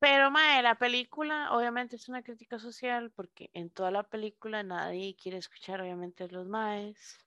Pero, 0.00 0.30
mae, 0.30 0.62
la 0.62 0.76
película 0.76 1.52
obviamente 1.52 1.96
es 1.96 2.08
una 2.08 2.22
crítica 2.22 2.58
social 2.58 3.10
porque 3.10 3.50
en 3.52 3.70
toda 3.70 3.90
la 3.90 4.02
película 4.02 4.62
nadie 4.62 5.14
quiere 5.14 5.38
escuchar, 5.38 5.80
obviamente, 5.80 6.24
a 6.24 6.28
los 6.28 6.48
maes. 6.48 7.18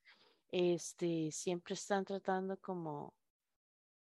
Este, 0.51 1.31
siempre 1.31 1.75
están 1.75 2.05
tratando 2.05 2.57
como. 2.57 3.13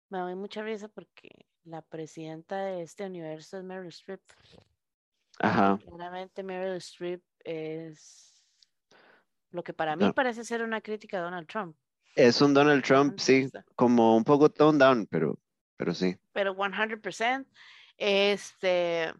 Me 0.10 0.20
doy 0.20 0.36
mucha 0.36 0.64
risa 0.64 0.88
porque 0.88 1.46
la 1.64 1.82
presidenta 1.82 2.58
de 2.58 2.82
este 2.82 3.06
universo 3.06 3.58
es 3.58 3.64
Meryl 3.64 3.90
Streep. 3.90 4.22
Ajá. 5.40 5.78
Claramente 5.86 6.44
Meryl 6.44 6.78
Streep 6.78 7.22
es 7.44 8.39
lo 9.52 9.64
que 9.64 9.74
para 9.74 9.96
mí 9.96 10.12
parece 10.14 10.44
ser 10.44 10.64
una 10.64 10.82
crítica 10.82 11.18
a 11.18 11.22
Donald 11.22 11.48
Trump. 11.48 11.76
Es 12.16 12.42
un 12.42 12.54
Donald 12.54 12.84
Trump, 12.84 13.20
sí, 13.20 13.50
como 13.76 14.18
un 14.18 14.24
poco 14.24 14.50
toned 14.50 14.80
down, 14.80 15.08
pero 15.08 15.40
pero 15.80 15.94
sí. 15.94 16.18
Pero 16.34 16.54
100%. 16.56 17.46
Este, 17.96 19.14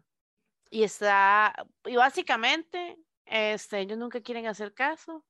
y 0.70 0.82
está, 0.82 1.54
y 1.86 1.96
básicamente, 1.96 2.98
este, 3.24 3.80
ellos 3.80 3.96
nunca 3.96 4.20
quieren 4.20 4.46
hacer 4.46 4.74
caso, 4.74 5.24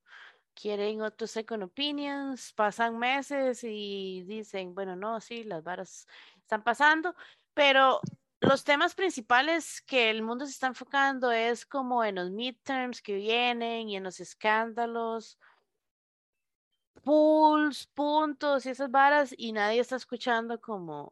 quieren 0.54 1.02
otros 1.02 1.30
second 1.30 1.62
opinions, 1.62 2.52
pasan 2.54 2.98
meses 2.98 3.62
y 3.62 4.24
dicen, 4.26 4.74
bueno, 4.74 4.96
no, 4.96 5.20
sí, 5.20 5.44
las 5.44 5.62
varas 5.62 6.08
están 6.40 6.64
pasando, 6.64 7.14
pero 7.54 8.00
los 8.40 8.64
temas 8.64 8.94
principales 8.94 9.82
que 9.82 10.10
el 10.10 10.22
mundo 10.22 10.46
se 10.46 10.52
está 10.52 10.66
enfocando 10.66 11.30
es 11.30 11.66
como 11.66 12.04
en 12.04 12.16
los 12.16 12.30
midterms 12.30 13.02
que 13.02 13.14
vienen 13.14 13.88
y 13.88 13.96
en 13.96 14.04
los 14.04 14.18
escándalos 14.20 15.38
pools, 17.02 17.86
puntos 17.88 18.66
y 18.66 18.70
esas 18.70 18.90
varas 18.90 19.34
y 19.36 19.52
nadie 19.52 19.80
está 19.80 19.96
escuchando 19.96 20.60
como 20.60 21.10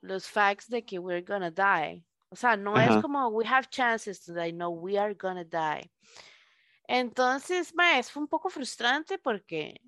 los 0.00 0.28
facts 0.28 0.68
de 0.68 0.84
que 0.84 0.98
we're 0.98 1.22
gonna 1.22 1.50
die. 1.50 2.04
O 2.28 2.36
sea, 2.36 2.56
no 2.56 2.78
es 2.78 3.00
como 3.02 3.28
we 3.28 3.46
have 3.46 3.68
chances 3.68 4.22
to 4.24 4.34
die, 4.34 4.52
no, 4.52 4.70
we 4.70 4.98
are 4.98 5.14
gonna 5.14 5.44
die. 5.44 5.90
Entonces, 6.88 7.72
es 7.94 8.16
un 8.16 8.28
poco 8.28 8.50
frustrante 8.50 9.18
porque, 9.18 9.80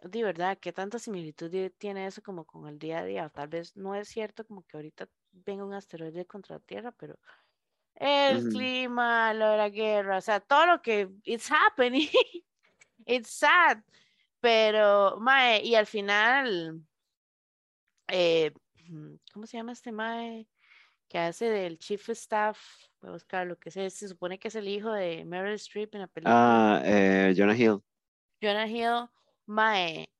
de 0.00 0.22
verdad, 0.22 0.58
¿qué 0.58 0.72
tanta 0.72 0.98
similitud 0.98 1.50
tiene 1.78 2.06
eso 2.06 2.22
como 2.22 2.44
con 2.44 2.66
el 2.66 2.78
día 2.78 2.98
a 2.98 3.04
día? 3.04 3.28
Tal 3.28 3.48
vez 3.48 3.76
no 3.76 3.94
es 3.94 4.08
cierto 4.08 4.46
como 4.46 4.62
que 4.64 4.76
ahorita 4.76 5.08
venga 5.32 5.64
un 5.64 5.74
asteroide 5.74 6.26
contra 6.26 6.56
la 6.56 6.60
Tierra, 6.60 6.92
pero 6.92 7.18
el 7.94 8.48
clima, 8.48 9.34
lo 9.34 9.50
de 9.50 9.56
la 9.56 9.68
guerra, 9.68 10.18
o 10.18 10.20
sea, 10.20 10.40
todo 10.40 10.66
lo 10.66 10.82
que 10.82 11.08
it's 11.24 11.50
happening, 11.50 12.08
it's 13.06 13.30
sad. 13.30 13.78
Pero, 14.40 15.18
mae, 15.20 15.62
y 15.62 15.76
al 15.76 15.86
final, 15.86 16.82
eh, 18.08 18.52
¿cómo 19.32 19.46
se 19.46 19.56
llama 19.56 19.72
este 19.72 19.92
mae? 19.92 20.48
Que 21.08 21.18
hace 21.18 21.48
del 21.48 21.78
Chief 21.78 22.08
Staff, 22.10 22.58
voy 23.00 23.10
a 23.10 23.12
buscar 23.12 23.46
lo 23.46 23.58
que 23.58 23.70
sé, 23.70 23.88
se 23.90 24.08
supone 24.08 24.38
que 24.38 24.48
es 24.48 24.54
el 24.56 24.66
hijo 24.66 24.90
de 24.90 25.24
Meryl 25.24 25.54
Streep 25.54 25.94
en 25.94 26.00
la 26.00 26.06
película. 26.08 26.78
Ah, 26.78 26.82
eh, 26.84 27.34
Jonah 27.36 27.56
Hill. 27.56 27.80
Jonah 28.42 28.66
Hill, 28.66 29.08
mae, 29.46 30.10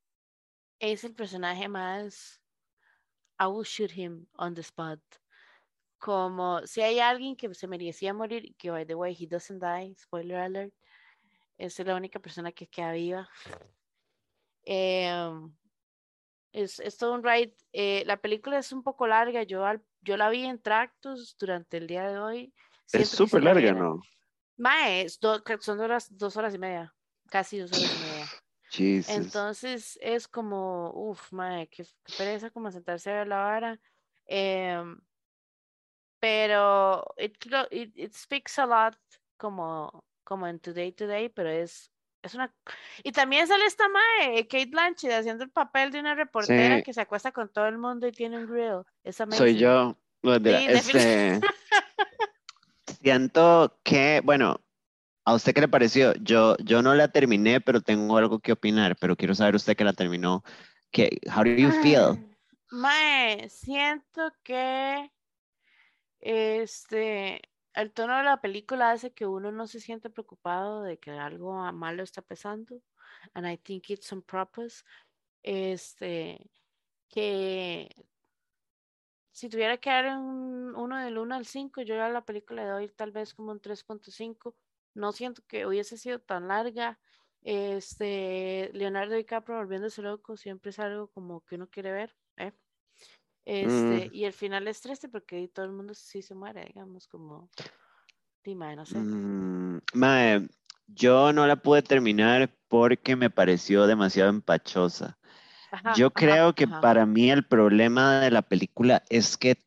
es 0.79 1.03
el 1.03 1.15
personaje 1.15 1.67
más, 1.69 2.42
I 3.43 3.47
will 3.47 3.65
shoot 3.65 3.91
him 3.91 4.29
on 4.37 4.55
the 4.55 4.63
spot. 4.63 5.01
Como 5.99 6.65
si 6.65 6.81
hay 6.81 7.01
alguien 7.01 7.35
que 7.35 7.53
se 7.55 7.67
merecía 7.67 8.15
morir, 8.15 8.55
que 8.57 8.71
by 8.71 8.87
the 8.87 8.95
way, 8.95 9.17
he 9.19 9.27
doesn't 9.27 9.61
die, 9.61 9.97
spoiler 9.99 10.39
alert, 10.39 10.73
es 11.59 11.77
la 11.81 11.97
única 11.97 12.21
persona 12.21 12.53
que 12.53 12.69
queda 12.69 12.93
viva. 12.93 13.29
Em, 14.65 15.53
es, 16.53 16.79
es, 16.79 16.97
todo 16.97 17.15
un 17.15 17.25
ride. 17.25 17.57
Eh, 17.73 18.05
la 18.07 18.17
película 18.17 18.59
es 18.59 18.73
un 18.73 18.85
poco 18.85 19.09
larga. 19.09 19.43
Yo, 19.43 19.65
yo 20.03 20.17
la 20.17 20.29
vi 20.31 20.45
en 20.45 20.61
tractos 20.61 21.37
durante 21.37 21.79
el 21.79 21.89
día 21.89 22.09
de 22.09 22.19
hoy. 22.19 22.55
Es 22.93 23.09
súper 23.09 23.43
larga, 23.43 23.73
¿no? 23.73 24.01
Mae, 24.57 25.09
son 25.09 25.81
horas, 25.81 26.17
dos 26.17 26.37
horas 26.37 26.55
y 26.55 26.59
media. 26.59 26.95
Casi 27.29 27.59
dos 27.59 27.73
horas 27.73 27.93
y 27.93 28.05
media. 28.05 28.27
Entonces 28.79 29.99
es 30.01 30.29
como, 30.29 30.93
uff, 30.95 31.33
mae, 31.33 31.69
qué, 31.69 31.85
pereza 32.17 32.51
como 32.51 32.71
sentarse 32.71 33.11
a 33.11 33.15
ver 33.15 33.29
la 33.29 33.37
vara. 33.37 33.81
Em, 34.27 35.01
pero 36.21 37.05
it, 37.19 37.37
it, 37.71 37.93
it, 37.97 38.15
speaks 38.15 38.59
a 38.59 38.67
lot 38.67 38.97
como, 39.37 40.05
como 40.25 40.47
en 40.47 40.61
Today 40.61 40.93
Today, 40.93 41.29
pero 41.29 41.51
es 41.51 41.93
es 42.23 42.35
una 42.35 42.55
y 43.03 43.11
también 43.11 43.47
sale 43.47 43.67
esta 43.67 43.85
mae, 43.89 44.47
Kate 44.47 44.67
Blanchett 44.67 45.13
haciendo 45.13 45.43
el 45.45 45.51
papel 45.51 45.91
de 45.91 45.99
una 45.99 46.15
reportera 46.15 46.83
que 46.83 46.93
se 46.93 47.01
acuesta 47.01 47.33
con 47.33 47.49
todo 47.49 47.67
el 47.67 47.79
mundo 47.79 48.07
y 48.07 48.13
tiene 48.13 48.39
un 48.39 48.47
grill. 48.47 48.83
Soy 49.37 49.57
yo. 49.57 49.97
Este, 50.23 51.41
siento 53.03 53.77
que, 53.83 54.21
bueno, 54.23 54.61
¿a 55.25 55.35
usted 55.35 55.55
qué 55.55 55.61
le 55.61 55.69
pareció? 55.69 56.15
Yo, 56.15 56.57
yo 56.59 56.83
no 56.83 56.95
la 56.95 57.09
terminé, 57.09 57.61
pero 57.61 57.81
tengo 57.81 58.17
algo 58.17 58.41
que 58.41 58.53
opinar, 58.53 58.97
pero 58.97 59.17
quiero 59.17 59.35
saber 59.35 59.55
usted 59.55 59.77
que 59.77 59.85
la 59.85 59.93
terminó. 59.93 60.43
¿Qué, 60.91 61.21
how 61.35 61.45
do 61.45 61.51
you 61.51 61.71
feel? 61.83 62.19
Mae, 62.71 63.49
siento 63.49 64.33
que 64.43 65.11
este 66.21 67.43
el 67.75 67.93
tono 67.93 68.17
de 68.19 68.25
la 68.25 68.41
película 68.41 68.91
hace 68.91 69.13
que 69.13 69.27
uno 69.27 69.51
no 69.51 69.67
se 69.67 69.81
siente 69.81 70.11
preocupado 70.11 70.83
de 70.83 70.99
que 70.99 71.11
algo 71.11 71.55
malo 71.73 72.03
está 72.03 72.23
pasando. 72.23 72.83
And 73.35 73.47
I 73.47 73.57
think 73.57 73.91
it's 73.91 74.13
on 74.13 74.23
purpose. 74.23 74.85
Este, 75.43 76.51
que 77.09 77.89
si 79.33 79.49
tuviera 79.49 79.79
que 79.79 79.91
dar 79.91 80.19
un, 80.19 80.75
uno 80.77 80.99
del 80.99 81.19
1 81.19 81.35
al 81.35 81.47
5, 81.47 81.83
yo 81.83 82.03
a 82.03 82.09
la 82.09 82.25
película 82.25 82.65
de 82.65 82.73
hoy 82.73 82.89
tal 82.89 83.13
vez 83.13 83.35
como 83.35 83.53
un 83.53 83.61
3.5. 83.61 84.55
No 84.95 85.13
siento 85.13 85.43
que 85.47 85.67
hubiese 85.67 85.97
sido 85.97 86.19
tan 86.19 86.49
larga. 86.49 86.99
Este, 87.43 88.71
Leonardo 88.73 89.15
DiCaprio 89.15 89.57
volviéndose 89.57 90.01
loco 90.01 90.37
siempre 90.37 90.71
es 90.71 90.79
algo 90.79 91.09
como 91.09 91.41
que 91.41 91.57
uno 91.57 91.69
quiere 91.69 91.93
ver. 91.93 92.15
¿eh? 92.37 92.53
Este, 93.45 94.11
mm. 94.11 94.15
y 94.15 94.25
el 94.25 94.33
final 94.33 94.69
es 94.69 94.81
triste 94.81 95.09
porque 95.09 95.49
todo 95.49 95.67
el 95.67 95.73
mundo 95.73 95.95
sí 95.95 96.23
se 96.23 96.35
muere, 96.35 96.65
digamos, 96.67 97.09
como. 97.09 97.51
Dime, 98.45 98.77
no 98.77 98.87
sé. 98.87 98.99
Mm, 98.99 99.81
yo 100.89 101.33
no 101.33 101.47
la 101.47 101.57
pude 101.57 101.83
terminar 101.83 102.51
porque 102.69 103.17
me 103.17 103.31
pareció 103.31 103.87
demasiado 103.87 104.31
empachosa. 104.31 105.19
yo 105.97 106.11
creo 106.11 106.55
que 106.55 106.69
para 106.69 107.07
mí 107.07 107.31
el 107.31 107.45
problema 107.45 108.21
de 108.21 108.31
la 108.31 108.43
película 108.43 109.03
es 109.09 109.37
que, 109.37 109.59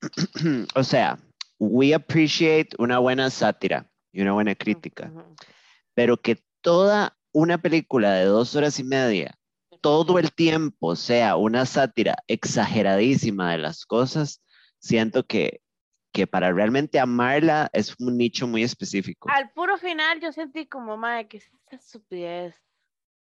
o 0.74 0.84
sea, 0.84 1.18
we 1.58 1.94
appreciate 1.94 2.76
una 2.78 2.98
buena 2.98 3.30
sátira 3.30 3.87
y 4.12 4.22
una 4.22 4.32
buena 4.32 4.54
crítica, 4.54 5.12
pero 5.94 6.16
que 6.16 6.42
toda 6.60 7.16
una 7.32 7.58
película 7.58 8.12
de 8.14 8.24
dos 8.24 8.56
horas 8.56 8.78
y 8.78 8.84
media 8.84 9.38
todo 9.80 10.18
el 10.18 10.32
tiempo 10.32 10.96
sea 10.96 11.36
una 11.36 11.66
sátira 11.66 12.16
exageradísima 12.26 13.52
de 13.52 13.58
las 13.58 13.86
cosas, 13.86 14.42
siento 14.78 15.24
que, 15.26 15.60
que 16.12 16.26
para 16.26 16.52
realmente 16.52 16.98
amarla 16.98 17.70
es 17.72 17.94
un 17.98 18.16
nicho 18.16 18.46
muy 18.46 18.62
específico. 18.62 19.28
Al 19.30 19.50
puro 19.50 19.76
final 19.78 20.20
yo 20.20 20.32
sentí 20.32 20.66
como, 20.66 20.96
madre, 20.96 21.28
que 21.28 21.36
es 21.38 21.46
esta 21.46 21.76
estupidez. 21.76 22.54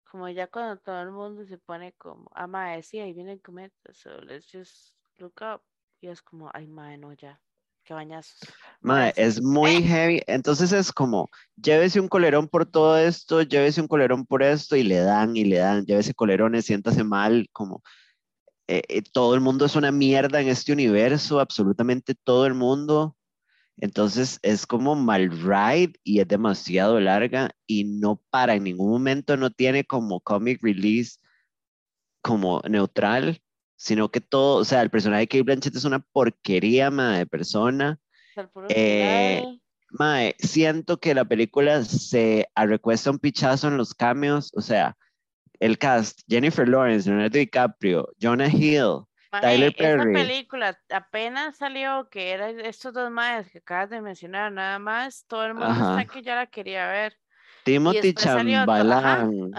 Como 0.09 0.27
ya 0.27 0.47
cuando 0.47 0.77
todo 0.77 1.01
el 1.01 1.11
mundo 1.11 1.45
se 1.45 1.57
pone 1.57 1.93
como, 1.93 2.29
ah, 2.33 2.47
madre, 2.47 2.83
sí, 2.83 2.99
ahí 2.99 3.13
viene 3.13 3.33
el 3.33 3.41
cometa, 3.41 3.93
so 3.93 4.09
let's 4.21 4.45
just 4.51 4.97
look 5.17 5.35
up. 5.41 5.61
Y 6.01 6.07
es 6.07 6.21
como, 6.21 6.49
ay, 6.53 6.67
madre, 6.67 6.97
no, 6.97 7.13
ya. 7.13 7.39
Qué 7.83 7.93
bañazos. 7.93 8.39
Madre, 8.79 9.13
es 9.15 9.41
muy 9.41 9.83
heavy. 9.83 10.21
Entonces 10.27 10.71
es 10.71 10.91
como, 10.91 11.29
llévese 11.55 11.99
un 11.99 12.07
colerón 12.07 12.47
por 12.47 12.65
todo 12.65 12.97
esto, 12.97 13.41
llévese 13.41 13.81
un 13.81 13.87
colerón 13.87 14.25
por 14.25 14.43
esto, 14.43 14.75
y 14.75 14.83
le 14.83 14.99
dan 14.99 15.35
y 15.35 15.45
le 15.45 15.57
dan, 15.57 15.85
llévese 15.85 16.13
colerones, 16.13 16.65
siéntase 16.65 17.03
mal, 17.03 17.47
como 17.51 17.81
eh, 18.67 18.83
eh, 18.87 19.01
todo 19.11 19.35
el 19.35 19.41
mundo 19.41 19.65
es 19.65 19.75
una 19.75 19.91
mierda 19.91 20.39
en 20.41 20.47
este 20.47 20.71
universo, 20.71 21.39
absolutamente 21.39 22.15
todo 22.15 22.45
el 22.45 22.53
mundo. 22.53 23.17
Entonces 23.77 24.39
es 24.43 24.67
como 24.67 24.95
mal 24.95 25.31
ride 25.31 25.93
y 26.03 26.19
es 26.19 26.27
demasiado 26.27 26.99
larga 26.99 27.51
y 27.65 27.83
no 27.85 28.21
para 28.29 28.55
en 28.55 28.63
ningún 28.63 28.91
momento, 28.91 29.37
no 29.37 29.49
tiene 29.49 29.83
como 29.83 30.21
comic 30.21 30.61
release 30.61 31.17
como 32.21 32.61
neutral 32.69 33.41
sino 33.81 34.11
que 34.11 34.21
todo, 34.21 34.57
o 34.57 34.63
sea, 34.63 34.83
el 34.83 34.91
personaje 34.91 35.21
de 35.21 35.27
Kate 35.27 35.41
Blanchett 35.41 35.75
es 35.75 35.85
una 35.85 35.97
porquería, 35.97 36.91
mae, 36.91 37.17
de 37.17 37.25
persona. 37.25 37.99
Eh, 38.69 39.43
mae, 39.89 40.35
siento 40.37 40.99
que 40.99 41.15
la 41.15 41.25
película 41.25 41.83
se 41.83 42.47
recuesta 42.55 43.09
un 43.09 43.17
pichazo 43.17 43.69
en 43.69 43.77
los 43.77 43.95
cambios, 43.95 44.51
o 44.55 44.61
sea, 44.61 44.95
el 45.59 45.79
cast, 45.79 46.19
Jennifer 46.27 46.69
Lawrence, 46.69 47.09
Leonardo 47.09 47.39
DiCaprio, 47.39 48.07
Jonah 48.21 48.49
Hill, 48.49 48.99
Tyler 49.41 49.75
Perry. 49.75 50.11
Esa 50.11 50.27
película 50.27 50.79
apenas 50.91 51.57
salió, 51.57 52.07
que 52.11 52.29
eran 52.29 52.59
estos 52.59 52.93
dos 52.93 53.09
maes 53.09 53.49
que 53.49 53.57
acabas 53.57 53.89
de 53.89 53.99
mencionar, 53.99 54.51
nada 54.51 54.77
más, 54.77 55.25
todo 55.27 55.47
el 55.47 55.55
mundo 55.55 55.71
está 55.71 56.05
que 56.05 56.21
ya 56.21 56.35
la 56.35 56.45
quería 56.45 56.87
ver. 56.87 57.17
Timothy 57.63 58.13
Chambalan, 58.13 59.53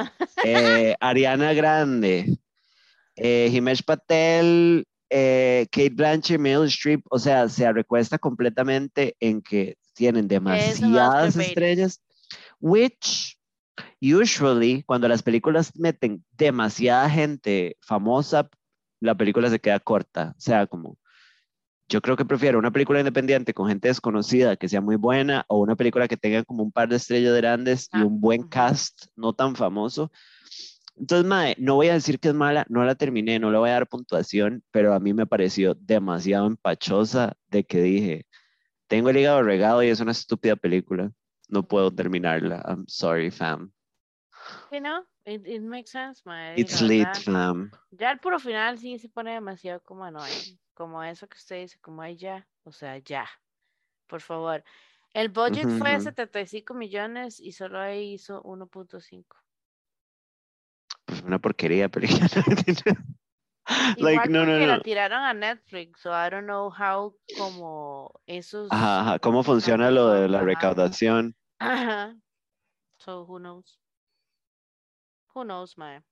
eh, 0.45 0.95
Ariana 1.01 1.53
Grande, 1.55 2.39
eh, 3.23 3.49
Himesh 3.53 3.85
Patel, 3.85 4.85
eh, 5.09 5.66
Kate 5.70 5.95
Blanchett, 5.95 6.41
Meryl 6.41 6.66
Streep, 6.66 7.03
o 7.11 7.18
sea, 7.18 7.49
se 7.49 7.73
recuesta 7.73 8.18
completamente 8.18 9.16
en 9.20 9.41
que 9.41 9.77
tienen 9.95 10.27
demasiadas 10.27 11.37
estrellas, 11.37 12.03
which 12.61 13.39
usually 14.01 14.83
cuando 14.83 15.07
las 15.07 15.23
películas 15.23 15.70
meten 15.77 16.25
demasiada 16.33 17.09
gente 17.09 17.77
famosa, 17.81 18.49
la 19.01 19.14
película 19.14 19.51
se 19.51 19.61
queda 19.61 19.79
corta, 19.79 20.35
o 20.37 20.41
sea, 20.41 20.66
como 20.66 20.99
yo 21.89 22.01
creo 22.01 22.16
que 22.16 22.25
prefiero 22.25 22.59
una 22.59 22.70
película 22.70 23.01
independiente 23.01 23.53
con 23.53 23.68
gente 23.68 23.89
desconocida 23.89 24.57
que 24.57 24.68
sea 24.68 24.81
muy 24.81 24.97
buena 24.97 25.45
o 25.49 25.59
una 25.59 25.77
película 25.77 26.09
que 26.09 26.16
tenga 26.16 26.43
como 26.43 26.62
un 26.62 26.73
par 26.73 26.89
de 26.89 26.97
estrellas 26.97 27.37
grandes 27.37 27.89
y 27.93 27.99
un 27.99 28.18
buen 28.18 28.49
cast 28.49 29.07
no 29.14 29.35
tan 29.35 29.55
famoso. 29.55 30.11
Entonces, 30.97 31.26
Mae, 31.26 31.57
no 31.59 31.76
voy 31.76 31.88
a 31.88 31.95
decir 31.95 32.20
que 32.20 32.28
es 32.28 32.34
mala, 32.34 32.66
no 32.68 32.84
la 32.84 32.95
terminé, 32.95 33.38
no 33.38 33.51
le 33.51 33.59
voy 33.59 33.70
a 33.70 33.74
dar 33.74 33.88
puntuación, 33.88 34.62
pero 34.70 34.95
a 34.95 35.01
mí 35.01 35.14
me 35.14 35.26
pareció 35.26 35.74
demasiado 35.74 36.47
empachosa 36.47 37.36
de 37.49 37.64
que 37.64 37.80
dije, 37.80 38.26
tengo 38.88 39.11
el 39.11 39.16
hígado 39.16 39.43
regado 39.43 39.82
y 39.82 39.88
es 39.88 40.01
una 40.01 40.12
estúpida 40.12 40.55
película, 40.55 41.11
no 41.49 41.66
puedo 41.66 41.90
terminarla. 41.90 42.62
I'm 42.68 42.84
sorry, 42.86 43.30
fam. 43.30 43.72
You 44.70 44.80
know, 44.80 45.05
it, 45.24 45.62
makes 45.62 45.90
sense, 45.90 46.22
Mae. 46.24 46.55
It's 46.57 46.80
lit, 46.80 47.09
fam. 47.24 47.70
Ya 47.90 48.12
el 48.12 48.18
puro 48.18 48.38
final 48.38 48.78
sí 48.78 48.99
se 48.99 49.09
pone 49.09 49.32
demasiado 49.32 49.80
como 49.82 50.05
annoying 50.05 50.59
como 50.74 51.03
eso 51.03 51.28
que 51.28 51.36
usted 51.36 51.61
dice, 51.61 51.78
como 51.80 52.03
hay 52.03 52.16
ya, 52.16 52.47
o 52.64 52.72
sea, 52.72 52.99
ya, 52.99 53.28
por 54.07 54.20
favor. 54.20 54.64
El 55.14 55.28
budget 55.28 55.68
fue 55.78 56.01
75 56.01 56.74
millones 56.74 57.38
y 57.38 57.53
solo 57.53 57.78
ahí 57.78 58.14
hizo 58.14 58.43
1.5. 58.43 59.41
Pues 61.12 61.24
una 61.24 61.38
porquería, 61.38 61.90
pero 61.90 62.06
like, 63.98 64.30
no, 64.30 64.46
no, 64.46 64.58
no. 64.58 64.66
la 64.66 64.80
tiraron 64.80 65.22
a 65.22 65.34
Netflix, 65.34 66.00
so 66.00 66.10
I 66.10 66.30
don't 66.30 66.46
know 66.46 66.70
how 66.70 67.14
como 67.36 68.18
esos... 68.26 68.68
Ajá, 68.72 69.18
cómo 69.18 69.42
funciona 69.42 69.90
lo 69.90 70.08
de 70.08 70.26
la 70.26 70.40
recaudación. 70.40 71.36
Ajá. 71.58 72.16
So 72.96 73.26
who 73.26 73.38
knows? 73.38 73.78
Who 75.34 75.44
knows, 75.44 75.76
man? 75.76 76.02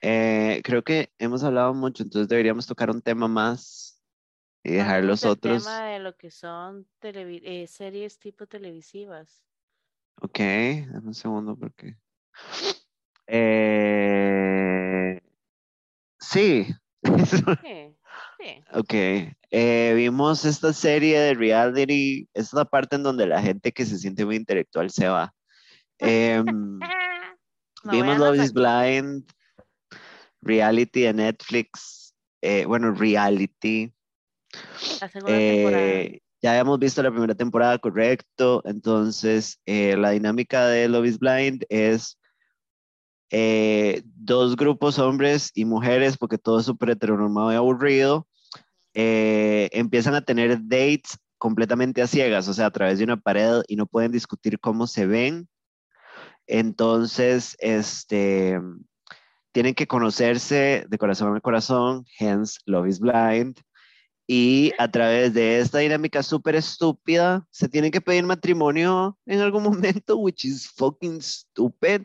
Eh, 0.00 0.60
creo 0.64 0.82
que 0.82 1.12
hemos 1.18 1.44
hablado 1.44 1.74
mucho, 1.74 2.02
entonces 2.02 2.26
deberíamos 2.26 2.66
tocar 2.66 2.90
un 2.90 3.00
tema 3.00 3.28
más 3.28 4.02
y 4.64 4.72
dejar 4.72 5.04
los 5.04 5.24
otros. 5.24 5.58
El 5.58 5.62
tema 5.62 5.86
de 5.86 5.98
lo 6.00 6.16
que 6.16 6.32
son 6.32 6.88
eh, 7.02 7.66
series 7.68 8.18
tipo 8.18 8.48
televisivas. 8.48 9.44
Ok, 10.20 10.38
dame 10.38 11.06
un 11.06 11.14
segundo 11.14 11.56
porque. 11.56 11.96
Eh, 13.26 15.20
sí. 16.18 16.66
sí. 17.26 17.44
sí. 18.38 18.64
Ok. 18.72 18.94
Eh, 19.50 19.92
vimos 19.96 20.44
esta 20.44 20.72
serie 20.72 21.18
de 21.18 21.34
reality. 21.34 22.28
Esta 22.34 22.40
es 22.40 22.52
la 22.54 22.64
parte 22.64 22.96
en 22.96 23.02
donde 23.02 23.26
la 23.26 23.40
gente 23.40 23.72
que 23.72 23.86
se 23.86 23.98
siente 23.98 24.24
muy 24.24 24.36
intelectual 24.36 24.90
se 24.90 25.08
va. 25.08 25.34
Em, 25.98 26.80
vimos 27.84 28.18
Love 28.18 28.36
is 28.36 28.52
Blind 28.52 29.24
reality 30.44 31.02
de 31.02 31.14
Netflix, 31.14 32.14
eh, 32.42 32.64
bueno, 32.66 32.92
reality. 32.92 33.92
Eh, 35.26 36.20
ya 36.40 36.50
habíamos 36.50 36.78
visto 36.78 37.02
la 37.02 37.10
primera 37.10 37.34
temporada, 37.34 37.78
correcto. 37.78 38.62
Entonces, 38.64 39.60
eh, 39.66 39.96
la 39.96 40.10
dinámica 40.10 40.66
de 40.68 40.88
Love 40.88 41.06
is 41.06 41.18
Blind 41.18 41.64
es 41.68 42.18
dos 44.16 44.56
grupos, 44.56 44.98
hombres 44.98 45.50
y 45.54 45.64
mujeres, 45.64 46.16
porque 46.16 46.38
todo 46.38 46.60
es 46.60 46.66
súper 46.66 46.90
heteronormado 46.90 47.52
y 47.52 47.56
aburrido, 47.56 48.26
empiezan 48.92 50.14
a 50.14 50.24
tener 50.24 50.58
dates 50.62 51.18
completamente 51.38 52.00
a 52.00 52.06
ciegas, 52.06 52.48
o 52.48 52.54
sea, 52.54 52.66
a 52.66 52.70
través 52.70 52.98
de 52.98 53.04
una 53.04 53.18
pared 53.18 53.62
y 53.68 53.76
no 53.76 53.86
pueden 53.86 54.12
discutir 54.12 54.58
cómo 54.58 54.86
se 54.86 55.06
ven. 55.06 55.48
Entonces, 56.46 57.56
este, 57.58 58.58
tienen 59.52 59.74
que 59.74 59.86
conocerse 59.86 60.86
de 60.88 60.98
corazón 60.98 61.36
a 61.36 61.40
corazón, 61.40 62.04
hence 62.18 62.58
Love 62.66 62.88
is 62.88 62.98
Blind. 62.98 63.60
Y 64.26 64.72
a 64.78 64.90
través 64.90 65.34
de 65.34 65.60
esta 65.60 65.78
dinámica 65.78 66.22
súper 66.22 66.56
estúpida, 66.56 67.46
se 67.50 67.68
tienen 67.68 67.90
que 67.90 68.00
pedir 68.00 68.24
matrimonio 68.24 69.18
en 69.26 69.40
algún 69.40 69.62
momento, 69.64 70.16
which 70.16 70.46
is 70.46 70.66
fucking 70.66 71.20
stupid. 71.20 72.02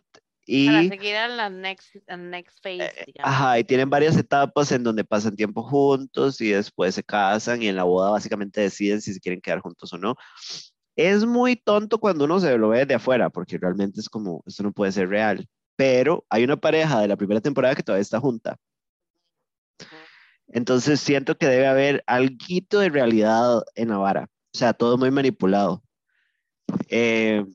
Y, 0.52 0.66
Para 0.66 0.88
seguir 0.88 1.16
a 1.16 1.28
la 1.28 1.50
next, 1.50 1.95
next 2.18 2.58
phase. 2.64 2.84
Eh, 2.84 3.14
ajá, 3.20 3.60
y 3.60 3.64
tienen 3.64 3.89
varias 3.89 4.18
etapas 4.18 4.72
en 4.72 4.84
donde 4.84 5.04
pasan 5.04 5.36
tiempo 5.36 5.62
juntos 5.62 6.41
y 6.41 6.50
después 6.50 6.95
se 6.95 7.04
casan 7.04 7.62
y 7.62 7.68
en 7.68 7.76
la 7.76 7.84
boda 7.84 8.12
básicamente 8.12 8.62
deciden 8.62 9.02
si 9.02 9.14
se 9.14 9.20
quieren 9.20 9.41
quedar 9.41 9.60
juntos 9.60 9.93
o 9.93 9.97
no. 9.97 10.16
Es 10.95 11.24
muy 11.26 11.56
tonto 11.56 12.00
cuando 12.00 12.26
uno 12.26 12.39
se 12.39 12.58
lo 12.58 12.70
ve 12.70 12.86
de 12.86 12.95
afuera, 12.95 13.30
porque 13.30 13.58
realmente 13.58 14.00
es 14.00 14.10
como, 14.10 14.43
esto 14.47 14.64
no 14.64 14.72
puede 14.72 14.91
ser 14.91 15.10
real 15.10 15.47
pero 15.80 16.26
hay 16.30 16.43
una 16.43 16.58
pareja 16.58 17.00
de 17.00 17.08
la 17.08 17.16
primera 17.16 17.39
temporada 17.39 17.74
que 17.74 17.82
todavía 17.82 18.02
está 18.02 18.20
junta. 18.20 18.58
Entonces 20.47 21.00
siento 21.00 21.38
que 21.38 21.45
debe 21.47 21.68
haber 21.68 22.04
algo 22.06 22.36
de 22.70 22.89
realidad 22.89 23.64
en 23.76 23.88
la 23.88 23.97
vara. 23.97 24.30
O 24.54 24.58
sea, 24.58 24.74
todo 24.74 24.97
muy 24.97 25.10
manipulado. 25.10 25.82
Eh, 26.89 27.45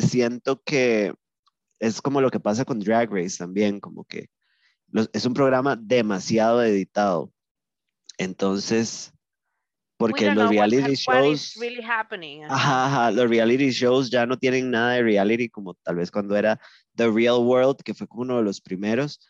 siento 0.00 0.60
que 0.64 1.14
es 1.80 2.00
como 2.00 2.20
lo 2.20 2.30
que 2.30 2.38
pasa 2.38 2.64
con 2.64 2.78
Drag 2.78 3.10
Race 3.10 3.38
también, 3.38 3.80
como 3.80 4.04
que 4.04 4.28
es 5.12 5.24
un 5.24 5.34
programa 5.34 5.76
demasiado 5.76 6.62
editado. 6.62 7.32
Entonces, 8.18 9.12
porque 9.96 10.32
los 10.34 10.48
reality 10.48 10.94
shows 10.94 11.58
ajá, 12.48 13.10
los 13.10 13.28
reality 13.28 13.70
shows 13.70 14.10
ya 14.10 14.26
no 14.26 14.38
tienen 14.38 14.70
nada 14.70 14.92
de 14.92 15.02
reality 15.02 15.48
como 15.48 15.74
tal 15.74 15.96
vez 15.96 16.10
cuando 16.10 16.36
era 16.36 16.60
The 16.96 17.10
Real 17.10 17.38
World 17.38 17.82
que 17.82 17.94
fue 17.94 18.06
como 18.06 18.22
uno 18.22 18.38
de 18.38 18.42
los 18.42 18.60
primeros 18.60 19.20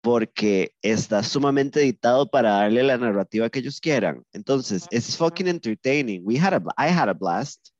porque 0.00 0.74
está 0.82 1.22
sumamente 1.22 1.80
editado 1.80 2.28
para 2.28 2.50
darle 2.50 2.82
la 2.82 2.98
narrativa 2.98 3.48
que 3.48 3.60
ellos 3.60 3.80
quieran. 3.80 4.24
Entonces 4.32 4.86
es 4.90 5.16
fucking 5.16 5.46
entertaining. 5.46 6.22
We 6.24 6.38
had 6.38 6.54
a 6.54 6.62
I 6.76 6.90
had 6.90 7.08
a 7.08 7.14
blast. 7.14 7.70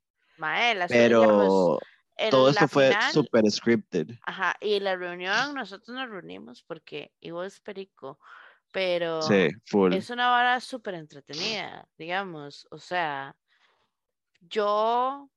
Pero 0.87 1.79
todo 2.29 2.49
esto 2.49 2.67
fue 2.67 2.93
súper 3.11 3.49
scripted 3.49 4.11
ajá 4.23 4.55
y 4.61 4.79
la 4.79 4.95
reunión 4.95 5.55
nosotros 5.55 5.89
nos 5.89 6.09
reunimos 6.09 6.63
porque 6.63 7.11
was 7.23 7.59
perico 7.59 8.19
pero 8.73 9.19
es 9.91 10.09
una 10.09 10.29
vara 10.29 10.59
súper 10.59 10.95
entretenida, 10.95 11.87
digamos, 11.95 12.67
o 12.71 12.79
sea, 12.79 13.37
yo 14.39 15.29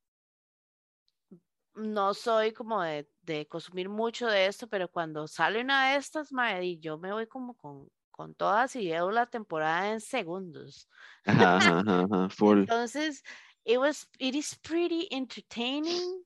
no 1.75 2.15
soy 2.15 2.51
como 2.51 2.81
de, 2.81 3.07
consumir 3.47 3.89
mucho 3.89 4.25
de 4.25 4.47
esto, 4.47 4.67
pero 4.67 4.89
cuando 4.89 5.27
sale 5.27 5.61
una 5.61 5.91
de 5.91 5.97
estas, 5.97 6.33
madre, 6.33 6.79
yo 6.79 6.97
me 6.97 7.13
voy 7.13 7.27
como 7.27 7.55
con, 7.55 7.87
con 8.09 8.33
todas 8.33 8.75
y 8.75 8.87
veo 8.87 9.11
la 9.11 9.27
temporada 9.27 9.91
en 9.91 10.01
segundos. 10.01 10.89
Entonces, 12.41 13.23
it 13.65 13.77
was, 13.77 14.09
it 14.17 14.33
is 14.33 14.55
pretty 14.63 15.07
entertaining. 15.11 16.25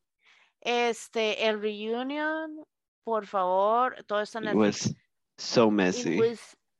Este, 0.61 1.47
el 1.47 1.59
reunion, 1.59 2.63
por 3.03 3.25
favor, 3.25 4.03
todo 4.05 4.21
está 4.21 4.39
en 4.39 4.47
el... 4.47 4.51
It 4.51 4.57
was 4.57 4.95
so 5.37 5.71
messy 5.71 6.19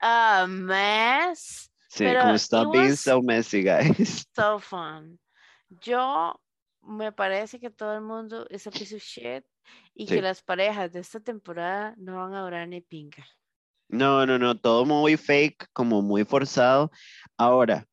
a 0.01 0.47
mess. 0.47 1.69
Sí, 1.89 2.05
como 2.05 2.35
stop 2.35 2.71
being 2.71 2.95
so 2.95 3.21
messy, 3.21 3.63
guys. 3.63 4.25
So 4.35 4.59
fun. 4.59 5.19
Yo 5.69 6.39
me 6.81 7.11
parece 7.11 7.59
que 7.59 7.69
todo 7.69 7.95
el 7.95 8.01
mundo 8.01 8.47
es 8.49 8.65
a 8.67 8.71
piece 8.71 8.95
of 8.95 9.01
shit 9.01 9.45
y 9.93 10.05
que 10.05 10.21
las 10.21 10.41
parejas 10.41 10.91
de 10.91 10.99
esta 10.99 11.19
temporada 11.19 11.93
no 11.97 12.17
van 12.17 12.33
a 12.33 12.41
durar 12.41 12.67
ni 12.67 12.81
pinga. 12.81 13.25
No, 13.87 14.25
no, 14.25 14.39
no, 14.39 14.57
todo 14.57 14.85
muy 14.85 15.17
fake, 15.17 15.67
como 15.73 16.01
muy 16.01 16.23
forzado. 16.23 16.91
Ahora, 17.37 17.85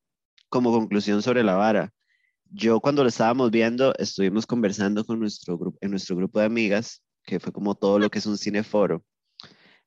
como 0.48 0.72
conclusión 0.72 1.22
sobre 1.22 1.42
la 1.42 1.56
vara, 1.56 1.92
yo 2.50 2.80
cuando 2.80 3.02
lo 3.02 3.08
estábamos 3.08 3.50
viendo, 3.50 3.94
estuvimos 3.98 4.46
conversando 4.46 5.04
con 5.04 5.20
nuestro 5.20 5.58
grupo, 5.58 5.78
en 5.80 5.90
nuestro 5.90 6.16
grupo 6.16 6.40
de 6.40 6.46
amigas, 6.46 7.02
que 7.24 7.40
fue 7.40 7.52
como 7.52 7.74
todo 7.74 7.98
lo 7.98 8.10
que 8.10 8.18
es 8.18 8.26
un 8.26 8.38
cineforo. 8.38 9.04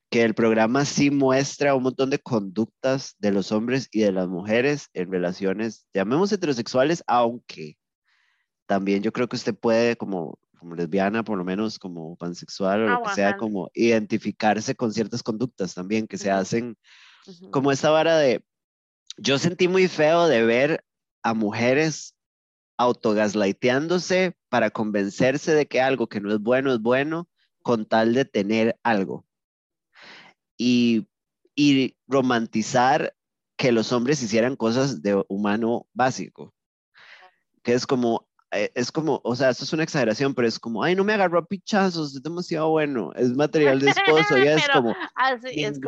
que 0.09 0.23
el 0.23 0.33
programa 0.33 0.83
sí 0.83 1.09
muestra 1.09 1.73
un 1.73 1.83
montón 1.83 2.09
de 2.09 2.19
conductas 2.19 3.15
de 3.19 3.31
los 3.31 3.53
hombres 3.53 3.87
y 3.91 4.01
de 4.01 4.11
las 4.11 4.27
mujeres 4.27 4.89
en 4.93 5.09
relaciones, 5.09 5.87
llamemos 5.93 6.31
heterosexuales, 6.33 7.01
aunque 7.07 7.77
también 8.65 9.03
yo 9.03 9.13
creo 9.13 9.29
que 9.29 9.37
usted 9.37 9.55
puede 9.55 9.95
como, 9.95 10.37
como 10.59 10.75
lesbiana, 10.75 11.23
por 11.23 11.37
lo 11.37 11.45
menos 11.45 11.79
como 11.79 12.17
pansexual 12.17 12.83
o 12.83 12.87
lo 12.89 13.03
que 13.03 13.13
sea, 13.15 13.37
como 13.37 13.69
identificarse 13.73 14.75
con 14.75 14.93
ciertas 14.93 15.23
conductas 15.23 15.73
también 15.73 16.07
que 16.07 16.17
se 16.17 16.29
hacen, 16.29 16.77
como 17.49 17.71
esta 17.71 17.89
vara 17.89 18.17
de, 18.17 18.43
yo 19.17 19.37
sentí 19.37 19.69
muy 19.69 19.87
feo 19.87 20.27
de 20.27 20.43
ver 20.43 20.83
a 21.23 21.33
mujeres 21.33 22.15
autogaslighteándose 22.81 24.35
para 24.49 24.71
convencerse 24.71 25.53
de 25.53 25.67
que 25.67 25.81
algo 25.81 26.07
que 26.07 26.19
no 26.19 26.33
es 26.33 26.39
bueno 26.39 26.73
es 26.73 26.81
bueno 26.81 27.29
con 27.61 27.85
tal 27.85 28.13
de 28.13 28.25
tener 28.25 28.79
algo. 28.83 29.25
Y, 30.57 31.07
romantizar 32.07 33.15
que 33.55 33.71
los 33.71 33.91
hombres 33.91 34.23
hicieran 34.23 34.55
cosas 34.55 35.03
de 35.03 35.23
humano 35.29 35.85
básico, 35.93 36.53
que 37.63 37.73
es 37.73 37.85
como, 37.85 38.27
es 38.51 38.91
como, 38.91 39.21
o 39.23 39.35
sea, 39.35 39.49
esto 39.49 39.63
es 39.63 39.73
una 39.73 39.83
exageración, 39.83 40.33
pero 40.33 40.47
es 40.47 40.59
como, 40.59 40.83
ay, 40.83 40.95
no 40.95 41.03
me 41.03 41.13
agarró 41.13 41.39
a 41.39 41.45
pichazos, 41.45 42.15
es 42.15 42.21
demasiado 42.21 42.69
bueno, 42.69 43.11
es 43.15 43.29
material 43.35 43.79
de 43.79 43.91
esposo, 43.91 44.37
y 44.37 44.47
es 44.47 44.67
como, 44.69 44.93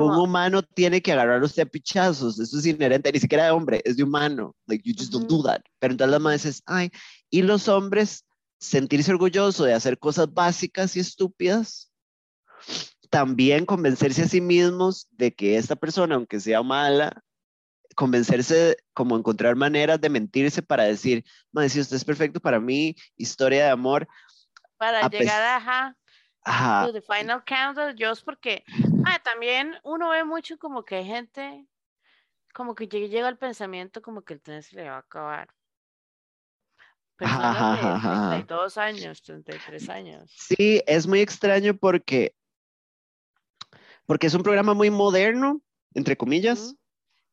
un 0.07 0.19
humano 0.19 0.63
tiene 0.63 1.01
que 1.01 1.11
agarrar 1.11 1.41
a 1.41 1.45
usted 1.45 1.63
a 1.63 1.65
pichazos, 1.65 2.39
eso 2.39 2.57
es 2.57 2.65
inherente, 2.65 3.11
ni 3.11 3.19
siquiera 3.19 3.45
de 3.45 3.51
hombre, 3.51 3.81
es 3.83 3.97
de 3.97 4.03
humano, 4.03 4.55
like, 4.67 4.87
you 4.87 4.95
just 4.97 5.11
don't 5.11 5.29
do 5.29 5.43
that, 5.43 5.61
pero 5.79 5.93
entonces 5.93 6.11
la 6.11 6.19
madre 6.19 6.37
es, 6.37 6.63
ay, 6.65 6.89
y 7.29 7.41
los 7.41 7.67
hombres 7.67 8.25
sentirse 8.59 9.11
orgulloso 9.11 9.65
de 9.65 9.73
hacer 9.73 9.99
cosas 9.99 10.33
básicas 10.33 10.95
y 10.95 11.01
estúpidas, 11.01 11.91
también 13.09 13.65
convencerse 13.65 14.23
a 14.23 14.27
sí 14.27 14.39
mismos 14.39 15.07
de 15.11 15.33
que 15.33 15.57
esta 15.57 15.75
persona, 15.75 16.15
aunque 16.15 16.39
sea 16.39 16.63
mala, 16.63 17.21
convencerse, 17.95 18.77
como 18.93 19.17
encontrar 19.17 19.55
maneras 19.55 19.99
de 19.99 20.09
mentirse 20.09 20.61
para 20.61 20.83
decir, 20.83 21.23
madre, 21.51 21.69
si 21.69 21.79
usted 21.79 21.97
es 21.97 22.05
perfecto 22.05 22.39
para 22.39 22.59
mí, 22.59 22.95
historia 23.15 23.65
de 23.65 23.69
amor. 23.71 24.07
Para 24.77 25.07
llegar 25.07 25.41
a, 25.41 25.55
ajá, 25.55 25.97
to 26.85 26.93
the 26.93 27.01
final 27.01 27.43
count 27.45 27.77
yo 27.95 28.11
es 28.11 28.21
porque 28.21 28.63
ah, 29.05 29.19
también 29.23 29.75
uno 29.83 30.09
ve 30.09 30.23
mucho 30.23 30.57
como 30.57 30.83
que 30.83 30.95
hay 30.95 31.05
gente, 31.05 31.65
como 32.53 32.75
que 32.75 32.87
llega 32.87 33.27
al 33.27 33.37
pensamiento 33.37 34.01
como 34.01 34.23
que 34.23 34.33
el 34.33 34.41
tren 34.41 34.61
se 34.61 34.75
le 34.75 34.89
va 34.89 34.95
a 34.95 34.99
acabar. 34.99 35.47
Personas 37.15 37.81
de 37.81 38.37
32 38.37 38.77
años, 38.77 39.21
33 39.21 39.89
años. 39.89 40.31
Sí, 40.35 40.81
es 40.87 41.07
muy 41.07 41.21
extraño 41.21 41.75
porque 41.75 42.35
porque 44.05 44.27
es 44.27 44.33
un 44.33 44.43
programa 44.43 44.73
muy 44.73 44.89
moderno, 44.89 45.61
entre 45.93 46.17
comillas, 46.17 46.75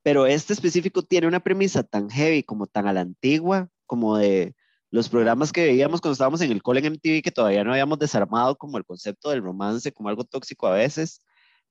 pero 0.03 0.27
este 0.27 0.53
específico 0.53 1.03
tiene 1.03 1.27
una 1.27 1.41
premisa 1.41 1.83
tan 1.83 2.09
heavy 2.11 2.43
como 2.43 2.67
tan 2.67 2.87
a 2.87 2.93
la 2.93 3.01
antigua, 3.01 3.69
como 3.87 4.17
de 4.17 4.55
los 4.91 5.09
programas 5.09 5.53
que 5.53 5.67
veíamos 5.67 6.01
cuando 6.01 6.13
estábamos 6.13 6.41
en 6.41 6.51
el 6.51 6.63
cole 6.63 6.81
en 6.81 6.95
MTV, 6.95 7.23
que 7.23 7.31
todavía 7.31 7.65
no 7.65 7.73
habíamos 7.73 7.99
desarmado 7.99 8.57
como 8.57 8.79
el 8.79 8.85
concepto 8.85 9.31
del 9.31 9.43
romance 9.43 9.93
como 9.93 10.09
algo 10.09 10.25
tóxico 10.25 10.67
a 10.67 10.73
veces, 10.73 11.23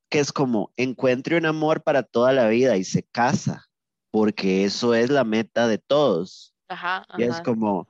que 0.10 0.20
es 0.20 0.32
como 0.32 0.72
encuentre 0.78 1.38
un 1.38 1.46
amor 1.46 1.84
para 1.84 2.04
toda 2.04 2.32
la 2.32 2.48
vida 2.48 2.78
y 2.78 2.84
se 2.84 3.04
casa, 3.04 3.68
porque 4.12 4.64
eso 4.64 4.96
es 4.96 5.10
la 5.10 5.24
meta 5.24 5.68
de 5.68 5.78
todos. 5.78 6.54
Ajá, 6.70 7.06
Y 7.18 7.24
es 7.24 7.42
como, 7.42 7.90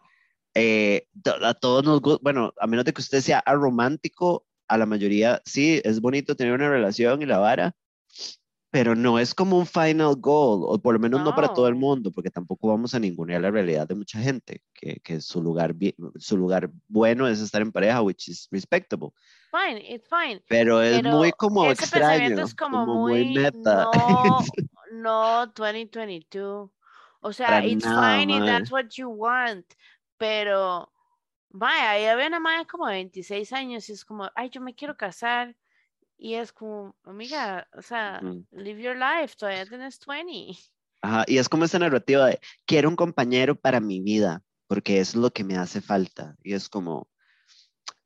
eh, 0.55 1.07
a 1.43 1.53
todos 1.53 1.83
nos 1.83 2.01
gusta, 2.01 2.21
bueno, 2.23 2.53
a 2.59 2.65
menos 2.65 2.85
de 2.85 2.93
que 2.93 3.01
usted 3.01 3.21
sea 3.21 3.39
aromántico, 3.39 4.45
a 4.67 4.77
la 4.77 4.85
mayoría 4.85 5.41
sí, 5.45 5.81
es 5.83 5.99
bonito 5.99 6.35
tener 6.35 6.53
una 6.53 6.69
relación 6.69 7.21
y 7.21 7.25
la 7.25 7.39
vara, 7.39 7.75
pero 8.71 8.95
no 8.95 9.17
es 9.19 9.33
como 9.33 9.57
un 9.57 9.65
final 9.65 10.15
goal, 10.17 10.61
o 10.63 10.79
por 10.79 10.93
lo 10.93 10.99
menos 10.99 11.23
no, 11.23 11.33
para 11.33 11.53
todo 11.53 11.67
el 11.67 11.75
mundo, 11.75 12.11
porque 12.11 12.29
tampoco 12.29 12.67
vamos 12.67 12.93
a 12.93 12.99
ningunear 12.99 13.41
la 13.41 13.51
realidad 13.51 13.87
de 13.87 13.95
mucha 13.95 14.19
gente, 14.19 14.61
que, 14.73 14.99
que 15.03 15.21
su, 15.21 15.41
lugar, 15.41 15.75
su 16.17 16.37
lugar 16.37 16.69
bueno 16.87 17.27
es 17.27 17.41
estar 17.41 17.61
en 17.61 17.71
pareja, 17.71 18.01
which 18.01 18.27
is 18.27 18.47
respectable. 18.51 19.09
Fine, 19.51 19.81
it's 19.81 20.07
fine. 20.07 20.41
Pero 20.47 20.81
es 20.81 21.03
muy 21.03 21.31
como 21.31 21.65
ese 21.65 21.83
extraño, 21.83 22.43
es 22.43 22.53
como, 22.53 22.85
muy, 22.85 23.33
meta. 23.33 23.89
No, 23.93 24.39
no 24.91 25.47
2022. 25.47 26.69
O 27.21 27.33
sea, 27.33 27.65
it's 27.65 27.83
fine 27.83 28.29
if 28.29 28.45
that's 28.45 28.71
what 28.71 28.89
you 28.95 29.09
want, 29.09 29.65
pero 30.17 30.89
Vaya, 31.51 31.91
ahí 31.91 32.05
había 32.05 32.27
una 32.27 32.39
madre 32.39 32.67
como 32.67 32.87
de 32.87 32.93
26 32.93 33.53
años 33.53 33.89
y 33.89 33.93
es 33.93 34.05
como, 34.05 34.29
ay, 34.35 34.49
yo 34.49 34.61
me 34.61 34.75
quiero 34.75 34.95
casar. 34.95 35.55
Y 36.21 36.33
es 36.35 36.51
como, 36.51 36.95
amiga, 37.03 37.65
o 37.73 37.81
sea, 37.81 38.21
live 38.51 38.81
your 38.81 38.97
life, 38.97 39.35
todavía 39.37 39.65
tienes 39.65 39.99
20. 40.05 40.59
Ajá, 41.01 41.23
y 41.25 41.37
es 41.37 41.47
como 41.47 41.63
esa 41.63 41.79
narrativa 41.79 42.27
de, 42.27 42.39
quiero 42.65 42.89
un 42.89 42.97
compañero 42.97 43.55
para 43.55 43.79
mi 43.79 44.01
vida, 44.01 44.43
porque 44.67 44.99
es 44.99 45.15
lo 45.15 45.31
que 45.31 45.45
me 45.45 45.55
hace 45.55 45.79
falta. 45.79 46.35
Y 46.43 46.53
es 46.53 46.67
como, 46.67 47.07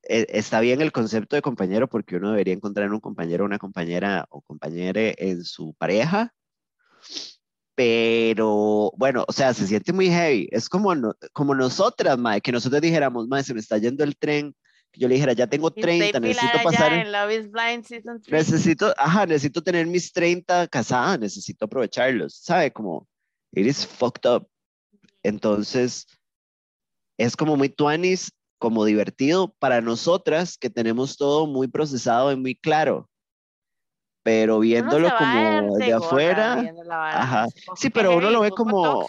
e, 0.03 0.27
está 0.29 0.59
bien 0.59 0.81
el 0.81 0.91
concepto 0.91 1.35
de 1.35 1.41
compañero 1.41 1.89
porque 1.89 2.17
uno 2.17 2.29
debería 2.29 2.53
encontrar 2.53 2.91
un 2.93 2.99
compañero, 2.99 3.45
una 3.45 3.57
compañera 3.57 4.27
o 4.29 4.41
compañere 4.41 5.15
en 5.17 5.43
su 5.43 5.73
pareja, 5.73 6.31
pero 7.75 8.91
bueno, 8.97 9.25
o 9.27 9.31
sea, 9.31 9.53
se 9.53 9.65
siente 9.65 9.93
muy 9.93 10.09
heavy. 10.09 10.47
Es 10.51 10.69
como, 10.69 10.93
como 11.33 11.55
nosotras, 11.55 12.17
mae, 12.17 12.41
que 12.41 12.51
nosotros 12.51 12.81
dijéramos, 12.81 13.27
mae, 13.27 13.43
se 13.43 13.53
me 13.53 13.59
está 13.59 13.77
yendo 13.77 14.03
el 14.03 14.15
tren. 14.17 14.55
Que 14.93 15.01
yo 15.01 15.07
le 15.07 15.15
dijera, 15.15 15.33
ya 15.33 15.47
tengo 15.47 15.71
30, 15.71 16.19
necesito 16.19 16.63
pasar. 16.63 16.93
En 16.93 17.11
Love 17.11 17.31
is 17.31 17.51
Blind 17.51 17.83
Season 17.83 18.21
3. 18.21 18.31
Necesito, 18.31 18.93
ajá, 18.97 19.25
necesito 19.25 19.61
tener 19.61 19.85
mis 19.87 20.13
30 20.13 20.67
casadas, 20.67 21.19
necesito 21.19 21.65
aprovecharlos, 21.65 22.37
¿sabe? 22.37 22.71
Como, 22.71 23.07
it 23.51 23.65
is 23.65 23.85
fucked 23.85 24.29
up. 24.29 24.47
Entonces, 25.23 26.07
es 27.17 27.35
como 27.35 27.57
muy 27.57 27.69
tuanis, 27.69 28.31
como 28.59 28.85
divertido 28.85 29.53
para 29.59 29.81
nosotras 29.81 30.57
que 30.57 30.69
tenemos 30.69 31.17
todo 31.17 31.47
muy 31.47 31.67
procesado 31.67 32.31
y 32.31 32.37
muy 32.37 32.55
claro 32.55 33.09
pero 34.23 34.59
viéndolo 34.59 35.09
como 35.17 35.77
de 35.77 35.93
afuera, 35.93 36.73
ajá. 36.89 37.45
sí, 37.75 37.89
pero 37.89 38.15
uno 38.15 38.31
lo 38.31 38.41
ve 38.41 38.51
como, 38.51 39.05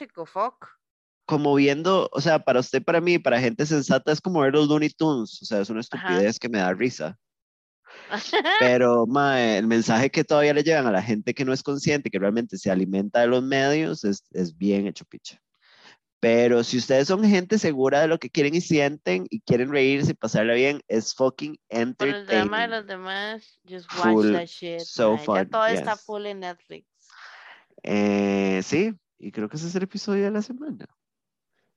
como 1.26 1.54
viendo, 1.54 2.08
o 2.12 2.20
sea, 2.20 2.40
para 2.40 2.60
usted, 2.60 2.82
para 2.82 3.00
mí, 3.00 3.18
para 3.18 3.40
gente 3.40 3.66
sensata 3.66 4.12
es 4.12 4.20
como 4.20 4.40
ver 4.40 4.52
los 4.52 4.68
Looney 4.68 4.90
Tunes, 4.90 5.40
o 5.42 5.44
sea, 5.44 5.60
es 5.60 5.70
una 5.70 5.80
estupidez 5.80 6.38
que 6.38 6.48
me 6.48 6.58
da 6.58 6.72
risa. 6.72 7.18
Pero 8.60 9.06
el 9.06 9.66
mensaje 9.66 10.10
que 10.10 10.24
todavía 10.24 10.54
le 10.54 10.62
llegan 10.62 10.86
a 10.86 10.92
la 10.92 11.02
gente 11.02 11.34
que 11.34 11.44
no 11.44 11.52
es 11.52 11.62
consciente, 11.62 12.10
que 12.10 12.18
realmente 12.18 12.58
se 12.58 12.70
alimenta 12.70 13.20
de 13.20 13.28
los 13.28 13.42
medios, 13.42 14.04
es, 14.04 14.24
es 14.32 14.56
bien 14.56 14.86
hecho 14.86 15.04
picha. 15.04 15.40
Pero 16.20 16.64
si 16.64 16.78
ustedes 16.78 17.08
son 17.08 17.22
gente 17.22 17.58
segura 17.58 18.00
de 18.00 18.08
lo 18.08 18.18
que 18.18 18.30
quieren 18.30 18.54
y 18.54 18.62
sienten 18.62 19.26
y 19.28 19.40
quieren 19.40 19.70
reírse 19.70 20.12
y 20.12 20.14
pasarla 20.14 20.54
bien, 20.54 20.80
es 20.88 21.14
fucking 21.14 21.58
entertaining. 21.68 22.26
Por 22.26 22.34
el 22.34 22.40
drama 22.40 22.62
de 22.62 22.68
los 22.68 22.86
demás, 22.86 23.60
just 23.68 23.86
watch 23.98 24.32
that 24.32 24.46
shit. 24.46 24.80
So 24.80 25.18
fun, 25.18 25.50
todo 25.50 25.66
está 25.66 25.96
full 25.96 26.24
en 26.24 26.40
Netflix. 26.40 26.86
Eh, 27.82 28.62
sí, 28.64 28.94
y 29.18 29.32
creo 29.32 29.50
que 29.50 29.58
ese 29.58 29.66
es 29.66 29.74
el 29.74 29.82
episodio 29.82 30.24
de 30.24 30.30
la 30.30 30.40
semana. 30.40 30.86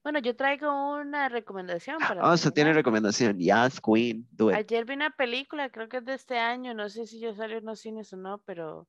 Bueno, 0.08 0.20
yo 0.20 0.38
traigo 0.38 0.72
una 0.94 1.28
recomendación 1.28 1.98
para. 1.98 2.26
Oh, 2.32 2.38
sea, 2.38 2.50
tiene 2.50 2.72
recomendación. 2.72 3.38
Yes, 3.40 3.82
Queen, 3.82 4.26
do 4.32 4.50
it. 4.50 4.56
Ayer 4.56 4.86
vi 4.86 4.94
una 4.94 5.10
película, 5.10 5.70
creo 5.70 5.90
que 5.90 5.98
es 5.98 6.06
de 6.06 6.14
este 6.14 6.40
año, 6.40 6.74
no 6.74 6.88
sé 6.88 7.06
si 7.06 7.20
ya 7.20 7.36
salió 7.36 7.58
en 7.58 7.66
los 7.66 7.82
cines 7.82 8.14
o 8.14 8.16
no, 8.16 8.38
pero 8.46 8.88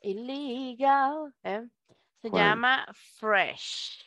illegal, 0.00 1.32
¿eh? 1.44 1.62
Se 2.20 2.30
llama 2.30 2.84
Fresh. 2.92 4.04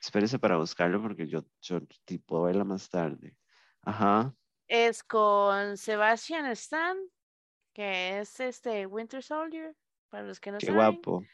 Espérese 0.00 0.38
para 0.38 0.56
buscarlo 0.56 1.02
porque 1.02 1.28
yo, 1.28 1.44
yo 1.60 1.82
tipo 2.06 2.44
verla 2.44 2.64
más 2.64 2.88
tarde. 2.88 3.36
Ajá. 3.82 4.34
Es 4.68 5.04
con 5.04 5.76
Sebastian 5.76 6.46
Stan, 6.46 6.96
que 7.74 8.20
es 8.20 8.40
este 8.40 8.86
Winter 8.86 9.22
Soldier, 9.22 9.76
para 10.08 10.22
los 10.22 10.40
que 10.40 10.50
no 10.50 10.56
Qué 10.56 10.68
saben. 10.68 10.80
guapo. 10.80 11.24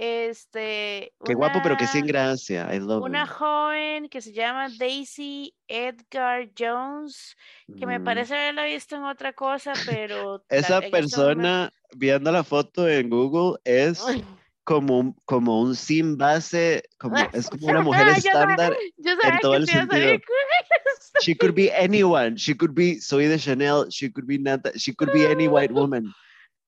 Este. 0.00 1.12
Qué 1.24 1.34
guapo, 1.34 1.58
pero 1.60 1.76
que 1.76 1.88
sin 1.88 2.06
gracia. 2.06 2.72
I 2.72 2.78
love 2.78 3.02
una 3.02 3.26
joven 3.26 4.08
que 4.08 4.20
se 4.20 4.32
llama 4.32 4.68
Daisy 4.78 5.52
Edgar 5.66 6.48
Jones, 6.56 7.36
que 7.76 7.84
me 7.84 7.98
mm. 7.98 8.04
parece 8.04 8.36
haberla 8.36 8.66
visto 8.66 8.94
en 8.94 9.02
otra 9.02 9.32
cosa, 9.32 9.72
pero. 9.86 10.44
Esa 10.50 10.78
este 10.78 10.90
persona, 10.90 11.72
viendo 11.96 12.30
la 12.30 12.44
foto 12.44 12.88
en 12.88 13.10
Google, 13.10 13.58
es 13.64 14.00
como 14.62 15.00
un, 15.00 15.16
como 15.24 15.62
un 15.62 15.74
sin 15.74 16.16
base, 16.16 16.84
como, 16.96 17.16
es 17.32 17.50
como 17.50 17.66
una 17.66 17.82
mujer 17.82 18.06
estándar 18.06 18.76
en 18.98 19.38
todo 19.40 19.56
el 19.56 19.66
sentido. 19.66 20.16
She 21.20 21.36
could 21.36 21.56
be 21.56 21.72
anyone. 21.72 22.36
She 22.36 22.56
could 22.56 22.72
be 22.72 23.00
Soy 23.00 23.26
de 23.26 23.36
Chanel. 23.36 23.88
She 23.90 24.12
could 24.12 24.28
be 24.28 24.38
Nata. 24.38 24.70
She 24.78 24.94
could 24.94 25.12
be 25.12 25.26
any 25.26 25.48
white 25.48 25.72
woman. 25.72 26.14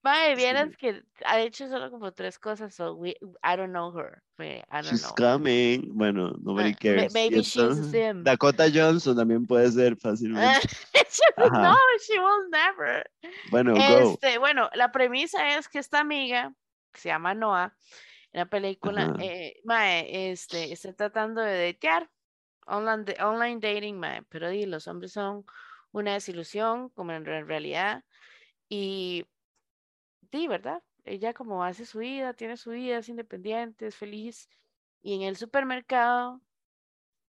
Mae, 0.02 0.34
vieras 0.34 0.74
que 0.78 1.02
ha 1.26 1.40
hecho 1.40 1.68
solo 1.68 1.90
como 1.90 2.10
tres 2.12 2.38
cosas, 2.38 2.74
so 2.74 2.94
we, 2.94 3.10
I 3.42 3.54
don't 3.56 3.72
know 3.72 3.92
her. 3.92 4.22
I 4.38 4.62
don't 4.70 4.84
She's 4.86 5.02
know. 5.02 5.14
coming. 5.14 5.90
Bueno, 5.92 6.32
nobody 6.42 6.72
cares. 6.74 7.12
maybe 7.12 7.42
she's 7.42 7.52
sim. 7.90 8.24
Dakota 8.24 8.64
Johnson 8.72 9.14
también 9.14 9.46
puede 9.46 9.70
ser 9.70 9.96
fácilmente. 9.96 10.66
Ajá. 11.36 11.62
no, 11.62 11.76
she 12.06 12.18
will 12.18 12.48
never. 12.50 13.04
Bueno, 13.50 13.74
go. 13.74 14.12
Este, 14.14 14.38
bueno, 14.38 14.70
la 14.74 14.90
premisa 14.90 15.56
es 15.58 15.68
que 15.68 15.78
esta 15.78 16.00
amiga, 16.00 16.54
que 16.92 17.00
se 17.00 17.08
llama 17.10 17.34
Noah, 17.34 17.76
en 18.32 18.38
la 18.38 18.46
película, 18.46 19.02
Ajá. 19.02 19.16
eh, 19.20 19.60
mae, 19.64 20.30
este, 20.30 20.72
está 20.72 20.94
tratando 20.94 21.42
de 21.42 21.66
datear, 21.72 22.08
online, 22.66 23.04
online 23.22 23.58
dating, 23.60 23.98
mae, 23.98 24.22
pero 24.30 24.48
di, 24.48 24.64
los 24.64 24.86
hombres 24.88 25.12
son 25.12 25.44
una 25.92 26.14
desilusión, 26.14 26.88
como 26.90 27.12
en 27.12 27.24
re- 27.26 27.44
realidad, 27.44 28.02
y 28.68 29.26
di, 30.30 30.48
¿verdad? 30.48 30.82
Ella 31.04 31.34
como 31.34 31.64
hace 31.64 31.86
su 31.86 31.98
vida, 32.00 32.34
tiene 32.34 32.56
su 32.56 32.70
vida, 32.70 32.98
es 32.98 33.08
independiente, 33.08 33.86
es 33.86 33.96
feliz, 33.96 34.48
y 35.02 35.14
en 35.16 35.22
el 35.22 35.36
supermercado, 35.36 36.40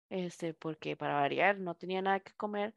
este, 0.09 0.53
porque 0.53 0.95
para 0.95 1.15
variar 1.15 1.59
no 1.59 1.75
tenía 1.75 2.01
nada 2.01 2.19
que 2.21 2.33
comer, 2.33 2.75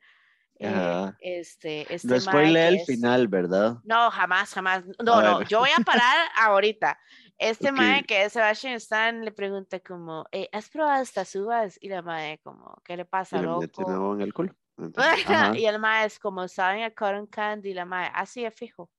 eh, 0.58 1.12
este, 1.20 1.92
este 1.94 2.08
No 2.08 2.20
mae 2.26 2.52
que 2.52 2.68
el 2.68 2.80
es- 2.80 2.86
final, 2.86 3.28
¿verdad? 3.28 3.76
no, 3.82 4.10
jamás, 4.10 4.52
jamás. 4.54 4.84
No, 5.02 5.22
no, 5.22 5.42
yo 5.42 5.60
voy 5.60 5.70
a 5.70 5.80
parar 5.80 6.28
ahorita. 6.36 6.98
Este 7.38 7.72
mae 7.72 8.00
Ok. 8.02 8.06
que 8.08 8.24
es 8.24 8.32
Sebastian 8.34 8.74
Stan 8.74 9.24
le 9.24 9.32
pregunta 9.32 9.80
como, 9.80 10.26
eh, 10.32 10.48
¿has 10.52 10.68
probado 10.68 11.02
estas 11.02 11.34
uvas? 11.36 11.78
Y 11.80 11.88
la 11.88 12.02
mae 12.02 12.38
como, 12.40 12.74
¿qué 12.84 12.96
le 12.96 13.04
pasa, 13.06 13.40
loco? 13.42 13.60
en 14.14 14.20
el 14.22 14.34
culo. 14.34 14.54
Entonces. 14.78 15.56
Y 15.58 15.66
el 15.66 15.78
mae 15.78 16.06
es 16.06 16.18
como, 16.18 16.46
¿saben 16.48 16.82
a 16.84 16.90
cotton 16.90 17.26
candy? 17.26 17.70
Y 17.70 17.74
la 17.74 17.84
mae, 17.86 18.10
así 18.14 18.44
es 18.44 18.54
fijo. 18.54 18.90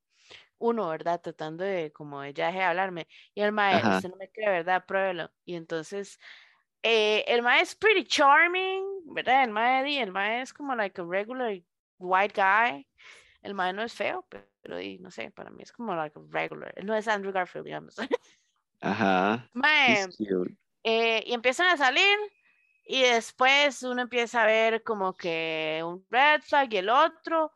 Uno, 0.62 0.90
¿verdad? 0.90 1.22
Tratando 1.22 1.64
de, 1.64 1.92
como, 1.94 2.22
deje 2.22 2.36
de 2.60 2.64
hablarme. 2.64 3.08
Y 3.36 3.42
el 3.42 3.52
mae, 3.52 3.86
Ajá. 3.86 3.90
usted 3.90 4.10
no 4.10 4.18
me 4.18 4.32
cree, 4.32 4.50
¿verdad? 4.50 4.86
Pruébelo. 4.86 5.32
Y 5.46 5.56
entonces, 5.56 6.20
eh, 6.84 7.24
el 7.28 7.42
mae 7.44 7.62
es 7.62 7.76
pretty 7.76 8.06
charming, 8.06 8.84
¿verdad? 9.14 9.44
El 9.46 9.52
mae, 9.52 9.84
di, 9.84 9.98
el 10.00 10.12
mae 10.12 10.42
es 10.42 10.54
como 10.54 10.76
like 10.76 11.02
a 11.02 11.06
regular 11.06 11.54
white 12.00 12.34
guy. 12.36 12.88
El 13.44 13.54
mae 13.56 13.74
no 13.74 13.84
es 13.84 13.94
feo, 13.96 14.24
pe- 14.30 14.48
pero, 14.62 14.78
di, 14.78 15.00
no 15.00 15.12
sé, 15.12 15.32
para 15.32 15.50
mí 15.52 15.64
es 15.64 15.72
como 15.74 15.96
like 15.96 16.18
a 16.20 16.24
regular. 16.32 16.74
No 16.84 16.96
es 16.96 17.08
Andrew 17.08 17.34
Garfield, 17.34 17.66
digamos. 17.66 17.96
Ajá. 18.82 19.50
Mae, 19.54 20.06
He's 20.06 20.08
cute. 20.08 20.56
eh, 20.84 21.24
y 21.28 21.34
empiezan 21.34 21.70
a 21.70 21.78
salir 21.78 22.18
y 22.86 23.04
después 23.04 23.84
uno 23.84 24.02
empieza 24.04 24.44
a 24.44 24.46
ver 24.48 24.84
como 24.84 25.16
que 25.18 25.82
un 25.86 26.06
red 26.10 26.42
flag 26.44 26.74
y 26.74 26.78
el 26.78 26.90
otro. 26.90 27.54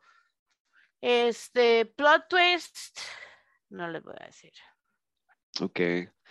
Este, 1.08 1.86
plot 1.86 2.24
twist, 2.28 2.98
no 3.70 3.88
les 3.88 4.02
voy 4.02 4.16
a 4.18 4.26
decir. 4.26 4.50
Ok. 5.60 5.78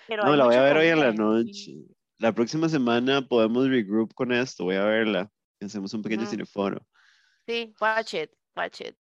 Pero 0.06 0.26
No, 0.26 0.36
la 0.36 0.44
voy 0.48 0.56
a 0.56 0.62
ver 0.64 0.76
hoy 0.76 0.88
en 0.88 1.00
la 1.00 1.14
noche. 1.14 1.76
La 2.18 2.34
próxima 2.34 2.68
semana 2.68 3.26
podemos 3.26 3.70
regroup 3.70 4.14
con 4.14 4.34
esto. 4.34 4.66
Voy 4.66 4.76
a 4.76 4.84
verla. 4.84 5.32
Hacemos 5.62 5.94
un 5.94 6.02
pequeño 6.02 6.24
Ujú. 6.24 6.32
cineforo. 6.32 6.86
Sí, 7.48 7.74
watch 7.80 8.16
it, 8.16 8.32
watch 8.54 8.82
it. 8.82 8.98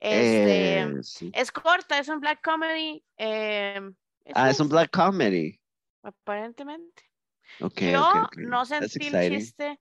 Este, 0.00 0.80
Eh, 0.80 0.94
sí. 1.02 1.30
es 1.34 1.52
corta, 1.52 1.98
es 1.98 2.08
un 2.08 2.20
black 2.20 2.40
comedy. 2.42 3.04
em, 3.18 3.94
Ah, 4.34 4.48
es 4.48 4.60
un 4.60 4.70
black 4.70 4.90
comedy. 4.90 5.60
Aparentemente. 6.02 7.02
Ok, 7.60 7.80
Yo 7.82 8.28
no 8.38 8.64
sentí 8.64 9.08
el 9.08 9.30
chiste, 9.30 9.78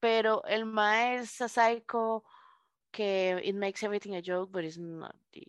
pero 0.00 0.44
el 0.44 0.66
mae 0.66 1.16
es 1.20 1.40
a 1.40 1.48
psycho 1.48 2.24
que 2.92 3.40
it 3.42 3.54
makes 3.54 3.82
everything 3.82 4.14
a 4.14 4.22
joke, 4.22 4.50
but 4.52 4.64
it's 4.64 4.78
not 4.78 5.14
the 5.32 5.42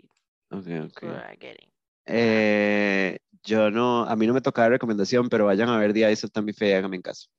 Ok, 0.52 0.68
ok. 0.86 1.00
good 1.02 1.16
at 1.16 1.40
getting. 1.40 1.70
Eh, 2.06 3.18
yo 3.44 3.70
no, 3.72 4.04
a 4.06 4.16
mí 4.16 4.28
no 4.28 4.34
me 4.34 4.42
tocaba 4.42 4.70
recomendación, 4.70 5.30
pero 5.30 5.46
vayan 5.46 5.70
a 5.70 5.78
ver 5.78 5.94
The 5.94 6.06
Eyes 6.08 6.24
of 6.24 6.32
Tammy 6.32 6.54
Faye, 6.54 6.76
háganme 6.76 6.96
en 6.98 7.02
caso. 7.02 7.30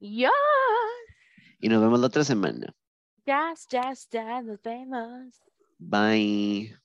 Ya, 0.00 0.30
Y 1.58 1.68
nos 1.68 1.80
vemos 1.80 1.98
la 2.00 2.06
otra 2.08 2.22
semana. 2.24 2.74
ya, 3.26 3.54
ya, 3.70 3.92
ya, 4.10 4.42
nos 4.42 4.60
vemos. 4.62 5.42
Bye. 5.78 6.76